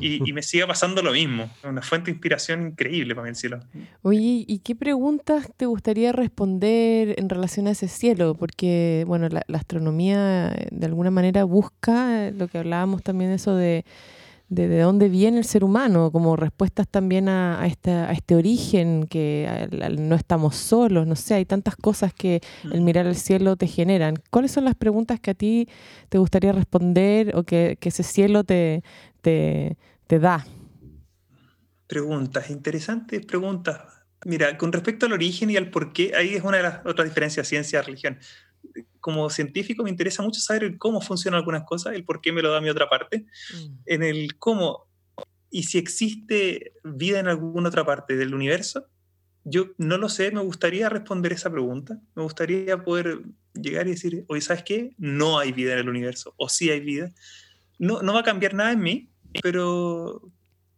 y, 0.00 0.32
me 0.32 0.42
siga 0.42 0.66
pasando 0.66 1.02
lo 1.02 1.12
mismo. 1.12 1.50
Una 1.62 1.82
fuente 1.82 2.06
de 2.06 2.12
inspiración 2.12 2.68
increíble 2.68 3.14
para 3.14 3.24
mí 3.24 3.30
el 3.30 3.36
cielo. 3.36 3.60
Oye, 4.02 4.44
¿y 4.46 4.58
qué 4.60 4.74
preguntas 4.74 5.48
te 5.56 5.66
gustaría 5.66 6.12
responder 6.12 7.14
en 7.18 7.28
relación 7.28 7.68
a 7.68 7.70
ese 7.70 7.88
cielo? 7.88 8.34
Porque, 8.34 9.04
bueno, 9.06 9.28
la, 9.28 9.42
la 9.46 9.58
astronomía 9.58 10.54
de 10.70 10.86
alguna 10.86 11.10
manera 11.10 11.44
busca 11.44 12.30
lo 12.32 12.48
que 12.48 12.58
hablábamos 12.58 13.02
también, 13.02 13.30
eso 13.30 13.54
de 13.54 13.84
de, 14.48 14.80
dónde 14.80 15.08
viene 15.08 15.38
el 15.38 15.44
ser 15.44 15.64
humano, 15.64 16.10
como 16.10 16.36
respuestas 16.36 16.88
también 16.88 17.28
a, 17.28 17.60
a, 17.60 17.66
este 17.66 18.34
origen, 18.34 19.06
que 19.06 19.68
no 19.98 20.14
estamos 20.14 20.56
solos, 20.56 21.06
no 21.06 21.16
sé, 21.16 21.34
hay 21.34 21.44
tantas 21.44 21.76
cosas 21.76 22.14
que 22.14 22.40
el 22.64 22.80
mm. 22.80 22.84
mirar 22.84 23.06
al 23.06 23.16
cielo 23.16 23.56
te 23.56 23.66
generan. 23.66 24.16
¿Cuáles 24.30 24.52
son 24.52 24.64
las 24.64 24.74
preguntas 24.74 25.20
que 25.20 25.30
a 25.32 25.34
ti 25.34 25.68
te 26.08 26.18
gustaría 26.18 26.52
responder 26.52 27.36
o 27.36 27.44
que, 27.44 27.78
ese 27.80 28.02
cielo 28.02 28.44
te, 28.44 28.82
te, 29.22 29.76
te 30.06 30.18
da? 30.18 30.46
Preguntas, 31.86 32.50
interesantes 32.50 33.24
preguntas. 33.24 33.80
Mira, 34.24 34.58
con 34.58 34.72
respecto 34.72 35.06
al 35.06 35.12
origen 35.12 35.48
y 35.50 35.56
al 35.56 35.70
por 35.70 35.92
qué, 35.92 36.12
ahí 36.16 36.34
es 36.34 36.42
una 36.42 36.56
de 36.56 36.64
las 36.64 36.84
otras 36.84 37.08
diferencias, 37.08 37.46
ciencia-religión 37.46 38.18
como 39.00 39.30
científico 39.30 39.84
me 39.84 39.90
interesa 39.90 40.22
mucho 40.22 40.40
saber 40.40 40.64
el 40.64 40.78
cómo 40.78 41.00
funcionan 41.00 41.38
algunas 41.38 41.64
cosas, 41.64 41.94
el 41.94 42.04
por 42.04 42.20
qué 42.20 42.32
me 42.32 42.42
lo 42.42 42.50
da 42.50 42.60
mi 42.60 42.68
otra 42.68 42.88
parte. 42.88 43.26
Mm. 43.54 43.74
En 43.86 44.02
el 44.02 44.38
cómo 44.38 44.88
y 45.50 45.64
si 45.64 45.78
existe 45.78 46.74
vida 46.84 47.20
en 47.20 47.28
alguna 47.28 47.68
otra 47.68 47.84
parte 47.84 48.16
del 48.16 48.34
universo, 48.34 48.86
yo 49.44 49.68
no 49.78 49.96
lo 49.96 50.08
sé, 50.08 50.30
me 50.30 50.42
gustaría 50.42 50.88
responder 50.88 51.32
esa 51.32 51.50
pregunta. 51.50 51.98
Me 52.14 52.22
gustaría 52.22 52.82
poder 52.84 53.20
llegar 53.54 53.86
y 53.86 53.92
decir, 53.92 54.24
oye, 54.28 54.40
¿sabes 54.42 54.62
qué? 54.62 54.94
No 54.98 55.38
hay 55.38 55.52
vida 55.52 55.72
en 55.72 55.78
el 55.80 55.88
universo, 55.88 56.34
o 56.36 56.48
sí 56.48 56.70
hay 56.70 56.80
vida. 56.80 57.12
No, 57.78 58.02
no 58.02 58.12
va 58.12 58.20
a 58.20 58.24
cambiar 58.24 58.54
nada 58.54 58.72
en 58.72 58.80
mí, 58.80 59.10
pero, 59.42 60.20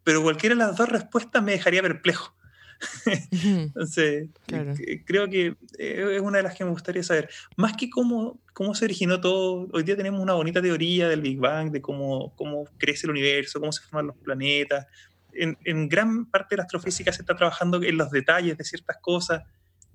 pero 0.04 0.22
cualquiera 0.22 0.54
de 0.54 0.60
las 0.60 0.76
dos 0.76 0.88
respuestas 0.88 1.42
me 1.42 1.52
dejaría 1.52 1.82
perplejo. 1.82 2.36
Entonces, 3.44 4.28
creo 5.04 5.28
que 5.28 5.56
eh, 5.78 6.16
es 6.16 6.20
una 6.20 6.38
de 6.38 6.42
las 6.42 6.56
que 6.56 6.64
me 6.64 6.70
gustaría 6.70 7.02
saber. 7.02 7.28
Más 7.56 7.76
que 7.76 7.90
cómo, 7.90 8.40
cómo 8.52 8.74
se 8.74 8.84
originó 8.84 9.20
todo, 9.20 9.68
hoy 9.72 9.82
día 9.82 9.96
tenemos 9.96 10.20
una 10.20 10.34
bonita 10.34 10.62
teoría 10.62 11.08
del 11.08 11.20
Big 11.20 11.38
Bang, 11.38 11.70
de 11.70 11.80
cómo, 11.80 12.34
cómo 12.36 12.64
crece 12.78 13.06
el 13.06 13.10
universo, 13.10 13.60
cómo 13.60 13.72
se 13.72 13.82
forman 13.82 14.08
los 14.08 14.16
planetas. 14.16 14.86
En, 15.32 15.56
en 15.64 15.88
gran 15.88 16.26
parte 16.26 16.54
de 16.54 16.58
la 16.58 16.62
astrofísica 16.64 17.12
se 17.12 17.22
está 17.22 17.36
trabajando 17.36 17.82
en 17.82 17.96
los 17.96 18.10
detalles 18.10 18.56
de 18.56 18.64
ciertas 18.64 18.96
cosas. 19.00 19.44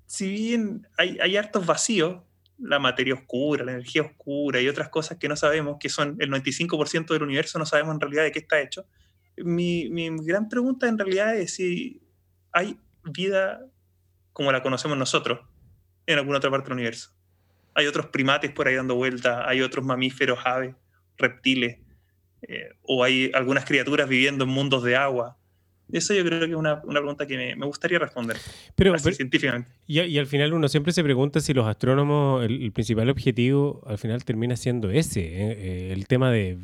Si 0.06 0.28
bien 0.30 0.86
hay, 0.96 1.18
hay 1.20 1.36
hartos 1.36 1.66
vacíos, 1.66 2.22
la 2.58 2.78
materia 2.78 3.14
oscura, 3.14 3.64
la 3.64 3.72
energía 3.72 4.02
oscura 4.02 4.60
y 4.60 4.68
otras 4.68 4.88
cosas 4.88 5.18
que 5.18 5.28
no 5.28 5.36
sabemos, 5.36 5.76
que 5.78 5.88
son 5.90 6.16
el 6.20 6.30
95% 6.30 7.08
del 7.08 7.22
universo, 7.22 7.58
no 7.58 7.66
sabemos 7.66 7.94
en 7.94 8.00
realidad 8.00 8.22
de 8.22 8.32
qué 8.32 8.38
está 8.38 8.60
hecho. 8.60 8.86
Mi, 9.36 9.90
mi 9.90 10.08
gran 10.24 10.48
pregunta 10.48 10.88
en 10.88 10.96
realidad 10.96 11.36
es 11.36 11.54
si 11.54 12.00
hay 12.56 12.78
vida 13.04 13.60
como 14.32 14.50
la 14.50 14.62
conocemos 14.62 14.96
nosotros 14.96 15.40
en 16.06 16.18
alguna 16.18 16.38
otra 16.38 16.50
parte 16.50 16.68
del 16.68 16.78
universo. 16.78 17.10
Hay 17.74 17.86
otros 17.86 18.06
primates 18.06 18.50
por 18.50 18.66
ahí 18.66 18.76
dando 18.76 18.94
vueltas, 18.94 19.44
hay 19.46 19.60
otros 19.60 19.84
mamíferos, 19.84 20.38
aves, 20.42 20.74
reptiles, 21.18 21.78
eh, 22.48 22.70
o 22.80 23.04
hay 23.04 23.30
algunas 23.34 23.66
criaturas 23.66 24.08
viviendo 24.08 24.44
en 24.44 24.50
mundos 24.50 24.82
de 24.84 24.96
agua. 24.96 25.36
Eso 25.92 26.14
yo 26.14 26.24
creo 26.24 26.40
que 26.40 26.46
es 26.46 26.54
una, 26.54 26.80
pregunta 26.80 27.26
que 27.26 27.54
me, 27.54 27.66
gustaría 27.66 27.98
responder. 27.98 28.38
Pero, 28.74 28.98
científicamente. 28.98 29.70
Y, 29.86 30.18
al 30.18 30.26
final 30.26 30.54
uno 30.54 30.68
siempre 30.68 30.94
se 30.94 31.04
pregunta 31.04 31.40
si 31.40 31.52
los 31.52 31.66
astrónomos, 31.66 32.42
el, 32.42 32.72
principal 32.72 33.10
objetivo 33.10 33.82
al 33.86 33.98
final 33.98 34.24
termina 34.24 34.56
siendo 34.56 34.90
ese, 34.90 35.20
eh, 35.20 35.52
eh, 35.58 35.92
el 35.92 36.06
tema 36.06 36.30
de 36.30 36.56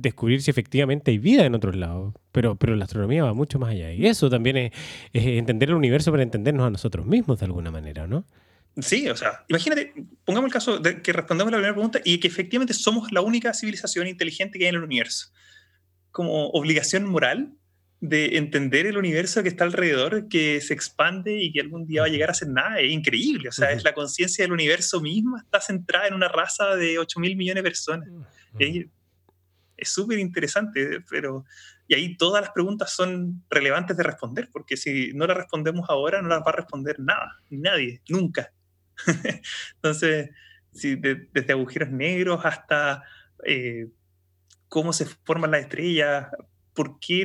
descubrir 0.00 0.42
si 0.42 0.50
efectivamente 0.50 1.10
hay 1.10 1.18
vida 1.18 1.44
en 1.44 1.54
otros 1.54 1.76
lados. 1.76 2.14
Pero, 2.32 2.56
pero 2.56 2.76
la 2.76 2.84
astronomía 2.84 3.24
va 3.24 3.34
mucho 3.34 3.58
más 3.58 3.70
allá. 3.70 3.92
Y 3.92 4.06
eso 4.06 4.28
también 4.28 4.56
es, 4.56 4.72
entender 5.12 5.70
el 5.70 5.74
universo 5.74 6.10
para 6.10 6.22
entendernos 6.22 6.66
a 6.66 6.70
nosotros 6.70 7.06
mismos 7.06 7.38
de 7.40 7.46
alguna 7.46 7.70
manera, 7.70 8.06
¿no? 8.06 8.24
Sí, 8.78 9.08
o 9.08 9.16
sea, 9.16 9.44
imagínate, 9.48 9.94
pongamos 10.24 10.48
el 10.48 10.52
caso 10.52 10.78
de 10.78 11.00
que 11.00 11.12
respondemos 11.12 11.50
la 11.50 11.56
primera 11.56 11.74
pregunta 11.74 12.00
y 12.04 12.18
que 12.18 12.28
efectivamente 12.28 12.74
somos 12.74 13.10
la 13.10 13.22
única 13.22 13.54
civilización 13.54 14.06
inteligente 14.06 14.58
que 14.58 14.66
hay 14.66 14.68
en 14.68 14.74
el 14.74 14.84
universo. 14.84 15.28
Como 16.10 16.48
obligación 16.50 17.06
moral 17.06 17.54
de 18.00 18.36
entender 18.36 18.84
el 18.84 18.98
universo 18.98 19.42
que 19.42 19.48
está 19.48 19.64
alrededor, 19.64 20.28
que 20.28 20.60
se 20.60 20.74
expande 20.74 21.42
y 21.42 21.52
que 21.52 21.62
algún 21.62 21.86
día 21.86 22.02
va 22.02 22.06
a 22.06 22.10
llegar 22.10 22.28
a 22.28 22.34
ser 22.34 22.48
nada, 22.48 22.78
es 22.80 22.92
increíble. 22.92 23.48
O 23.48 23.52
sea, 23.52 23.72
es 23.72 23.82
la 23.82 23.94
conciencia 23.94 24.44
del 24.44 24.52
universo 24.52 25.00
misma, 25.00 25.40
está 25.40 25.62
centrada 25.62 26.08
en 26.08 26.14
una 26.14 26.28
raza 26.28 26.76
de 26.76 26.98
8 26.98 27.18
mil 27.18 27.34
millones 27.34 27.62
de 27.62 27.70
personas 27.70 28.08
es 29.76 29.88
súper 29.88 30.18
interesante, 30.18 31.00
pero... 31.08 31.44
Y 31.88 31.94
ahí 31.94 32.16
todas 32.16 32.42
las 32.42 32.50
preguntas 32.50 32.90
son 32.92 33.44
relevantes 33.48 33.96
de 33.96 34.02
responder, 34.02 34.48
porque 34.52 34.76
si 34.76 35.12
no 35.12 35.26
las 35.26 35.36
respondemos 35.36 35.88
ahora, 35.88 36.20
no 36.20 36.28
las 36.28 36.40
va 36.40 36.50
a 36.50 36.56
responder 36.56 36.98
nada, 36.98 37.40
nadie, 37.48 38.02
nunca. 38.08 38.52
Entonces, 39.76 40.30
si 40.72 40.96
desde 40.96 41.52
agujeros 41.52 41.90
negros 41.90 42.40
hasta 42.44 43.04
eh, 43.44 43.86
cómo 44.68 44.92
se 44.92 45.06
forman 45.24 45.52
las 45.52 45.62
estrellas, 45.62 46.26
por 46.74 46.98
qué 47.00 47.24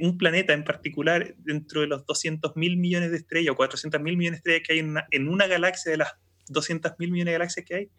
un 0.00 0.18
planeta 0.18 0.52
en 0.52 0.64
particular, 0.64 1.34
dentro 1.38 1.80
de 1.80 1.86
los 1.86 2.04
200 2.04 2.56
mil 2.56 2.76
millones 2.76 3.10
de 3.10 3.16
estrellas 3.16 3.52
o 3.52 3.56
400 3.56 4.00
mil 4.00 4.16
millones 4.16 4.42
de 4.42 4.50
estrellas 4.50 4.62
que 4.66 4.72
hay 4.74 4.78
en 4.80 4.90
una, 4.90 5.06
en 5.10 5.28
una 5.28 5.46
galaxia 5.46 5.90
de 5.92 5.98
las 5.98 6.12
200 6.48 6.92
mil 6.98 7.10
millones 7.10 7.32
de 7.32 7.38
galaxias 7.38 7.66
que 7.66 7.74
hay, 7.74 7.90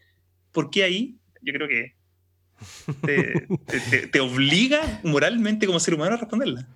¿por 0.51 0.69
qué 0.69 0.83
ahí? 0.83 1.17
Yo 1.41 1.53
creo 1.53 1.67
que 1.67 1.95
te, 4.11 4.19
obliga 4.19 5.01
moralmente 5.03 5.65
como 5.65 5.79
ser 5.79 5.95
humano 5.95 6.15
a 6.15 6.17
responderla. 6.17 6.67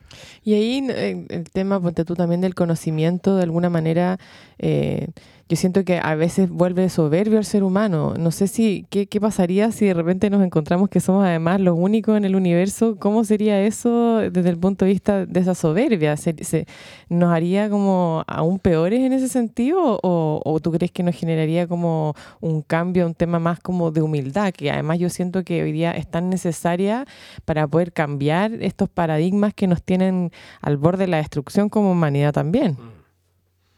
Y 0.43 0.54
ahí 0.54 0.88
eh, 0.89 1.26
el 1.30 1.50
tema, 1.50 1.82
ponte 1.82 2.06
tú 2.06 2.15
también 2.15 2.41
del 2.41 2.56
conocimiento, 2.56 3.36
de 3.36 3.43
alguna 3.43 3.69
manera, 3.69 4.19
eh, 4.60 5.08
yo 5.48 5.56
siento 5.56 5.86
que 5.86 6.00
a 6.02 6.16
veces 6.16 6.50
vuelve 6.50 6.90
soberbio 6.90 7.38
al 7.38 7.46
ser 7.46 7.64
humano. 7.64 8.16
No 8.18 8.32
sé 8.32 8.48
si, 8.48 8.88
¿qué, 8.90 9.06
¿qué, 9.06 9.22
pasaría 9.22 9.72
si 9.72 9.86
de 9.86 9.94
repente 9.94 10.32
nos 10.32 10.44
encontramos 10.44 10.90
que 10.90 11.00
somos 11.00 11.24
además 11.24 11.62
los 11.62 11.78
únicos 11.78 12.18
en 12.18 12.26
el 12.26 12.36
universo? 12.36 12.96
¿Cómo 12.98 13.24
sería 13.24 13.62
eso 13.62 14.18
desde 14.32 14.50
el 14.50 14.58
punto 14.58 14.86
de 14.86 14.92
vista 14.92 15.28
de 15.28 15.40
esa 15.40 15.54
soberbia? 15.54 16.18
¿Se, 16.18 16.66
nos 17.10 17.32
haría 17.32 17.70
como 17.70 18.24
aún 18.26 18.58
peores 18.58 19.02
en 19.02 19.14
ese 19.14 19.28
sentido? 19.28 20.00
¿O, 20.02 20.42
¿O, 20.44 20.60
tú 20.60 20.72
crees 20.72 20.92
que 20.92 21.04
nos 21.04 21.16
generaría 21.16 21.68
como 21.68 22.16
un 22.42 22.64
cambio, 22.64 23.06
un 23.06 23.14
tema 23.14 23.38
más 23.38 23.60
como 23.60 23.92
de 23.92 24.02
humildad? 24.02 24.52
Que 24.52 24.72
además 24.72 24.98
yo 24.98 25.10
siento 25.10 25.44
que 25.44 25.62
hoy 25.62 25.72
día 25.72 25.92
es 25.92 26.08
tan 26.08 26.32
necesaria 26.32 27.06
para 27.46 27.68
poder 27.68 27.94
cambiar 27.94 28.52
estos 28.64 28.90
paradigmas 28.90 29.54
que 29.54 29.68
nos 29.68 29.84
tienen 29.84 30.32
al 30.62 30.78
borde 30.78 31.06
de 31.06 31.12
la 31.12 31.18
destrucción 31.18 31.70
como 31.70 31.92
humanidad 31.92 32.34
también. 32.34 32.78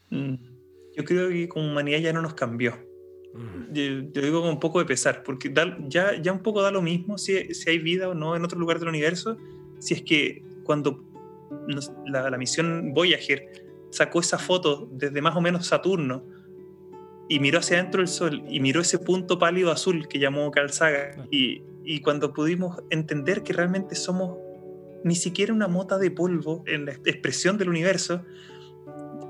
Mm 0.08 0.47
yo 0.98 1.04
creo 1.04 1.28
que 1.28 1.48
como 1.48 1.64
humanidad 1.66 2.00
ya 2.00 2.12
no 2.12 2.20
nos 2.20 2.34
cambió. 2.34 2.74
Mm. 3.32 3.72
Yo, 3.72 4.22
digo 4.22 4.40
con 4.40 4.50
un 4.50 4.58
poco 4.58 4.80
de 4.80 4.84
pesar, 4.84 5.22
porque 5.22 5.52
ya, 5.88 6.20
ya 6.20 6.32
un 6.32 6.42
poco 6.42 6.60
da 6.60 6.72
lo 6.72 6.82
mismo 6.82 7.18
si, 7.18 7.54
si, 7.54 7.70
hay 7.70 7.78
vida 7.78 8.08
o 8.08 8.14
no 8.14 8.34
en 8.34 8.44
otro 8.44 8.58
lugar 8.58 8.80
del 8.80 8.88
universo, 8.88 9.36
si 9.78 9.94
es 9.94 10.02
que 10.02 10.42
cuando 10.64 11.04
la, 12.06 12.30
la, 12.30 12.36
misión 12.36 12.92
Voyager 12.94 13.48
sacó 13.90 14.18
esa 14.18 14.38
foto 14.38 14.88
desde 14.90 15.22
más 15.22 15.36
o 15.36 15.40
menos 15.40 15.66
Saturno 15.68 16.24
y 17.28 17.38
miró 17.38 17.60
hacia 17.60 17.78
adentro 17.78 18.00
del 18.00 18.08
Sol 18.08 18.42
y 18.48 18.58
miró 18.58 18.80
ese 18.80 18.98
punto 18.98 19.38
pálido 19.38 19.70
azul 19.70 20.08
que 20.08 20.18
llamó 20.18 20.50
Carl 20.50 20.70
Sagan 20.70 21.28
y, 21.30 21.62
y 21.84 22.00
cuando 22.00 22.32
pudimos 22.32 22.82
entender 22.90 23.44
que 23.44 23.52
realmente 23.52 23.94
somos 23.94 24.36
ni 25.04 25.14
siquiera 25.14 25.52
una 25.52 25.68
mota 25.68 25.96
de 25.96 26.10
polvo 26.10 26.64
en 26.66 26.86
la 26.86 26.92
expresión 26.92 27.56
del 27.56 27.68
universo, 27.68 28.24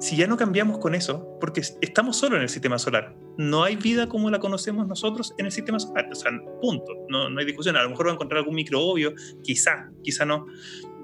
si 0.00 0.16
ya 0.16 0.26
no 0.26 0.36
cambiamos 0.36 0.78
con 0.78 0.94
eso, 0.94 1.36
porque 1.40 1.60
estamos 1.80 2.16
solo 2.16 2.36
en 2.36 2.42
el 2.42 2.48
sistema 2.48 2.78
solar, 2.78 3.16
no 3.36 3.64
hay 3.64 3.76
vida 3.76 4.08
como 4.08 4.30
la 4.30 4.38
conocemos 4.38 4.86
nosotros 4.86 5.34
en 5.38 5.46
el 5.46 5.52
sistema 5.52 5.80
solar, 5.80 6.08
o 6.10 6.14
sea, 6.14 6.30
punto, 6.60 7.06
no, 7.08 7.28
no 7.28 7.40
hay 7.40 7.46
discusión, 7.46 7.76
a 7.76 7.82
lo 7.82 7.90
mejor 7.90 8.06
va 8.06 8.10
a 8.12 8.14
encontrar 8.14 8.38
algún 8.38 8.54
microbio, 8.54 9.12
quizá, 9.42 9.90
quizá 10.02 10.24
no, 10.24 10.46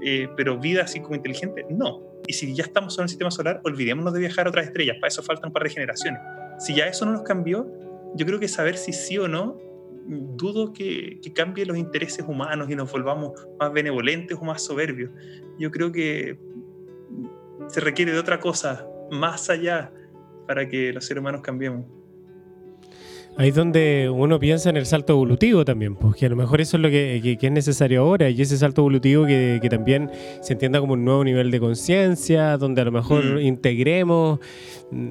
eh, 0.03 0.29
pero 0.37 0.59
vida 0.59 0.83
así 0.83 1.01
como 1.01 1.17
inteligente, 1.17 1.67
no. 1.71 2.03
Y 2.27 2.33
si 2.33 2.55
ya 2.55 2.65
estamos 2.65 2.95
solo 2.95 3.03
en 3.03 3.07
el 3.07 3.11
sistema 3.11 3.31
solar, 3.31 3.61
olvidémonos 3.65 4.13
de 4.13 4.21
viajar 4.21 4.47
a 4.47 4.51
otras 4.51 4.67
estrellas, 4.67 4.97
para 5.01 5.09
eso 5.09 5.23
faltan 5.23 5.49
un 5.49 5.53
par 5.53 5.65
de 5.65 5.71
generaciones. 5.71 6.21
Si 6.59 6.75
ya 6.75 6.87
eso 6.87 7.05
no 7.05 7.13
nos 7.13 7.23
cambió, 7.23 7.67
yo 8.15 8.25
creo 8.25 8.39
que 8.39 8.49
saber 8.49 8.77
si 8.77 8.93
sí 8.93 9.19
o 9.19 9.29
no, 9.29 9.59
dudo 10.07 10.73
que, 10.73 11.19
que 11.23 11.33
cambie 11.33 11.67
los 11.67 11.77
intereses 11.77 12.25
humanos 12.27 12.69
y 12.71 12.77
nos 12.77 12.93
volvamos 12.93 13.33
más 13.59 13.73
benevolentes 13.73 14.39
o 14.41 14.45
más 14.45 14.63
soberbios. 14.63 15.11
Yo 15.59 15.71
creo 15.71 15.91
que 15.93 16.39
se 17.69 17.81
requiere 17.81 18.13
de 18.13 18.19
otra 18.19 18.41
cosa 18.41 18.87
más 19.11 19.51
allá 19.51 19.93
para 20.47 20.69
que 20.69 20.93
los 20.93 21.07
seres 21.07 21.21
humanos 21.21 21.41
cambiemos. 21.43 21.87
Ahí 23.37 23.49
es 23.49 23.55
donde 23.57 24.09
uno 24.15 24.39
piensa 24.39 24.71
en 24.71 24.77
el 24.77 24.87
salto 24.87 25.15
evolutivo 25.15 25.65
también, 25.65 25.97
porque 25.97 26.21
pues, 26.21 26.23
a 26.25 26.29
lo 26.29 26.37
mejor 26.37 26.61
eso 26.61 26.77
es 26.77 26.83
lo 26.83 26.89
que, 26.89 27.37
es 27.41 27.51
necesario 27.51 28.03
ahora, 28.03 28.31
y 28.31 28.41
ese 28.41 28.57
salto 28.57 28.83
evolutivo 28.83 29.27
que, 29.27 29.67
también 29.69 30.09
se 30.41 30.53
entienda 30.53 30.79
como 30.79 30.93
un 30.93 31.05
nuevo 31.05 31.25
nivel 31.25 31.51
de 31.51 31.59
conciencia, 31.59 32.57
donde 32.59 32.83
a 32.83 32.85
lo 32.85 32.93
mejor 32.93 33.25
mm. 33.25 33.39
integremos 33.41 34.39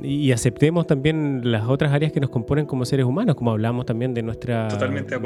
y 0.03 0.31
aceptemos 0.31 0.87
también 0.87 1.41
las 1.51 1.67
otras 1.67 1.91
áreas 1.91 2.13
que 2.13 2.21
nos 2.21 2.29
componen 2.29 2.65
como 2.65 2.85
seres 2.85 3.05
humanos, 3.05 3.35
como 3.35 3.51
hablamos 3.51 3.85
también 3.85 4.13
de 4.13 4.23
nuestra 4.23 4.69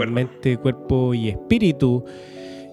mente, 0.09 0.57
cuerpo 0.57 1.13
y 1.13 1.29
espíritu. 1.29 2.03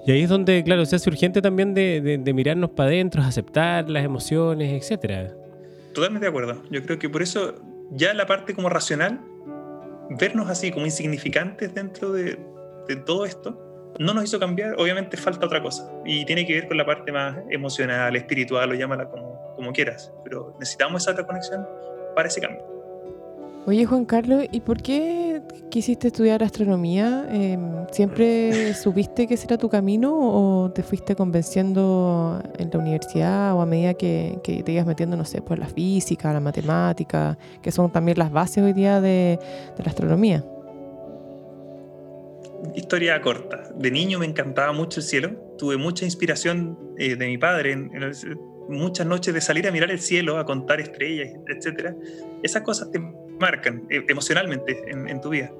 Y 0.07 0.13
ahí 0.13 0.23
es 0.23 0.29
donde, 0.29 0.63
claro, 0.65 0.85
se 0.85 0.97
hace 0.97 1.09
urgente 1.09 1.41
también 1.41 1.73
de, 1.73 2.19
de 2.23 2.33
mirarnos 2.35 2.71
para 2.71 2.91
adentro, 2.91 3.23
aceptar 3.23 3.89
las 3.89 4.05
emociones, 4.05 4.73
etcétera. 4.73 5.35
Totalmente 5.95 6.27
de 6.27 6.29
acuerdo. 6.29 6.63
Yo 6.71 6.83
creo 6.83 6.99
que 6.99 7.09
por 7.09 7.23
eso 7.23 7.55
ya 7.91 8.13
la 8.13 8.27
parte 8.27 8.55
como 8.55 8.69
racional 8.69 9.21
vernos 10.11 10.49
así 10.49 10.71
como 10.71 10.87
insignificantes 10.87 11.75
dentro 11.75 12.13
de, 12.13 12.39
todo 13.07 13.25
esto 13.25 13.61
no 13.99 14.13
nos 14.13 14.25
hizo 14.25 14.41
cambiar, 14.41 14.75
obviamente 14.77 15.17
falta 15.17 15.47
otra 15.47 15.63
cosa. 15.63 15.89
Y 16.05 16.25
tiene 16.25 16.45
que 16.45 16.55
ver 16.55 16.69
con 16.69 16.77
la 16.77 16.85
parte 16.85 17.13
más 17.13 17.39
emocional, 17.49 18.17
espiritual, 18.17 18.73
o 18.73 18.75
llámala 18.75 19.09
como, 19.09 19.55
como 19.55 19.73
quieras. 19.73 20.13
Pero 20.25 20.57
necesitamos 20.59 21.03
esa 21.03 21.13
otra 21.13 21.25
conexión 21.25 21.65
para 22.17 22.27
ese 22.27 22.41
cambio. 22.41 22.74
Oye, 23.67 23.87
Juan 23.87 24.05
Carlos, 24.05 24.45
¿y 24.53 24.61
por 24.61 24.83
qué 24.83 25.41
quisiste 25.71 26.09
estudiar 26.09 26.43
astronomía? 26.43 27.27
Em, 27.31 27.87
¿Siempre 27.93 28.75
supiste 28.75 29.27
que 29.27 29.35
ese 29.35 29.47
era 29.47 29.57
tu 29.57 29.71
camino 29.71 30.13
o 30.15 30.71
te 30.71 30.83
fuiste 30.83 31.17
convenciendo 31.17 32.43
en 32.59 32.69
la 32.71 32.79
universidad 32.79 33.55
o 33.55 33.63
a 33.63 33.67
medida 33.67 33.95
que, 33.95 34.39
te 34.43 34.71
ibas 34.71 34.85
metiendo, 34.85 35.17
no 35.17 35.25
sé, 35.25 35.41
por 35.41 35.59
la 35.59 35.67
física, 35.67 36.31
la 36.35 36.41
matemática, 36.41 37.39
que 37.63 37.73
son 37.73 37.91
también 37.91 38.19
las 38.19 38.31
bases 38.31 38.63
hoy 38.63 38.75
día 38.75 39.01
de, 39.01 39.39
la 39.79 39.85
astronomía? 39.87 40.45
Historia 42.75 43.19
corta. 43.23 43.63
De 43.75 43.91
niño 43.91 44.19
me 44.19 44.27
encantaba 44.27 44.73
mucho 44.73 45.01
el 45.01 45.07
cielo. 45.07 45.55
Tuve 45.57 45.79
mucha 45.79 46.05
inspiración 46.05 46.79
eh, 46.99 47.17
de 47.17 47.27
mi 47.27 47.39
padre 47.39 47.73
en, 47.73 47.91
muchas 48.69 49.07
noches 49.07 49.33
de 49.33 49.41
salir 49.41 49.67
a 49.69 49.71
mirar 49.71 49.91
el 49.91 50.01
cielo, 50.01 50.39
a 50.39 50.45
contar 50.45 50.81
estrellas, 50.81 51.29
etc. 51.49 51.95
Esas 52.43 52.63
cosas 52.63 52.91
te 52.91 52.99
marcan 53.39 53.87
eh, 53.91 54.05
emocionalmente 54.09 54.85
en, 54.89 55.21
tu 55.21 55.31
vida. 55.31 55.51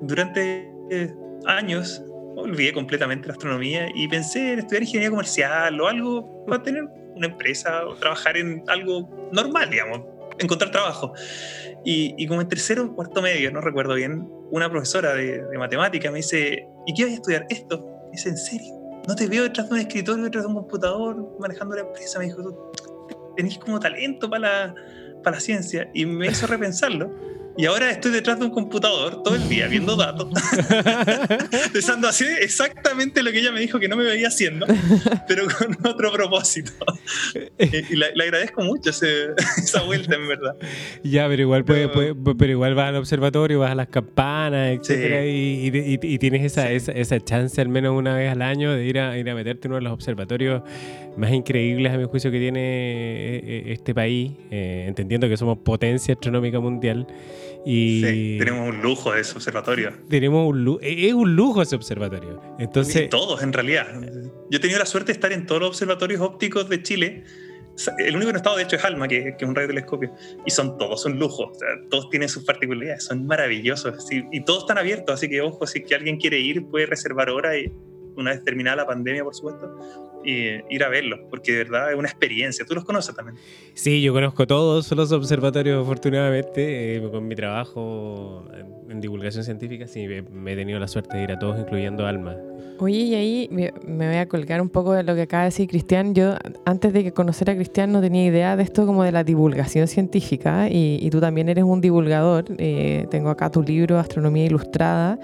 Durante 0.00 0.70
eh, 0.90 1.14
años 1.46 2.02
olvidé 2.36 2.72
completamente 2.72 3.28
la 3.28 3.34
astronomía 3.34 3.88
y 3.94 4.08
pensé 4.08 4.54
en 4.54 4.60
estudiar 4.60 4.82
ingeniería 4.82 5.10
comercial 5.10 5.80
o 5.80 5.88
algo 5.88 6.44
para 6.46 6.62
tener 6.62 6.84
una 7.14 7.26
empresa 7.26 7.86
o 7.86 7.94
trabajar 7.94 8.36
en 8.36 8.62
algo 8.68 9.28
normal, 9.32 9.70
digamos, 9.70 10.00
encontrar 10.38 10.70
trabajo. 10.70 11.12
Y, 11.84 12.26
como 12.26 12.40
en 12.40 12.48
tercero 12.48 12.84
o 12.84 12.94
cuarto 12.94 13.20
medio, 13.20 13.50
no 13.50 13.60
recuerdo 13.60 13.94
bien, 13.94 14.28
una 14.50 14.70
profesora 14.70 15.14
de, 15.14 15.42
de 15.42 15.58
matemática 15.58 16.10
me 16.10 16.18
dice, 16.18 16.66
¿y 16.86 16.94
qué 16.94 17.04
vas 17.04 17.12
a 17.12 17.16
estudiar? 17.16 17.46
Esto. 17.50 17.84
Me 18.04 18.12
dice, 18.12 18.28
¿en 18.28 18.36
serio? 18.36 18.74
No 19.08 19.16
te 19.16 19.26
veo 19.26 19.42
detrás 19.42 19.68
de 19.68 19.74
un 19.74 19.80
escritorio, 19.80 20.24
detrás 20.24 20.44
de 20.44 20.48
un 20.48 20.54
computador, 20.54 21.36
manejando 21.40 21.74
la 21.74 21.82
empresa. 21.82 22.18
Me 22.18 22.26
dijo, 22.26 22.42
tú 22.42 22.72
tenés 23.36 23.58
como 23.58 23.80
talento 23.80 24.30
para 24.30 24.74
para 25.22 25.36
la 25.36 25.40
ciencia. 25.40 25.90
Y 25.94 26.06
me 26.06 26.26
hizo 26.26 26.46
repensarlo 26.46 27.10
y 27.56 27.66
ahora 27.66 27.90
estoy 27.90 28.12
detrás 28.12 28.38
de 28.38 28.46
un 28.46 28.50
computador 28.50 29.22
todo 29.22 29.34
el 29.34 29.48
día 29.48 29.66
viendo 29.68 29.96
datos, 29.96 30.28
pensando 31.72 32.08
así 32.08 32.24
exactamente 32.40 33.22
lo 33.22 33.30
que 33.30 33.40
ella 33.40 33.52
me 33.52 33.60
dijo 33.60 33.78
que 33.78 33.88
no 33.88 33.96
me 33.96 34.04
veía 34.04 34.28
haciendo, 34.28 34.66
pero 35.28 35.46
con 35.46 35.76
otro 35.84 36.12
propósito. 36.12 36.72
y 37.58 37.96
le, 37.96 38.24
agradezco 38.24 38.62
mucho 38.62 38.90
esa 39.56 39.82
vuelta, 39.82 40.14
en 40.14 40.28
verdad. 40.28 40.56
Ya, 41.02 41.28
pero 41.28 41.42
igual, 41.42 41.64
puede, 41.64 41.88
pero 41.88 42.52
igual 42.52 42.74
vas 42.74 42.88
al 42.88 42.96
observatorio, 42.96 43.60
vas 43.60 43.72
a 43.72 43.74
las 43.74 43.88
campanas, 43.88 44.78
etcétera, 44.78 45.26
y, 45.26 46.18
tienes 46.18 46.44
esa, 46.44 46.70
esa, 46.70 47.20
chance 47.20 47.60
al 47.60 47.68
menos 47.68 47.96
una 47.96 48.14
vez 48.14 48.30
al 48.30 48.42
año 48.42 48.72
de 48.72 48.84
ir 48.84 48.98
a, 48.98 49.18
ir 49.18 49.28
a 49.28 49.34
meterte 49.34 49.66
en 49.66 49.72
uno 49.72 49.76
de 49.76 49.82
los 49.82 49.92
observatorios 49.92 50.62
más 51.16 51.32
increíbles, 51.32 51.92
a 51.92 51.98
mi 51.98 52.04
juicio, 52.04 52.30
que 52.30 52.38
tiene 52.38 52.60
eh, 52.60 53.40
eh, 53.44 53.62
este 53.68 53.94
país, 53.94 54.32
eh, 54.50 54.84
entendiendo 54.88 55.28
que 55.28 55.36
somos 55.36 55.58
potencia 55.58 56.14
astronómica 56.14 56.60
mundial. 56.60 57.06
Y 57.64 58.38
tenemos 58.38 58.68
un 58.68 58.82
lujo 58.82 59.12
de 59.12 59.20
ese 59.20 59.34
observatorio. 59.34 59.92
Tenemos 60.08 60.48
un 60.48 60.78
es 60.82 61.12
un 61.12 61.36
lujo 61.36 61.62
ese 61.62 61.76
observatorio. 61.76 62.40
Entonces, 62.58 63.08
todos, 63.08 63.42
en 63.42 63.52
realidad. 63.52 63.86
Yo 64.50 64.58
he 64.58 64.60
tenido 64.60 64.78
la 64.78 64.86
suerte 64.86 65.08
de 65.08 65.12
estar 65.14 65.32
en 65.32 65.46
todos 65.46 65.60
los 65.60 65.70
observatorios 65.70 66.20
ópticos 66.20 66.68
de 66.68 66.82
Chile. 66.82 67.24
El 67.98 68.16
único 68.16 68.26
que 68.26 68.32
no 68.32 68.36
he 68.38 68.42
estado, 68.42 68.56
de 68.56 68.64
hecho, 68.64 68.76
es 68.76 68.84
ALMA, 68.84 69.08
que, 69.08 69.34
es 69.38 69.42
un 69.42 69.54
radiotelescopio. 69.54 70.12
Y 70.44 70.50
son 70.50 70.76
todos 70.76 71.04
un 71.06 71.18
lujo. 71.18 71.52
todos 71.88 72.10
tienen 72.10 72.28
sus 72.28 72.44
particularidades, 72.44 73.04
son 73.04 73.26
maravillosos. 73.26 74.06
y 74.10 74.44
todos 74.44 74.64
están 74.64 74.78
abiertos, 74.78 75.14
así 75.14 75.28
que, 75.28 75.40
ojo, 75.40 75.66
si 75.66 75.82
que 75.84 75.94
alguien 75.94 76.18
quiere 76.18 76.38
ir, 76.38 76.66
puede 76.66 76.86
reservar 76.86 77.30
hora 77.30 77.56
y 77.56 77.72
una 78.16 78.32
vez 78.32 78.44
terminada 78.44 78.76
la 78.76 78.86
pandemia, 78.86 79.24
por 79.24 79.34
supuesto, 79.34 79.70
y 80.24 80.74
ir 80.74 80.84
a 80.84 80.88
verlos, 80.88 81.20
porque 81.30 81.52
de 81.52 81.58
verdad 81.64 81.92
es 81.92 81.98
una 81.98 82.08
experiencia. 82.08 82.64
¿Tú 82.64 82.74
los 82.74 82.84
conoces 82.84 83.14
también? 83.14 83.38
Sí, 83.74 84.02
yo 84.02 84.12
conozco 84.12 84.46
todos 84.46 84.90
los 84.92 85.12
observatorios, 85.12 85.82
afortunadamente, 85.82 86.96
eh, 86.96 87.10
con 87.10 87.26
mi 87.26 87.34
trabajo 87.34 88.46
en, 88.88 89.00
divulgación 89.00 89.42
científica, 89.42 89.88
sí, 89.88 90.06
me, 90.06 90.52
he 90.52 90.56
tenido 90.56 90.78
la 90.78 90.86
suerte 90.86 91.16
de 91.16 91.24
ir 91.24 91.32
a 91.32 91.38
todos, 91.38 91.58
incluyendo 91.58 92.06
Alma. 92.06 92.36
Oye, 92.78 92.98
y 92.98 93.14
ahí 93.14 93.48
me, 93.50 93.72
voy 93.86 94.16
a 94.16 94.28
colgar 94.28 94.60
un 94.60 94.68
poco 94.68 94.92
de 94.92 95.02
lo 95.02 95.14
que 95.14 95.22
acaba 95.22 95.44
de 95.44 95.48
decir 95.48 95.68
Cristian. 95.68 96.14
Yo, 96.14 96.34
antes 96.64 96.92
de 96.92 97.02
que 97.02 97.12
conocer 97.12 97.48
a 97.50 97.54
Cristian, 97.54 97.90
no 97.90 98.00
tenía 98.00 98.24
idea 98.24 98.56
de 98.56 98.62
esto 98.62 98.86
como 98.86 99.02
de 99.02 99.12
la 99.12 99.24
divulgación 99.24 99.88
científica, 99.88 100.68
y, 100.70 101.08
tú 101.10 101.20
también 101.20 101.48
eres 101.48 101.64
un 101.64 101.80
divulgador. 101.80 102.44
Eh, 102.58 103.06
tengo 103.10 103.30
acá 103.30 103.50
tu 103.50 103.62
libro, 103.62 103.98
Astronomía 103.98 104.44
Ilustrada. 104.44 105.18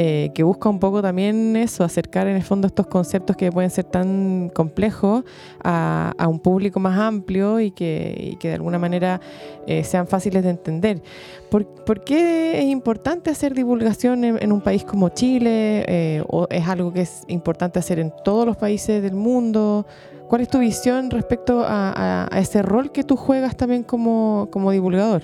Eh, 0.00 0.30
que 0.32 0.44
busca 0.44 0.68
un 0.68 0.78
poco 0.78 1.02
también 1.02 1.56
eso, 1.56 1.82
acercar 1.82 2.28
en 2.28 2.36
el 2.36 2.44
fondo 2.44 2.68
estos 2.68 2.86
conceptos 2.86 3.34
que 3.36 3.50
pueden 3.50 3.68
ser 3.68 3.82
tan 3.82 4.48
complejos 4.48 5.24
a, 5.64 6.14
un 6.28 6.38
público 6.38 6.78
más 6.78 6.96
amplio 6.96 7.58
y 7.58 7.72
que, 7.72 8.38
de 8.40 8.54
alguna 8.54 8.78
manera 8.78 9.20
eh, 9.66 9.82
sean 9.82 10.06
fáciles 10.06 10.44
de 10.44 10.50
entender. 10.50 11.02
¿Por, 11.50 12.04
qué 12.04 12.60
es 12.60 12.66
importante 12.66 13.30
hacer 13.30 13.54
divulgación 13.54 14.22
en, 14.22 14.52
un 14.52 14.60
país 14.60 14.84
como 14.84 15.08
Chile? 15.08 15.84
Eh, 15.88 16.22
¿O 16.28 16.46
es 16.48 16.68
algo 16.68 16.92
que 16.92 17.00
es 17.00 17.24
importante 17.26 17.80
hacer 17.80 17.98
en 17.98 18.12
todos 18.22 18.46
los 18.46 18.56
países 18.56 19.02
del 19.02 19.14
mundo? 19.14 19.84
¿Cuál 20.28 20.42
es 20.42 20.48
tu 20.48 20.60
visión 20.60 21.10
respecto 21.10 21.64
a, 21.66 22.28
ese 22.36 22.62
rol 22.62 22.92
que 22.92 23.02
tú 23.02 23.16
juegas 23.16 23.56
también 23.56 23.82
como, 23.82 24.46
como 24.52 24.70
divulgador? 24.70 25.22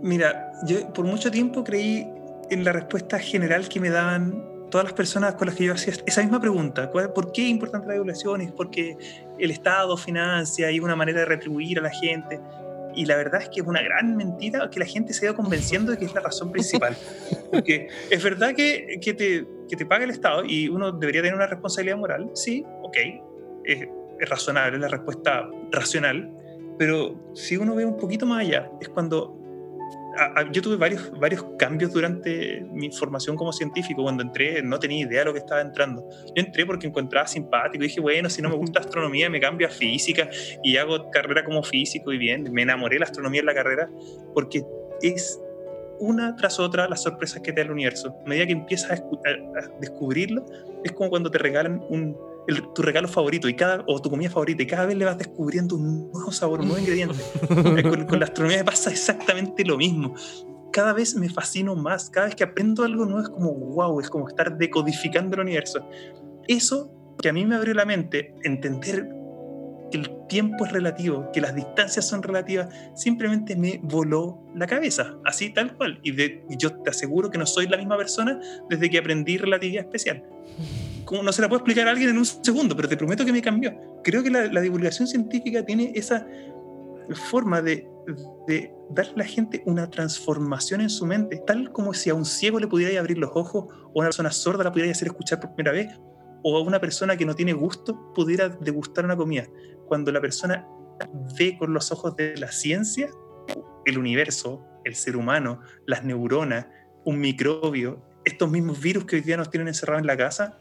Mira, 0.00 0.52
yo 0.64 0.92
por 0.92 1.06
mucho 1.06 1.28
tiempo 1.32 1.64
creí 1.64 2.06
en 2.50 2.64
la 2.64 2.72
respuesta 2.72 3.18
general 3.18 3.68
que 3.68 3.80
me 3.80 3.90
daban 3.90 4.56
todas 4.70 4.84
las 4.84 4.92
personas 4.92 5.34
con 5.34 5.46
las 5.46 5.56
que 5.56 5.64
yo 5.64 5.74
hacía 5.74 5.94
esa 6.06 6.22
misma 6.22 6.40
pregunta. 6.40 6.90
¿Por 6.90 7.32
qué 7.32 7.44
es 7.44 7.48
importante 7.50 7.86
la 7.86 7.94
divulgación? 7.94 8.40
Es 8.40 8.52
porque 8.52 8.96
el 9.38 9.50
Estado 9.50 9.96
financia 9.96 10.70
y 10.70 10.80
una 10.80 10.96
manera 10.96 11.20
de 11.20 11.26
retribuir 11.26 11.78
a 11.78 11.82
la 11.82 11.90
gente. 11.90 12.40
Y 12.94 13.04
la 13.04 13.16
verdad 13.16 13.42
es 13.42 13.48
que 13.50 13.60
es 13.60 13.66
una 13.66 13.82
gran 13.82 14.16
mentira 14.16 14.70
que 14.70 14.80
la 14.80 14.86
gente 14.86 15.12
se 15.12 15.26
ha 15.26 15.30
ido 15.30 15.36
convenciendo 15.36 15.92
de 15.92 15.98
que 15.98 16.06
es 16.06 16.14
la 16.14 16.20
razón 16.20 16.50
principal. 16.50 16.96
Porque 17.52 17.88
es 18.10 18.22
verdad 18.22 18.54
que, 18.54 18.98
que, 19.02 19.12
te, 19.12 19.46
que 19.68 19.76
te 19.76 19.84
paga 19.84 20.04
el 20.04 20.10
Estado 20.10 20.44
y 20.44 20.68
uno 20.68 20.92
debería 20.92 21.20
tener 21.20 21.34
una 21.34 21.46
responsabilidad 21.46 21.98
moral. 21.98 22.30
Sí, 22.34 22.64
ok, 22.82 22.96
es, 23.64 23.86
es 24.18 24.28
razonable, 24.28 24.76
es 24.76 24.80
la 24.80 24.88
respuesta 24.88 25.48
racional. 25.70 26.32
Pero 26.78 27.32
si 27.34 27.56
uno 27.56 27.74
ve 27.74 27.84
un 27.84 27.96
poquito 27.96 28.26
más 28.26 28.40
allá, 28.40 28.70
es 28.80 28.88
cuando 28.88 29.35
yo 30.52 30.62
tuve 30.62 30.76
varios, 30.76 31.10
varios 31.18 31.44
cambios 31.58 31.92
durante 31.92 32.64
mi 32.72 32.90
formación 32.90 33.36
como 33.36 33.52
científico. 33.52 34.02
Cuando 34.02 34.22
entré 34.22 34.62
no 34.62 34.78
tenía 34.78 35.06
idea 35.06 35.20
de 35.20 35.24
lo 35.26 35.32
que 35.32 35.40
estaba 35.40 35.60
entrando. 35.60 36.08
Yo 36.34 36.42
entré 36.42 36.66
porque 36.66 36.86
encontraba 36.86 37.26
simpático 37.26 37.82
dije, 37.82 38.00
bueno, 38.00 38.28
si 38.30 38.42
no 38.42 38.48
me 38.48 38.56
gusta 38.56 38.80
astronomía, 38.80 39.28
me 39.30 39.40
cambio 39.40 39.66
a 39.66 39.70
física 39.70 40.28
y 40.62 40.76
hago 40.76 41.10
carrera 41.10 41.44
como 41.44 41.62
físico 41.62 42.12
y 42.12 42.18
bien. 42.18 42.52
Me 42.52 42.62
enamoré 42.62 42.96
de 42.96 43.00
la 43.00 43.06
astronomía 43.06 43.40
en 43.40 43.46
la 43.46 43.54
carrera 43.54 43.90
porque 44.34 44.64
es 45.02 45.40
una 45.98 46.36
tras 46.36 46.58
otra 46.58 46.88
las 46.88 47.02
sorpresas 47.02 47.42
que 47.42 47.52
te 47.52 47.60
da 47.60 47.66
el 47.66 47.70
universo. 47.70 48.16
A 48.24 48.28
medida 48.28 48.46
que 48.46 48.52
empiezas 48.52 49.00
a, 49.00 49.04
descubrirlo, 49.80 50.46
es 50.84 50.92
como 50.92 51.10
cuando 51.10 51.30
te 51.30 51.38
regalan 51.38 51.82
un, 51.88 52.16
tu 52.74 52.82
regalo 52.82 53.08
favorito 53.08 53.48
y 53.48 53.54
cada, 53.54 53.84
o 53.86 54.00
tu 54.00 54.10
comida 54.10 54.30
favorita 54.30 54.62
y 54.62 54.66
cada 54.66 54.86
vez 54.86 54.96
le 54.96 55.04
vas 55.04 55.18
descubriendo 55.18 55.76
un 55.76 56.10
nuevo 56.10 56.30
sabor, 56.32 56.60
un 56.60 56.68
nuevo 56.68 56.80
ingrediente. 56.80 57.16
con, 57.82 58.06
con, 58.06 58.20
la 58.20 58.26
astronomía 58.26 58.58
me 58.58 58.64
pasa 58.64 58.90
exactamente 58.90 59.64
lo 59.64 59.76
mismo. 59.76 60.14
Cada 60.72 60.92
vez 60.92 61.14
me 61.14 61.28
fascino 61.28 61.74
más, 61.74 62.10
cada 62.10 62.26
vez 62.26 62.36
que 62.36 62.44
aprendo 62.44 62.84
algo 62.84 63.04
nuevo 63.04 63.22
es 63.22 63.28
como 63.28 63.52
wow, 63.52 64.00
es 64.00 64.10
como 64.10 64.28
estar 64.28 64.56
decodificando 64.56 65.34
el 65.36 65.42
universo. 65.42 65.86
Eso 66.46 66.92
que 67.20 67.28
a 67.28 67.32
mí 67.32 67.46
me 67.46 67.56
abrió 67.56 67.74
la 67.74 67.84
mente, 67.84 68.34
entender 68.44 69.08
que 69.90 69.98
el 69.98 70.26
tiempo 70.28 70.64
es 70.66 70.72
relativo, 70.72 71.30
que 71.32 71.40
las 71.40 71.54
distancias 71.54 72.06
son 72.06 72.22
relativas, 72.22 72.68
simplemente 72.94 73.56
me 73.56 73.80
voló 73.82 74.44
la 74.54 74.66
cabeza, 74.66 75.16
así 75.24 75.50
tal 75.50 75.76
cual. 75.76 76.00
Y, 76.02 76.12
de, 76.12 76.44
yo 76.58 76.72
te 76.82 76.90
aseguro 76.90 77.30
que 77.30 77.38
no 77.38 77.46
soy 77.46 77.68
la 77.68 77.76
misma 77.76 77.96
persona 77.96 78.40
desde 78.68 78.90
que 78.90 78.98
aprendí 78.98 79.38
relatividad 79.38 79.84
especial. 79.84 80.24
Como 81.06 81.22
no 81.22 81.32
se 81.32 81.40
la 81.40 81.48
puedo 81.48 81.60
explicar 81.60 81.88
a 81.88 81.92
alguien 81.92 82.10
en 82.10 82.18
un 82.18 82.26
segundo, 82.26 82.76
pero 82.76 82.88
te 82.88 82.96
prometo 82.96 83.24
que 83.24 83.32
me 83.32 83.40
cambió. 83.40 83.72
Creo 84.04 84.22
que 84.22 84.30
la, 84.30 84.60
divulgación 84.60 85.08
científica 85.08 85.64
tiene 85.64 85.92
esa, 85.94 86.26
forma 87.30 87.62
de, 87.62 87.88
de 88.46 88.74
darle 88.90 89.12
a 89.12 89.18
la 89.18 89.24
gente 89.24 89.62
una 89.64 89.88
transformación 89.88 90.82
en 90.82 90.90
su 90.90 91.06
mente, 91.06 91.40
tal 91.46 91.72
como 91.72 91.94
si 91.94 92.10
a 92.10 92.14
un 92.14 92.24
ciego 92.24 92.58
le 92.58 92.66
pudiera 92.66 92.98
abrir 93.00 93.16
los 93.16 93.30
ojos, 93.34 93.66
o 93.68 93.88
a 93.88 94.00
una 94.00 94.08
persona 94.08 94.30
sorda 94.30 94.64
la 94.64 94.72
pudiera 94.72 94.90
hacer 94.90 95.08
escuchar 95.08 95.40
por 95.40 95.54
primera 95.54 95.72
vez, 95.72 95.98
o 96.42 96.56
a 96.56 96.62
una 96.62 96.80
persona 96.80 97.16
que 97.16 97.24
no 97.24 97.34
tiene 97.34 97.52
gusto 97.52 98.12
pudiera 98.12 98.48
degustar 98.48 99.04
una 99.04 99.16
comida. 99.16 99.46
Cuando 99.86 100.12
la 100.12 100.20
persona 100.20 100.66
ve 101.38 101.56
con 101.58 101.72
los 101.72 101.92
ojos 101.92 102.16
de 102.16 102.36
la 102.36 102.50
ciencia 102.50 103.08
el 103.84 103.98
universo, 103.98 104.66
el 104.84 104.94
ser 104.94 105.16
humano, 105.16 105.60
las 105.86 106.04
neuronas, 106.04 106.66
un 107.04 107.18
microbio, 107.18 108.02
estos 108.24 108.50
mismos 108.50 108.80
virus 108.80 109.04
que 109.04 109.16
hoy 109.16 109.22
día 109.22 109.36
nos 109.36 109.50
tienen 109.50 109.68
encerrados 109.68 110.00
en 110.00 110.06
la 110.06 110.16
casa, 110.16 110.58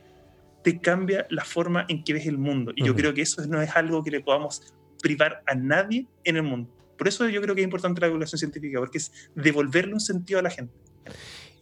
te 0.65 0.79
cambia 0.79 1.27
la 1.29 1.45
forma 1.45 1.85
en 1.89 2.03
que 2.03 2.13
ves 2.13 2.25
el 2.25 2.39
mundo. 2.39 2.73
Y 2.75 2.83
yo 2.83 2.95
creo 2.95 3.13
que 3.13 3.21
eso 3.21 3.45
no 3.45 3.61
es 3.61 3.69
algo 3.75 4.03
que 4.03 4.09
le 4.09 4.21
podamos 4.21 4.73
privar 4.99 5.43
a 5.45 5.53
nadie 5.53 6.07
en 6.23 6.37
el 6.37 6.41
mundo. 6.41 6.75
Por 6.97 7.07
eso 7.07 7.29
yo 7.29 7.39
creo 7.39 7.53
que 7.53 7.61
es 7.61 7.65
importante 7.65 8.01
la 8.01 8.07
divulgación 8.07 8.39
científica, 8.39 8.79
porque 8.79 8.97
es 8.97 9.29
devolverle 9.35 9.93
un 9.93 9.99
sentido 9.99 10.39
a 10.39 10.41
la 10.41 10.49
gente. 10.49 10.73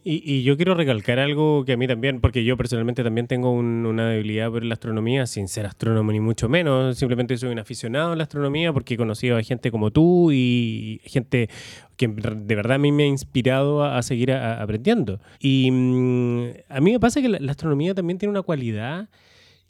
Y, 0.06 0.42
yo 0.42 0.56
quiero 0.56 0.74
recalcar 0.74 1.18
algo 1.18 1.64
que 1.64 1.72
a 1.72 1.76
mí 1.78 1.88
también, 1.88 2.20
porque 2.20 2.44
yo 2.44 2.58
personalmente 2.58 3.02
también 3.02 3.26
tengo 3.26 3.50
una 3.52 4.10
debilidad 4.10 4.50
por 4.50 4.62
la 4.62 4.74
astronomía, 4.74 5.26
sin 5.26 5.48
ser 5.48 5.64
astrónomo 5.64 6.12
ni 6.12 6.20
mucho 6.20 6.46
menos, 6.46 6.98
simplemente 6.98 7.38
soy 7.38 7.50
un 7.50 7.58
aficionado 7.58 8.12
a 8.12 8.16
la 8.16 8.24
astronomía 8.24 8.70
porque 8.74 8.94
he 8.94 8.96
conocido 8.98 9.38
a 9.38 9.42
gente 9.42 9.70
como 9.70 9.90
tú 9.90 10.30
y 10.30 11.00
gente 11.06 11.48
que 11.96 12.08
de 12.08 12.54
verdad 12.54 12.74
a 12.74 12.78
mí 12.78 12.92
me 12.92 13.04
ha 13.04 13.06
inspirado 13.06 13.82
a, 13.82 14.02
seguir 14.02 14.32
aprendiendo. 14.32 15.20
Y 15.40 15.70
mm, 15.70 16.48
a 16.68 16.80
mí 16.80 16.92
me 16.92 17.00
pasa 17.00 17.22
que 17.22 17.30
la, 17.30 17.50
astronomía 17.50 17.94
también 17.94 18.18
tiene 18.18 18.30
una 18.30 18.42
cualidad 18.42 19.08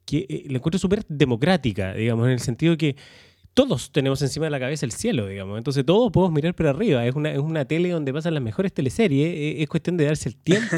que 0.05 0.27
eh, 0.29 0.45
la 0.49 0.57
encuentro 0.57 0.81
súper 0.81 1.05
democrática, 1.09 1.95
digamos, 1.95 2.27
en 2.27 2.33
el 2.33 2.41
sentido 2.41 2.77
que 2.77 2.97
todos 3.55 3.93
tenemos 3.93 4.21
encima 4.21 4.47
de 4.47 4.51
la 4.51 4.59
cabeza 4.59 4.85
el 4.85 4.91
cielo, 4.91 5.29
digamos. 5.29 5.57
Entonces 5.59 5.87
todos 5.87 6.11
podemos 6.11 6.35
mirar 6.35 6.55
para 6.55 6.71
arriba. 6.71 7.07
Es 7.07 7.15
una, 7.15 7.31
es 7.31 7.39
una 7.39 7.65
tele 7.65 7.91
donde 7.91 8.13
pasan 8.13 8.35
las 8.35 8.43
mejores 8.43 8.73
teleseries. 8.73 9.29
E, 9.29 9.63
es, 9.63 9.69
cuestión 9.69 9.97
de 9.97 10.07
darse 10.07 10.29
el 10.29 10.37
tiempo 10.37 10.77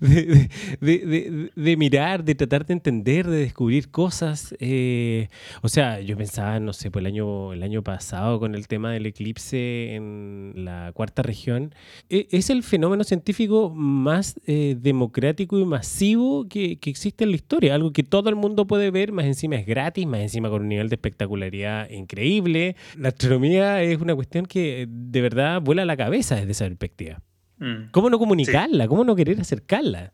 de, 0.80 1.76
mirar, 1.76 2.24
de 2.24 2.34
tratar 2.34 2.66
de 2.66 2.72
entender, 2.72 3.28
de 3.28 3.36
descubrir 3.38 3.88
cosas. 3.90 4.52
Eh, 4.58 5.28
o 5.62 5.68
sea, 5.68 6.00
yo 6.00 6.16
pensaba, 6.16 6.58
no 6.58 6.72
sé, 6.72 6.90
pues 6.90 7.02
el 7.02 7.06
año, 7.06 7.52
el 7.52 7.62
año 7.62 7.82
pasado 7.84 8.40
con 8.40 8.56
el 8.56 8.66
tema 8.66 8.90
del 8.90 9.06
eclipse 9.06 9.94
en 9.94 10.52
la 10.56 10.90
cuarta 10.92 11.22
región. 11.22 11.72
E, 12.08 12.26
es 12.32 12.50
el 12.50 12.64
fenómeno 12.64 13.04
científico 13.04 13.70
más 13.70 14.40
eh, 14.46 14.76
democrático 14.76 15.56
y 15.56 15.64
masivo 15.64 16.48
que, 16.48 16.80
que 16.80 16.90
existe 16.90 17.22
en 17.22 17.30
la 17.30 17.36
historia. 17.36 17.76
Algo 17.76 17.92
que 17.92 18.02
todo 18.02 18.28
el 18.28 18.34
mundo 18.34 18.66
puede 18.66 18.90
ver, 18.90 19.12
más 19.12 19.26
encima 19.26 19.54
es 19.54 19.66
gratis, 19.66 20.04
más 20.04 20.20
encima 20.20 20.50
con 20.50 20.62
un 20.62 20.68
nivel 20.68 20.88
de 20.88 20.96
espectacularidad 20.96 21.59
increíble. 21.90 22.76
La 22.96 23.08
astronomía 23.08 23.82
es 23.82 24.00
una 24.00 24.14
cuestión 24.14 24.46
que 24.46 24.86
de 24.88 25.20
verdad 25.20 25.60
vuela 25.60 25.82
a 25.82 25.86
la 25.86 25.96
cabeza 25.96 26.36
desde 26.36 26.52
esa 26.52 26.64
perspectiva. 26.66 27.22
Mm. 27.58 27.90
¿Cómo 27.90 28.10
no 28.10 28.18
comunicarla? 28.18 28.88
¿Cómo 28.88 29.04
no 29.04 29.14
querer 29.14 29.40
acercarla? 29.40 30.12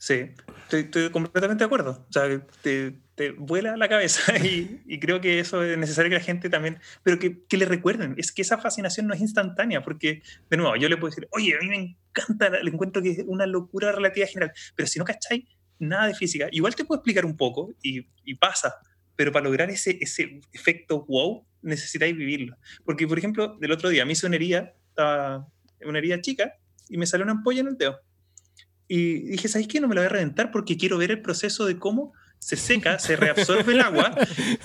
Sí, 0.00 0.30
estoy, 0.70 1.10
completamente 1.10 1.62
de 1.62 1.66
acuerdo. 1.66 2.06
O 2.08 2.12
sea, 2.12 2.24
te, 2.62 3.00
te 3.14 3.32
vuela 3.32 3.76
la 3.76 3.86
cabeza 3.86 4.34
y, 4.42 4.98
creo 4.98 5.20
que 5.20 5.40
eso 5.40 5.62
es 5.62 5.76
necesario 5.76 6.08
que 6.08 6.16
la 6.16 6.24
gente 6.24 6.48
también, 6.48 6.78
pero 7.02 7.18
que, 7.18 7.44
que, 7.46 7.58
le 7.58 7.66
recuerden, 7.66 8.14
es 8.16 8.32
que 8.32 8.40
esa 8.40 8.56
fascinación 8.56 9.06
no 9.06 9.12
es 9.12 9.20
instantánea, 9.20 9.82
porque, 9.82 10.22
de 10.48 10.56
nuevo, 10.56 10.74
yo 10.76 10.88
le 10.88 10.96
puedo 10.96 11.10
decir, 11.10 11.28
oye, 11.32 11.54
a 11.54 11.58
mí 11.62 11.68
me 11.68 11.98
encanta, 12.16 12.48
le 12.48 12.70
encuentro 12.70 13.02
que 13.02 13.10
es 13.10 13.24
una 13.26 13.44
locura 13.44 13.92
relativa 13.92 14.26
general, 14.26 14.52
pero 14.74 14.86
si 14.86 14.98
no 14.98 15.04
cacháis 15.04 15.44
nada 15.78 16.06
de 16.06 16.14
física, 16.14 16.48
igual 16.50 16.74
te 16.74 16.86
puedo 16.86 17.00
explicar 17.00 17.26
un 17.26 17.36
poco 17.36 17.74
y, 17.82 18.06
y 18.24 18.34
pasa, 18.36 18.76
pero 19.20 19.32
para 19.32 19.44
lograr 19.44 19.68
ese, 19.68 19.98
ese 20.00 20.40
efecto 20.50 21.04
wow 21.04 21.46
necesitáis 21.60 22.16
vivirlo. 22.16 22.56
Porque, 22.86 23.06
por 23.06 23.18
ejemplo, 23.18 23.58
del 23.60 23.70
otro 23.70 23.90
día 23.90 24.06
me 24.06 24.12
hice 24.12 24.26
una 24.26 24.36
herida, 24.36 24.72
una 24.96 25.98
herida 25.98 26.22
chica, 26.22 26.54
y 26.88 26.96
me 26.96 27.04
salió 27.04 27.24
una 27.24 27.32
ampolla 27.32 27.60
en 27.60 27.66
el 27.66 27.76
dedo. 27.76 28.00
Y 28.88 29.28
dije, 29.32 29.46
¿sabes 29.48 29.68
qué? 29.68 29.78
No 29.78 29.88
me 29.88 29.94
la 29.94 30.00
voy 30.00 30.06
a 30.06 30.08
reventar 30.08 30.50
porque 30.50 30.78
quiero 30.78 30.96
ver 30.96 31.10
el 31.10 31.20
proceso 31.20 31.66
de 31.66 31.78
cómo 31.78 32.14
se 32.38 32.56
seca, 32.56 32.98
se 32.98 33.14
reabsorbe 33.14 33.74
el 33.74 33.80
agua 33.82 34.16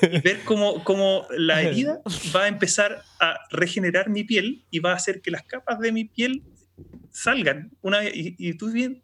y 0.01 0.21
ver 0.21 0.39
cómo, 0.45 0.85
cómo, 0.85 1.27
la 1.37 1.61
herida 1.61 1.99
va 2.33 2.43
a 2.43 2.47
empezar 2.47 3.03
a 3.19 3.37
regenerar 3.51 4.09
mi 4.09 4.23
piel 4.23 4.63
y 4.71 4.79
va 4.79 4.93
a 4.93 4.95
hacer 4.95 5.19
que 5.19 5.31
las 5.31 5.43
capas 5.43 5.79
de 5.79 5.91
mi 5.91 6.05
piel 6.05 6.43
salgan. 7.11 7.71
Una, 7.81 8.05
y, 8.05 8.37
y 8.37 8.53
tú 8.53 8.71
bien, 8.71 9.03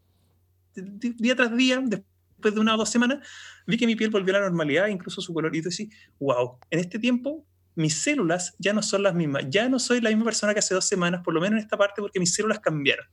día 0.75 1.35
tras 1.35 1.53
día, 1.57 1.81
después 1.83 2.10
de 2.49 2.59
una 2.59 2.75
o 2.75 2.77
dos 2.77 2.89
semanas, 2.89 3.27
vi 3.67 3.77
que 3.77 3.85
mi 3.85 3.95
piel 3.95 4.09
volvió 4.09 4.35
a 4.35 4.39
la 4.39 4.45
normalidad, 4.45 4.87
incluso 4.87 5.21
su 5.21 5.33
color. 5.33 5.55
Y 5.55 5.61
tú 5.61 5.69
decís, 5.69 5.89
wow, 6.19 6.57
en 6.69 6.79
este 6.79 6.99
tiempo 6.99 7.45
mis 7.75 7.95
células 7.95 8.53
ya 8.59 8.73
no 8.73 8.81
son 8.83 9.03
las 9.03 9.15
mismas. 9.15 9.45
Ya 9.49 9.69
no 9.69 9.79
soy 9.79 10.01
la 10.01 10.09
misma 10.09 10.25
persona 10.25 10.53
que 10.53 10.59
hace 10.59 10.73
dos 10.73 10.87
semanas, 10.87 11.21
por 11.23 11.33
lo 11.33 11.41
menos 11.41 11.57
en 11.57 11.63
esta 11.63 11.77
parte, 11.77 12.01
porque 12.01 12.19
mis 12.19 12.33
células 12.33 12.59
cambiaron. 12.59 13.05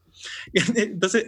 Entonces, 0.74 1.26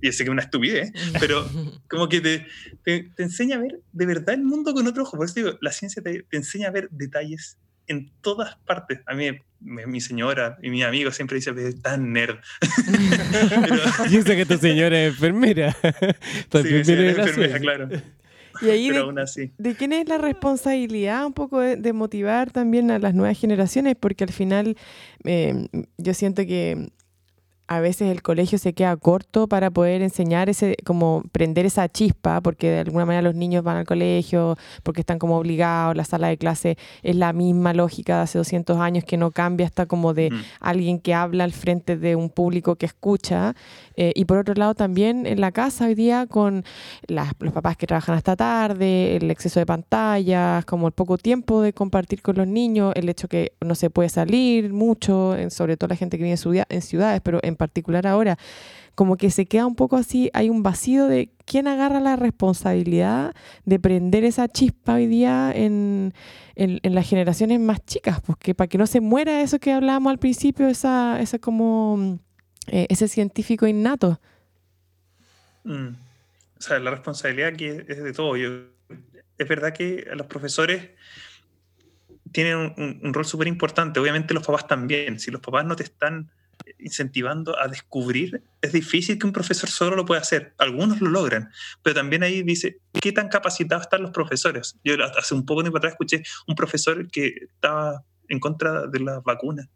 y 0.00 0.12
sé 0.12 0.24
que 0.24 0.24
es 0.24 0.28
una 0.28 0.42
estupidez, 0.42 0.92
pero 1.18 1.48
como 1.88 2.08
que 2.08 2.20
te, 2.20 2.46
te, 2.84 3.10
enseña 3.18 3.56
a 3.56 3.60
ver 3.60 3.80
de 3.92 4.06
verdad 4.06 4.34
el 4.34 4.42
mundo 4.42 4.74
con 4.74 4.86
otro 4.86 5.04
ojo. 5.04 5.16
Por 5.16 5.26
eso 5.26 5.34
digo, 5.34 5.58
la 5.60 5.72
ciencia 5.72 6.02
te, 6.02 6.22
te 6.22 6.36
enseña 6.36 6.68
a 6.68 6.72
ver 6.72 6.88
detalles 6.90 7.58
en 7.86 8.10
todas 8.20 8.56
partes. 8.66 9.00
A 9.06 9.14
mí, 9.14 9.30
mi, 9.60 10.00
señora 10.00 10.58
y 10.62 10.70
mi 10.70 10.82
amigo 10.82 11.10
siempre 11.10 11.36
dicen, 11.36 11.58
es 11.58 11.80
tan 11.82 12.12
nerd. 12.12 12.38
Yo 14.10 14.22
sé 14.22 14.36
que 14.36 14.46
tu 14.46 14.58
señora 14.58 15.02
es 15.02 15.14
enfermera. 15.14 15.72
sí, 16.52 16.84
sí, 16.84 16.92
es 16.92 17.18
enfermera, 17.18 17.58
claro. 17.60 17.88
Y 18.62 18.70
ahí 18.70 18.90
de, 19.58 19.74
quién 19.74 19.92
es 19.92 20.08
la 20.08 20.18
responsabilidad 20.18 21.26
un 21.26 21.32
poco 21.32 21.60
de, 21.60 21.92
motivar 21.92 22.50
también 22.50 22.90
a 22.90 22.98
las 22.98 23.14
nuevas 23.14 23.38
generaciones? 23.38 23.96
Porque 23.98 24.24
al 24.24 24.32
final 24.32 24.76
eh, 25.24 25.68
yo 25.98 26.14
siento 26.14 26.46
que 26.46 26.90
a 27.68 27.80
veces 27.80 28.10
el 28.10 28.22
colegio 28.22 28.58
se 28.58 28.72
queda 28.74 28.96
corto 28.96 29.48
para 29.48 29.70
poder 29.70 30.02
enseñar 30.02 30.48
ese, 30.48 30.76
como 30.84 31.22
prender 31.32 31.66
esa 31.66 31.88
chispa, 31.88 32.40
porque 32.40 32.70
de 32.70 32.80
alguna 32.80 33.04
manera 33.04 33.22
los 33.22 33.34
niños 33.34 33.64
van 33.64 33.76
al 33.76 33.86
colegio, 33.86 34.56
porque 34.82 35.00
están 35.00 35.18
como 35.18 35.36
obligados, 35.36 35.96
la 35.96 36.04
sala 36.04 36.28
de 36.28 36.38
clase 36.38 36.78
es 37.02 37.16
la 37.16 37.32
misma 37.32 37.74
lógica 37.74 38.16
de 38.16 38.22
hace 38.22 38.38
200 38.38 38.78
años 38.78 39.04
que 39.04 39.16
no 39.16 39.32
cambia, 39.32 39.66
hasta 39.66 39.86
como 39.86 40.14
de 40.14 40.30
alguien 40.60 41.00
que 41.00 41.14
habla 41.14 41.44
al 41.44 41.52
frente 41.52 41.96
de 41.96 42.14
un 42.14 42.30
público 42.30 42.76
que 42.76 42.86
escucha. 42.86 43.54
Eh, 43.96 44.12
y 44.14 44.26
por 44.26 44.38
otro 44.38 44.54
lado 44.54 44.74
también 44.74 45.26
en 45.26 45.40
la 45.40 45.50
casa 45.52 45.86
hoy 45.86 45.94
día 45.94 46.26
con 46.26 46.64
los 47.08 47.52
papás 47.52 47.76
que 47.76 47.86
trabajan 47.86 48.14
hasta 48.14 48.36
tarde, 48.36 49.16
el 49.16 49.30
exceso 49.30 49.58
de 49.58 49.66
pantallas, 49.66 50.64
como 50.66 50.86
el 50.86 50.92
poco 50.92 51.18
tiempo 51.18 51.62
de 51.62 51.72
compartir 51.72 52.22
con 52.22 52.36
los 52.36 52.46
niños, 52.46 52.92
el 52.94 53.08
hecho 53.08 53.26
que 53.26 53.52
no 53.60 53.74
se 53.74 53.90
puede 53.90 54.08
salir 54.08 54.72
mucho, 54.72 55.34
sobre 55.50 55.76
todo 55.76 55.88
la 55.88 55.96
gente 55.96 56.16
que 56.18 56.24
vive 56.24 56.38
en 56.68 56.82
ciudades, 56.82 57.20
pero 57.22 57.40
en 57.42 57.55
particular 57.56 58.06
ahora, 58.06 58.38
como 58.96 59.18
que 59.18 59.30
se 59.30 59.44
queda 59.46 59.66
un 59.66 59.76
poco 59.76 59.96
así, 59.96 60.30
hay 60.32 60.48
un 60.48 60.62
vacío 60.62 61.06
de 61.06 61.30
quién 61.44 61.68
agarra 61.68 62.00
la 62.00 62.16
responsabilidad 62.16 63.34
de 63.66 63.78
prender 63.78 64.24
esa 64.24 64.48
chispa 64.48 64.94
hoy 64.94 65.06
día 65.06 65.52
en, 65.54 66.14
las 66.56 67.08
generaciones 67.08 67.60
más 67.60 67.84
chicas, 67.84 68.22
porque 68.22 68.54
para 68.54 68.68
que 68.68 68.78
no 68.78 68.86
se 68.86 69.00
muera 69.00 69.42
eso 69.42 69.58
que 69.58 69.72
hablábamos 69.72 70.10
al 70.10 70.18
principio, 70.18 70.66
esa, 70.66 71.20
esa 71.20 71.38
como 71.38 72.18
eh, 72.68 72.86
ese 72.88 73.06
científico 73.06 73.66
innato. 73.66 74.18
Mm. 75.64 75.88
O 76.58 76.62
sea, 76.62 76.78
la 76.78 76.90
responsabilidad 76.90 77.52
que 77.52 77.84
es 77.86 78.02
de 78.02 78.12
todo. 78.14 78.36
Yo, 78.38 78.48
es 79.36 79.48
verdad 79.48 79.74
que 79.74 80.08
los 80.14 80.26
profesores 80.26 80.88
tienen 82.32 82.74
un 82.76 83.12
rol 83.12 83.26
súper 83.26 83.46
importante. 83.46 84.00
Obviamente 84.00 84.32
los 84.32 84.46
papás 84.46 84.66
también. 84.66 85.20
Si 85.20 85.30
los 85.30 85.42
papás 85.42 85.66
no 85.66 85.76
te 85.76 85.82
están 85.82 86.30
incentivando 86.78 87.58
a 87.58 87.68
descubrir, 87.68 88.42
es 88.60 88.72
difícil 88.72 89.18
que 89.18 89.26
un 89.26 89.32
profesor 89.32 89.68
solo 89.68 89.96
lo 89.96 90.04
pueda 90.04 90.20
hacer. 90.20 90.54
Algunos 90.58 91.00
lo 91.00 91.10
logran, 91.10 91.50
pero 91.82 91.94
también 91.94 92.22
ahí 92.22 92.42
dice, 92.42 92.80
¿qué 93.00 93.12
tan 93.12 93.28
capacitados 93.28 93.84
están 93.84 94.02
los 94.02 94.10
profesores? 94.10 94.76
Yo 94.84 94.94
hace 95.04 95.34
un 95.34 95.44
poco 95.44 95.62
tiempo 95.62 95.78
atrás 95.78 95.92
escuché 95.92 96.22
un 96.46 96.54
profesor 96.54 97.10
que 97.10 97.34
estaba 97.54 98.04
en 98.28 98.40
contra 98.40 98.86
de 98.86 99.00
las 99.00 99.22
vacunas. 99.22 99.68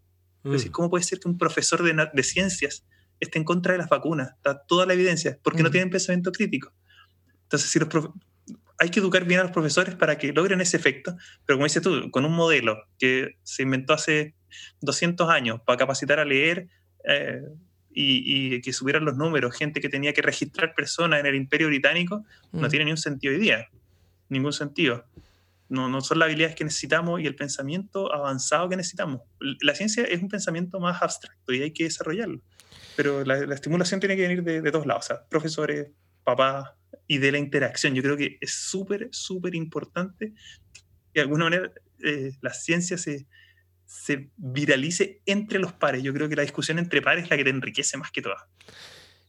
Mm. 0.43 0.57
¿cómo 0.70 0.89
puede 0.89 1.05
ser 1.05 1.20
que 1.20 1.28
un 1.28 1.37
profesor 1.37 1.83
de, 1.83 2.09
de, 2.12 2.22
ciencias 2.22 2.87
esté 3.20 3.39
en 3.39 3.45
contra 3.45 3.72
de 3.72 3.78
las 3.78 3.89
vacunas? 3.89 4.31
Está 4.37 4.59
toda 4.62 4.87
la 4.87 4.95
evidencia, 4.95 5.39
porque 5.43 5.62
no 5.62 5.68
mm. 5.68 5.72
tienen 5.72 5.91
pensamiento 5.91 6.33
crítico. 6.33 6.72
Entonces, 7.43 7.70
si 7.70 7.78
los 7.78 7.89
hay 8.81 8.89
que 8.89 9.01
educar 9.01 9.26
bien 9.26 9.41
a 9.41 9.43
los 9.43 9.53
profesores 9.53 9.95
para 9.95 10.16
que 10.16 10.33
logren 10.33 10.62
ese 10.62 10.78
efecto, 10.78 11.14
pero 11.45 11.59
como 11.59 11.66
dices 11.66 11.83
tú, 11.83 12.11
con 12.11 12.24
un 12.24 12.33
modelo 12.33 12.78
que 12.99 13.37
se 13.43 13.62
inventó 13.62 13.93
hace 13.93 14.35
200 14.80 15.28
años 15.28 15.61
para 15.64 15.78
capacitar 15.78 16.18
a 16.18 16.24
leer 16.24 16.68
eh, 17.05 17.42
y, 17.92 18.61
que 18.61 18.72
subieran 18.72 19.05
los 19.05 19.16
números, 19.16 19.57
gente 19.57 19.80
que 19.80 19.88
tenía 19.88 20.12
que 20.12 20.22
registrar 20.22 20.74
personas 20.74 21.20
en 21.20 21.26
el 21.26 21.34
imperio 21.34 21.68
británico, 21.68 22.24
no 22.53 22.66
mm. 22.66 22.70
tiene 22.70 22.84
ni 22.84 22.90
un 22.92 22.96
sentido 22.96 23.34
hoy 23.34 23.40
día, 23.40 23.68
ningún 24.28 24.53
sentido. 24.53 25.05
No, 25.68 25.88
no 25.88 26.01
son 26.01 26.18
las 26.18 26.26
habilidades 26.26 26.57
que 26.57 26.64
necesitamos 26.64 27.20
y 27.20 27.26
el 27.26 27.36
pensamiento 27.36 28.12
avanzado 28.12 28.68
que 28.68 28.76
necesitamos. 28.76 29.22
La 29.61 29.74
ciencia 29.74 30.05
es 30.05 30.20
un 30.20 30.28
pensamiento 30.28 30.80
más 30.80 31.01
abstracto 31.01 31.53
y 31.53 31.62
hay 31.62 31.72
que 31.72 31.84
desarrollarlo. 31.84 32.40
Pero 32.96 33.24
la, 33.24 33.55
estimulación 33.55 34.01
tiene 34.01 34.16
que 34.16 34.22
venir 34.22 34.42
de, 34.42 34.61
de, 34.62 34.72
todos 34.72 34.86
lados, 34.86 35.05
o 35.05 35.09
sea, 35.09 35.24
profesores, 35.28 35.88
papás 36.24 36.70
y 37.07 37.18
de 37.18 37.32
la 37.32 37.38
interacción. 37.38 37.94
Yo 37.94 38.03
creo 38.03 38.16
que 38.16 38.36
es 38.40 38.53
súper, 38.53 39.09
súper 39.12 39.55
importante 39.55 40.34
de 41.14 41.20
alguna 41.20 41.44
manera 41.44 41.72
eh, 42.03 42.32
la 42.40 42.53
ciencia 42.53 42.96
se, 42.96 43.26
se 43.91 44.28
viralice 44.36 45.20
entre 45.26 45.59
los 45.59 45.72
pares. 45.72 46.05
Yo 46.05 46.14
creo 46.14 46.28
que 46.28 46.36
la 46.36 46.43
discusión 46.43 46.78
entre 46.78 47.03
pares 47.03 47.24
es 47.24 47.30
la 47.30 47.36
que 47.36 47.43
te 47.43 47.51
enriquece 47.51 47.97
más 47.97 48.12
que 48.12 48.22
todas. 48.22 48.41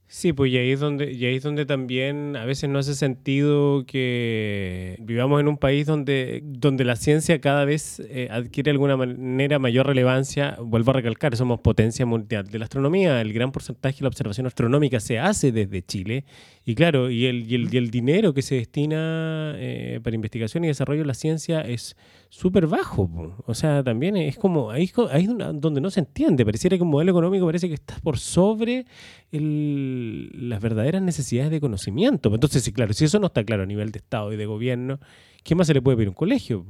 Sí, 0.05 0.33
pues 0.33 0.51
y 0.51 0.57
ahí, 0.57 0.71
es 0.71 0.79
donde, 0.79 1.05
ahí 1.05 1.37
es 1.37 1.41
donde 1.41 1.65
también 1.65 2.35
a 2.35 2.45
veces 2.45 2.69
no 2.69 2.79
hace 2.79 2.95
sentido 2.95 3.85
que 3.87 4.97
vivamos 4.99 5.39
en 5.39 5.47
un 5.47 5.57
país 5.57 5.87
donde, 5.87 6.41
donde 6.43 6.83
la 6.83 6.95
ciencia 6.97 7.39
cada 7.41 7.65
vez 7.65 8.01
eh, 8.01 8.27
adquiere 8.29 8.67
de 8.67 8.71
alguna 8.71 8.97
manera 8.97 9.57
mayor 9.57 9.87
relevancia. 9.87 10.57
Vuelvo 10.61 10.91
a 10.91 10.95
recalcar, 10.95 11.35
somos 11.37 11.61
potencia 11.61 12.05
mundial 12.05 12.45
de 12.47 12.59
la 12.59 12.65
astronomía. 12.65 13.19
El 13.21 13.33
gran 13.33 13.51
porcentaje 13.51 13.99
de 13.99 14.03
la 14.03 14.09
observación 14.09 14.45
astronómica 14.45 14.99
se 14.99 15.17
hace 15.17 15.51
desde 15.51 15.81
Chile. 15.81 16.25
Y 16.65 16.75
claro, 16.75 17.09
y 17.09 17.25
el, 17.25 17.49
y 17.49 17.55
el, 17.55 17.73
y 17.73 17.77
el 17.77 17.89
dinero 17.89 18.33
que 18.33 18.41
se 18.41 18.55
destina 18.55 19.55
eh, 19.55 20.01
para 20.03 20.13
investigación 20.13 20.65
y 20.65 20.67
desarrollo 20.67 21.01
de 21.01 21.07
la 21.07 21.13
ciencia 21.13 21.61
es 21.61 21.95
súper 22.31 22.65
bajo. 22.65 23.09
O 23.45 23.53
sea, 23.53 23.83
también 23.83 24.15
es 24.15 24.37
como, 24.37 24.71
ahí, 24.71 24.89
ahí 25.11 25.23
es 25.25 25.29
donde 25.61 25.81
no 25.81 25.91
se 25.91 25.99
entiende. 25.99 26.45
Pareciera 26.45 26.77
que 26.77 26.83
un 26.83 26.89
modelo 26.89 27.11
económico 27.11 27.45
parece 27.45 27.67
que 27.67 27.73
está 27.73 27.99
por 27.99 28.17
sobre 28.17 28.87
las 29.31 30.61
verdaderas 30.61 31.01
necesidades 31.01 31.51
de 31.51 31.59
conocimiento. 31.59 32.33
Entonces, 32.33 32.63
sí, 32.63 32.71
claro, 32.71 32.93
si 32.93 33.05
eso 33.05 33.19
no 33.19 33.27
está 33.27 33.43
claro 33.43 33.63
a 33.63 33.65
nivel 33.65 33.91
de 33.91 33.99
Estado 33.99 34.31
y 34.31 34.37
de 34.37 34.45
gobierno, 34.45 34.99
¿qué 35.43 35.55
más 35.55 35.67
se 35.67 35.73
le 35.73 35.81
puede 35.81 35.97
pedir 35.97 36.07
a 36.07 36.11
un 36.11 36.15
colegio? 36.15 36.65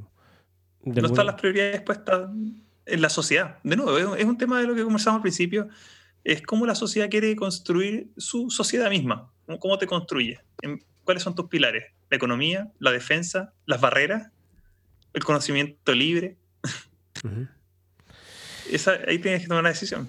no 0.83 1.05
están 1.05 1.27
las 1.27 1.35
prioridades 1.35 1.81
puestas 1.83 2.27
en 2.87 3.01
la 3.01 3.09
sociedad. 3.09 3.59
De 3.63 3.75
nuevo, 3.75 4.15
es 4.15 4.25
un 4.25 4.37
tema 4.39 4.59
de 4.59 4.65
lo 4.65 4.73
que 4.73 4.83
conversamos 4.83 5.19
al 5.19 5.21
principio. 5.21 5.69
Es 6.23 6.41
cómo 6.41 6.65
la 6.65 6.73
sociedad 6.73 7.07
quiere 7.07 7.35
construir 7.35 8.09
su 8.17 8.49
sociedad 8.49 8.89
misma. 8.89 9.31
¿Cómo 9.59 9.77
te 9.77 9.85
construye? 9.85 10.39
¿Cuáles 11.03 11.21
son 11.21 11.35
tus 11.35 11.49
pilares? 11.49 11.83
La 12.09 12.17
economía, 12.17 12.71
la 12.79 12.91
defensa, 12.91 13.53
las 13.67 13.79
barreras 13.79 14.31
el 15.13 15.23
conocimiento 15.23 15.93
libre. 15.93 16.37
ahí 19.07 19.19
tienes 19.19 19.41
que 19.41 19.47
tomar 19.47 19.61
una 19.61 19.69
decisión. 19.69 20.07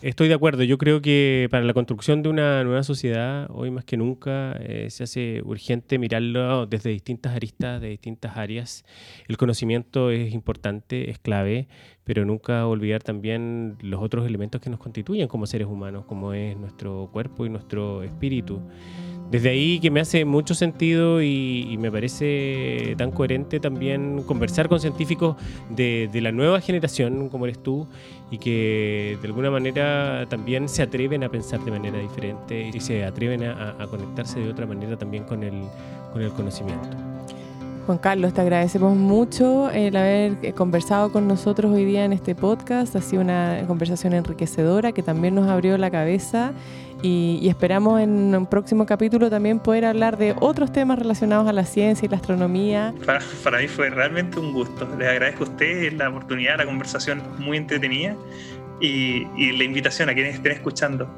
Estoy 0.00 0.28
de 0.28 0.34
acuerdo. 0.34 0.62
Yo 0.62 0.78
creo 0.78 1.02
que 1.02 1.48
para 1.50 1.64
la 1.64 1.74
construcción 1.74 2.22
de 2.22 2.28
una 2.28 2.62
nueva 2.62 2.84
sociedad, 2.84 3.48
hoy 3.50 3.72
más 3.72 3.84
que 3.84 3.96
nunca, 3.96 4.52
eh, 4.60 4.90
se 4.90 5.02
hace 5.02 5.42
urgente 5.42 5.98
mirarlo 5.98 6.66
desde 6.66 6.90
distintas 6.90 7.34
aristas, 7.34 7.80
de 7.80 7.88
distintas 7.88 8.36
áreas. 8.36 8.84
El 9.26 9.36
conocimiento 9.36 10.12
es 10.12 10.32
importante, 10.32 11.10
es 11.10 11.18
clave, 11.18 11.66
pero 12.04 12.24
nunca 12.24 12.64
olvidar 12.68 13.02
también 13.02 13.76
los 13.80 14.00
otros 14.00 14.24
elementos 14.24 14.60
que 14.60 14.70
nos 14.70 14.78
constituyen 14.78 15.26
como 15.26 15.46
seres 15.46 15.66
humanos, 15.66 16.04
como 16.06 16.32
es 16.32 16.56
nuestro 16.56 17.10
cuerpo 17.12 17.44
y 17.44 17.48
nuestro 17.48 18.04
espíritu. 18.04 18.62
Desde 19.30 19.50
ahí 19.50 19.78
que 19.78 19.90
me 19.90 20.00
hace 20.00 20.24
mucho 20.24 20.54
sentido 20.54 21.20
y, 21.22 21.76
me 21.78 21.92
parece 21.92 22.94
tan 22.96 23.10
coherente 23.10 23.60
también 23.60 24.22
conversar 24.22 24.68
con 24.68 24.80
científicos 24.80 25.36
de, 25.68 26.08
la 26.14 26.32
nueva 26.32 26.60
generación, 26.60 27.28
como 27.28 27.44
eres 27.44 27.62
tú, 27.62 27.86
y 28.30 28.38
que 28.38 29.18
de 29.20 29.28
alguna 29.28 29.50
manera 29.50 30.26
también 30.28 30.68
se 30.68 30.82
atreven 30.82 31.24
a 31.24 31.28
pensar 31.28 31.60
de 31.60 31.70
manera 31.70 31.98
diferente 31.98 32.70
y 32.72 32.80
se 32.80 33.04
atreven 33.04 33.44
a, 33.44 33.86
conectarse 33.90 34.40
de 34.40 34.50
otra 34.50 34.66
manera 34.66 34.96
también 34.96 35.24
con 35.24 35.42
el, 35.42 35.62
con 36.12 36.22
el 36.22 36.30
conocimiento. 36.32 37.07
Juan 37.88 37.96
Carlos, 37.96 38.34
te 38.34 38.42
agradecemos 38.42 38.94
mucho 38.94 39.70
el 39.70 39.96
haber 39.96 40.54
conversado 40.54 41.10
con 41.10 41.26
nosotros 41.26 41.72
hoy 41.72 41.86
día 41.86 42.04
en 42.04 42.12
este 42.12 42.34
podcast. 42.34 42.94
Ha 42.94 43.00
sido 43.00 43.22
una 43.22 43.64
conversación 43.66 44.12
enriquecedora 44.12 44.92
que 44.92 45.02
también 45.02 45.34
nos 45.34 45.48
abrió 45.48 45.78
la 45.78 45.90
cabeza 45.90 46.52
y, 47.00 47.48
esperamos 47.48 48.02
en 48.02 48.34
un 48.34 48.44
próximo 48.44 48.84
capítulo 48.84 49.30
también 49.30 49.58
poder 49.58 49.86
hablar 49.86 50.18
de 50.18 50.36
otros 50.38 50.70
temas 50.70 50.98
relacionados 50.98 51.48
a 51.48 51.54
la 51.54 51.64
ciencia 51.64 52.04
y 52.04 52.10
la 52.10 52.16
astronomía. 52.16 52.92
Para, 53.06 53.58
mí 53.58 53.68
fue 53.68 53.88
realmente 53.88 54.38
un 54.38 54.52
gusto. 54.52 54.86
Les 54.98 55.08
agradezco 55.08 55.44
a 55.44 55.48
ustedes 55.48 55.94
la 55.94 56.10
oportunidad, 56.10 56.58
la 56.58 56.66
conversación 56.66 57.22
muy 57.38 57.56
entretenida 57.56 58.14
y, 58.82 59.52
la 59.56 59.64
invitación 59.64 60.10
a 60.10 60.12
quienes 60.12 60.34
estén 60.34 60.52
escuchando. 60.52 61.08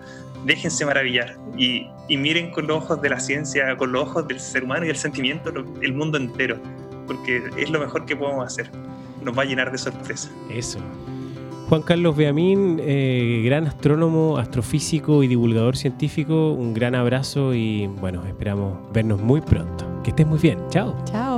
Déjense 0.45 0.87
maravillar 0.87 1.37
y, 1.57 1.87
y, 2.09 2.17
miren 2.17 2.51
con 2.51 2.67
los 2.67 2.79
ojos 2.79 3.03
de 3.03 3.11
la 3.11 3.21
ciencia, 3.21 3.77
con 3.77 3.93
los 3.93 4.03
ojos 4.03 4.27
del 4.27 4.41
ser 4.41 4.65
humano 4.65 4.85
y 4.85 4.89
del 4.89 4.97
sentimiento 4.97 5.53
el 5.83 5.93
mundo 5.93 6.17
entero, 6.17 6.59
porque 7.07 7.43
es 7.59 7.71
lo 7.71 7.79
mejor 7.79 8.07
que 8.07 8.17
podemos 8.17 8.47
hacer. 8.47 8.71
Nos 9.23 9.37
va 9.37 9.43
a 9.43 9.45
llenar 9.45 9.71
de 9.71 9.77
sorpresa. 9.79 10.31
Eso. 10.51 10.79
Juan 11.71 11.83
Carlos 11.83 12.17
Beamín, 12.17 12.81
eh, 12.83 13.43
gran 13.45 13.69
astrónomo, 13.69 14.39
astrofísico 14.39 15.23
y 15.23 15.29
divulgador 15.29 15.77
científico, 15.77 16.51
un 16.53 16.75
gran 16.75 16.97
abrazo 16.97 17.55
y 17.55 17.87
bueno, 17.87 18.27
esperamos 18.27 18.77
vernos 18.93 19.21
muy 19.21 19.41
pronto. 19.41 19.87
Que 20.03 20.11
estés 20.11 20.27
muy 20.27 20.41
bien. 20.41 20.59
Chao. 20.71 20.97
Chao. 21.05 21.30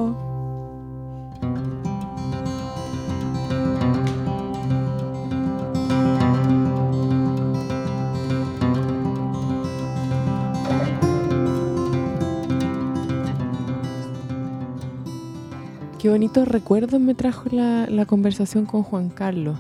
Bonitos 16.33 16.49
recuerdos 16.49 16.99
me 16.99 17.15
trajo 17.15 17.45
la 17.51 18.07
conversación 18.07 18.65
con 18.65 18.83
Juan 18.83 19.11
Carlos. 19.11 19.59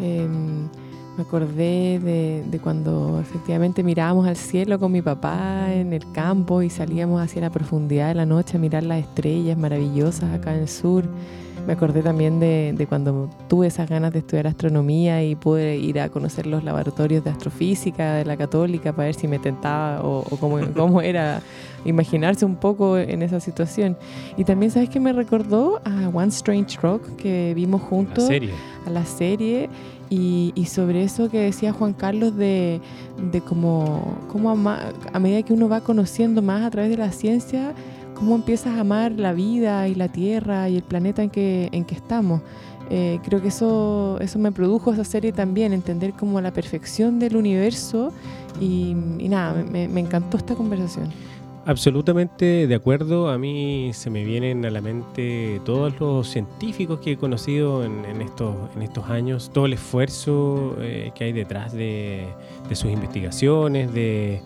Em, 0.00 0.64
me 1.16 1.22
acordé 1.22 2.00
de, 2.00 2.58
cuando 2.60 3.20
efectivamente 3.20 3.84
mirábamos 3.84 4.26
al 4.26 4.36
cielo 4.36 4.80
con 4.80 4.90
mi 4.90 5.00
papá 5.00 5.72
en 5.72 5.92
el 5.92 6.10
campo 6.10 6.62
y 6.62 6.70
salíamos 6.70 7.22
hacia 7.22 7.42
la 7.42 7.50
profundidad 7.50 8.08
de 8.08 8.16
la 8.16 8.26
noche 8.26 8.56
a 8.56 8.60
mirar 8.60 8.82
las 8.82 8.98
estrellas 8.98 9.56
maravillosas 9.56 10.34
acá 10.34 10.56
en 10.56 10.62
el 10.62 10.68
sur. 10.68 11.04
Me 11.68 11.74
acordé 11.74 12.02
también 12.02 12.40
de, 12.40 12.84
cuando 12.88 13.30
tuve 13.48 13.68
esas 13.68 13.88
ganas 13.88 14.12
de 14.12 14.18
estudiar 14.18 14.48
astronomía 14.48 15.22
y 15.22 15.36
pude 15.36 15.76
ir 15.76 16.00
a 16.00 16.08
conocer 16.08 16.48
los 16.48 16.64
laboratorios 16.64 17.22
de 17.22 17.30
astrofísica 17.30 18.14
de 18.14 18.24
la 18.24 18.36
católica 18.36 18.92
para 18.92 19.06
ver 19.06 19.14
si 19.14 19.28
me 19.28 19.38
tentaba 19.38 20.02
o, 20.02 20.24
cómo, 20.40 20.58
cómo, 20.74 21.00
era 21.00 21.42
imaginarse 21.84 22.44
un 22.44 22.56
poco 22.56 22.98
en 22.98 23.22
esa 23.22 23.40
situación. 23.40 23.96
Y 24.36 24.44
también, 24.44 24.70
¿sabes 24.70 24.88
qué 24.88 25.00
me 25.00 25.12
recordó? 25.12 25.80
A 25.84 26.08
One 26.08 26.28
Strange 26.28 26.78
Rock 26.80 27.16
que 27.16 27.52
vimos 27.54 27.82
juntos. 27.82 28.24
La 28.24 28.28
serie. 28.28 28.50
A 28.86 28.90
la 28.90 29.04
serie 29.04 29.68
y, 30.10 30.66
sobre 30.66 31.02
eso 31.02 31.28
que 31.30 31.38
decía 31.38 31.72
Juan 31.72 31.92
Carlos 31.92 32.34
de, 32.36 32.80
de 33.30 33.40
cómo, 33.42 34.16
a, 35.12 35.18
medida 35.18 35.42
que 35.42 35.52
uno 35.52 35.68
va 35.68 35.82
conociendo 35.82 36.40
más 36.40 36.62
a 36.62 36.70
través 36.70 36.90
de 36.90 36.96
la 36.96 37.12
ciencia, 37.12 37.74
cómo 38.14 38.34
empiezas 38.34 38.76
a 38.76 38.80
amar 38.80 39.12
la 39.12 39.32
vida 39.32 39.86
y 39.86 39.94
la 39.94 40.08
tierra 40.08 40.68
y 40.68 40.76
el 40.76 40.82
planeta 40.82 41.22
en 41.22 41.30
que, 41.30 41.68
en 41.72 41.84
que 41.84 41.94
estamos. 41.94 42.40
Eh, 42.90 43.20
creo 43.22 43.42
que 43.42 43.48
eso, 43.48 44.16
eso 44.20 44.38
me 44.38 44.50
produjo 44.50 44.92
esa 44.92 45.04
serie 45.04 45.32
también, 45.32 45.74
entender 45.74 46.14
como 46.14 46.40
la 46.40 46.52
perfección 46.52 47.18
del 47.18 47.36
universo 47.36 48.10
y, 48.60 48.94
nada, 48.94 49.62
me, 49.70 49.88
me 49.88 50.00
encantó 50.00 50.38
esta 50.38 50.54
conversación. 50.54 51.10
Absolutamente 51.68 52.66
de 52.66 52.74
acuerdo. 52.74 53.28
A 53.28 53.36
mí 53.36 53.90
se 53.92 54.08
me 54.08 54.24
vienen 54.24 54.64
a 54.64 54.70
la 54.70 54.80
mente 54.80 55.60
todos 55.66 56.00
los 56.00 56.26
científicos 56.26 57.00
que 57.00 57.12
he 57.12 57.16
conocido 57.18 57.84
en, 57.84 58.22
estos, 58.22 58.56
en 58.74 58.80
estos 58.80 59.10
años, 59.10 59.50
todo 59.52 59.66
el 59.66 59.74
esfuerzo 59.74 60.78
eh, 60.80 61.12
que 61.14 61.24
hay 61.24 61.32
detrás 61.32 61.74
de, 61.74 62.26
sus 62.72 62.90
investigaciones, 62.90 63.92
de, 63.92 64.40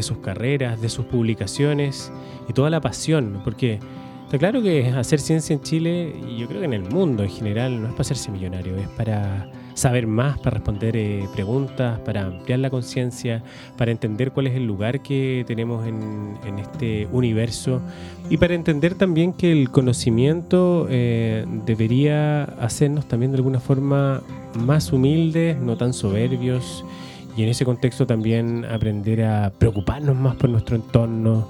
sus 0.00 0.16
carreras, 0.16 0.80
de 0.80 0.88
sus 0.88 1.04
publicaciones 1.04 2.10
y 2.48 2.54
toda 2.54 2.70
la 2.70 2.80
pasión, 2.80 3.42
porque 3.44 3.78
está 4.24 4.38
claro 4.38 4.62
que 4.62 4.88
hacer 4.96 5.20
ciencia 5.20 5.52
en 5.52 5.60
Chile 5.60 6.16
y 6.26 6.38
yo 6.38 6.48
creo 6.48 6.60
que 6.60 6.66
en 6.66 6.72
el 6.72 6.84
mundo 6.84 7.22
en 7.22 7.28
general 7.28 7.82
no 7.82 7.88
es 7.88 7.92
para 7.92 8.00
hacerse 8.00 8.30
millonario, 8.30 8.78
es 8.78 8.88
para 8.88 9.50
saber 9.74 10.06
más, 10.06 10.38
para 10.38 10.54
responder 10.54 10.96
eh, 10.96 11.26
preguntas, 11.34 11.98
para 12.00 12.22
ampliar 12.22 12.60
la 12.60 12.70
conciencia, 12.70 13.42
para 13.76 13.90
entender 13.90 14.30
cuál 14.30 14.46
es 14.46 14.54
el 14.54 14.66
lugar 14.66 15.00
que 15.02 15.44
tenemos 15.46 15.86
en, 15.86 16.24
este 16.58 17.08
universo 17.12 17.80
y 18.30 18.36
para 18.36 18.54
entender 18.54 18.94
también 18.94 19.32
que 19.32 19.50
el 19.52 19.70
conocimiento 19.70 20.86
eh, 20.88 21.44
debería 21.66 22.44
hacernos 22.44 23.06
también 23.06 23.32
de 23.32 23.36
alguna 23.38 23.60
forma 23.60 24.22
más 24.54 24.92
humildes, 24.92 25.58
no 25.58 25.76
tan 25.76 25.92
soberbios 25.92 26.84
y 27.36 27.42
en 27.42 27.48
ese 27.48 27.64
contexto 27.64 28.06
también 28.06 28.64
aprender 28.64 29.24
a 29.24 29.50
preocuparnos 29.50 30.16
más 30.16 30.36
por 30.36 30.48
nuestro 30.50 30.76
entorno, 30.76 31.48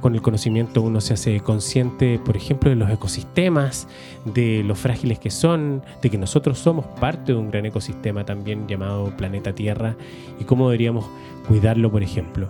con 0.00 0.14
el 0.14 0.22
conocimiento 0.22 0.82
uno 0.82 1.00
se 1.00 1.14
hace 1.14 1.40
consciente, 1.40 2.18
por 2.24 2.36
ejemplo, 2.36 2.70
de 2.70 2.76
los 2.76 2.90
ecosistemas, 2.90 3.88
de 4.24 4.62
lo 4.64 4.74
frágiles 4.74 5.18
que 5.18 5.30
son, 5.30 5.82
de 6.02 6.10
que 6.10 6.18
nosotros 6.18 6.58
somos 6.58 6.86
parte 7.00 7.32
de 7.32 7.38
un 7.38 7.50
gran 7.50 7.66
ecosistema 7.66 8.24
también 8.24 8.66
llamado 8.66 9.16
planeta 9.16 9.54
Tierra 9.54 9.96
y 10.38 10.44
cómo 10.44 10.68
deberíamos 10.68 11.06
cuidarlo, 11.46 11.90
por 11.90 12.02
ejemplo. 12.02 12.48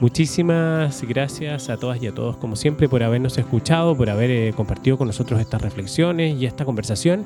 Muchísimas 0.00 1.04
gracias 1.04 1.70
a 1.70 1.76
todas 1.76 2.02
y 2.02 2.08
a 2.08 2.12
todos, 2.12 2.36
como 2.36 2.56
siempre, 2.56 2.88
por 2.88 3.04
habernos 3.04 3.38
escuchado, 3.38 3.96
por 3.96 4.10
haber 4.10 4.30
eh, 4.32 4.52
compartido 4.52 4.98
con 4.98 5.06
nosotros 5.06 5.40
estas 5.40 5.62
reflexiones 5.62 6.40
y 6.40 6.46
esta 6.46 6.64
conversación. 6.64 7.24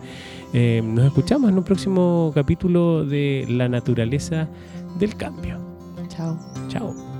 Eh, 0.53 0.83
nos 0.85 1.07
escuchamos 1.07 1.49
en 1.51 1.57
un 1.57 1.65
próximo 1.65 2.33
capítulo 2.35 3.07
de 3.07 3.47
La 3.49 3.71
naturaleza 3.71 4.47
del 4.99 5.17
cambio. 5.17 5.59
Chao. 6.09 6.39
Chao. 6.69 7.16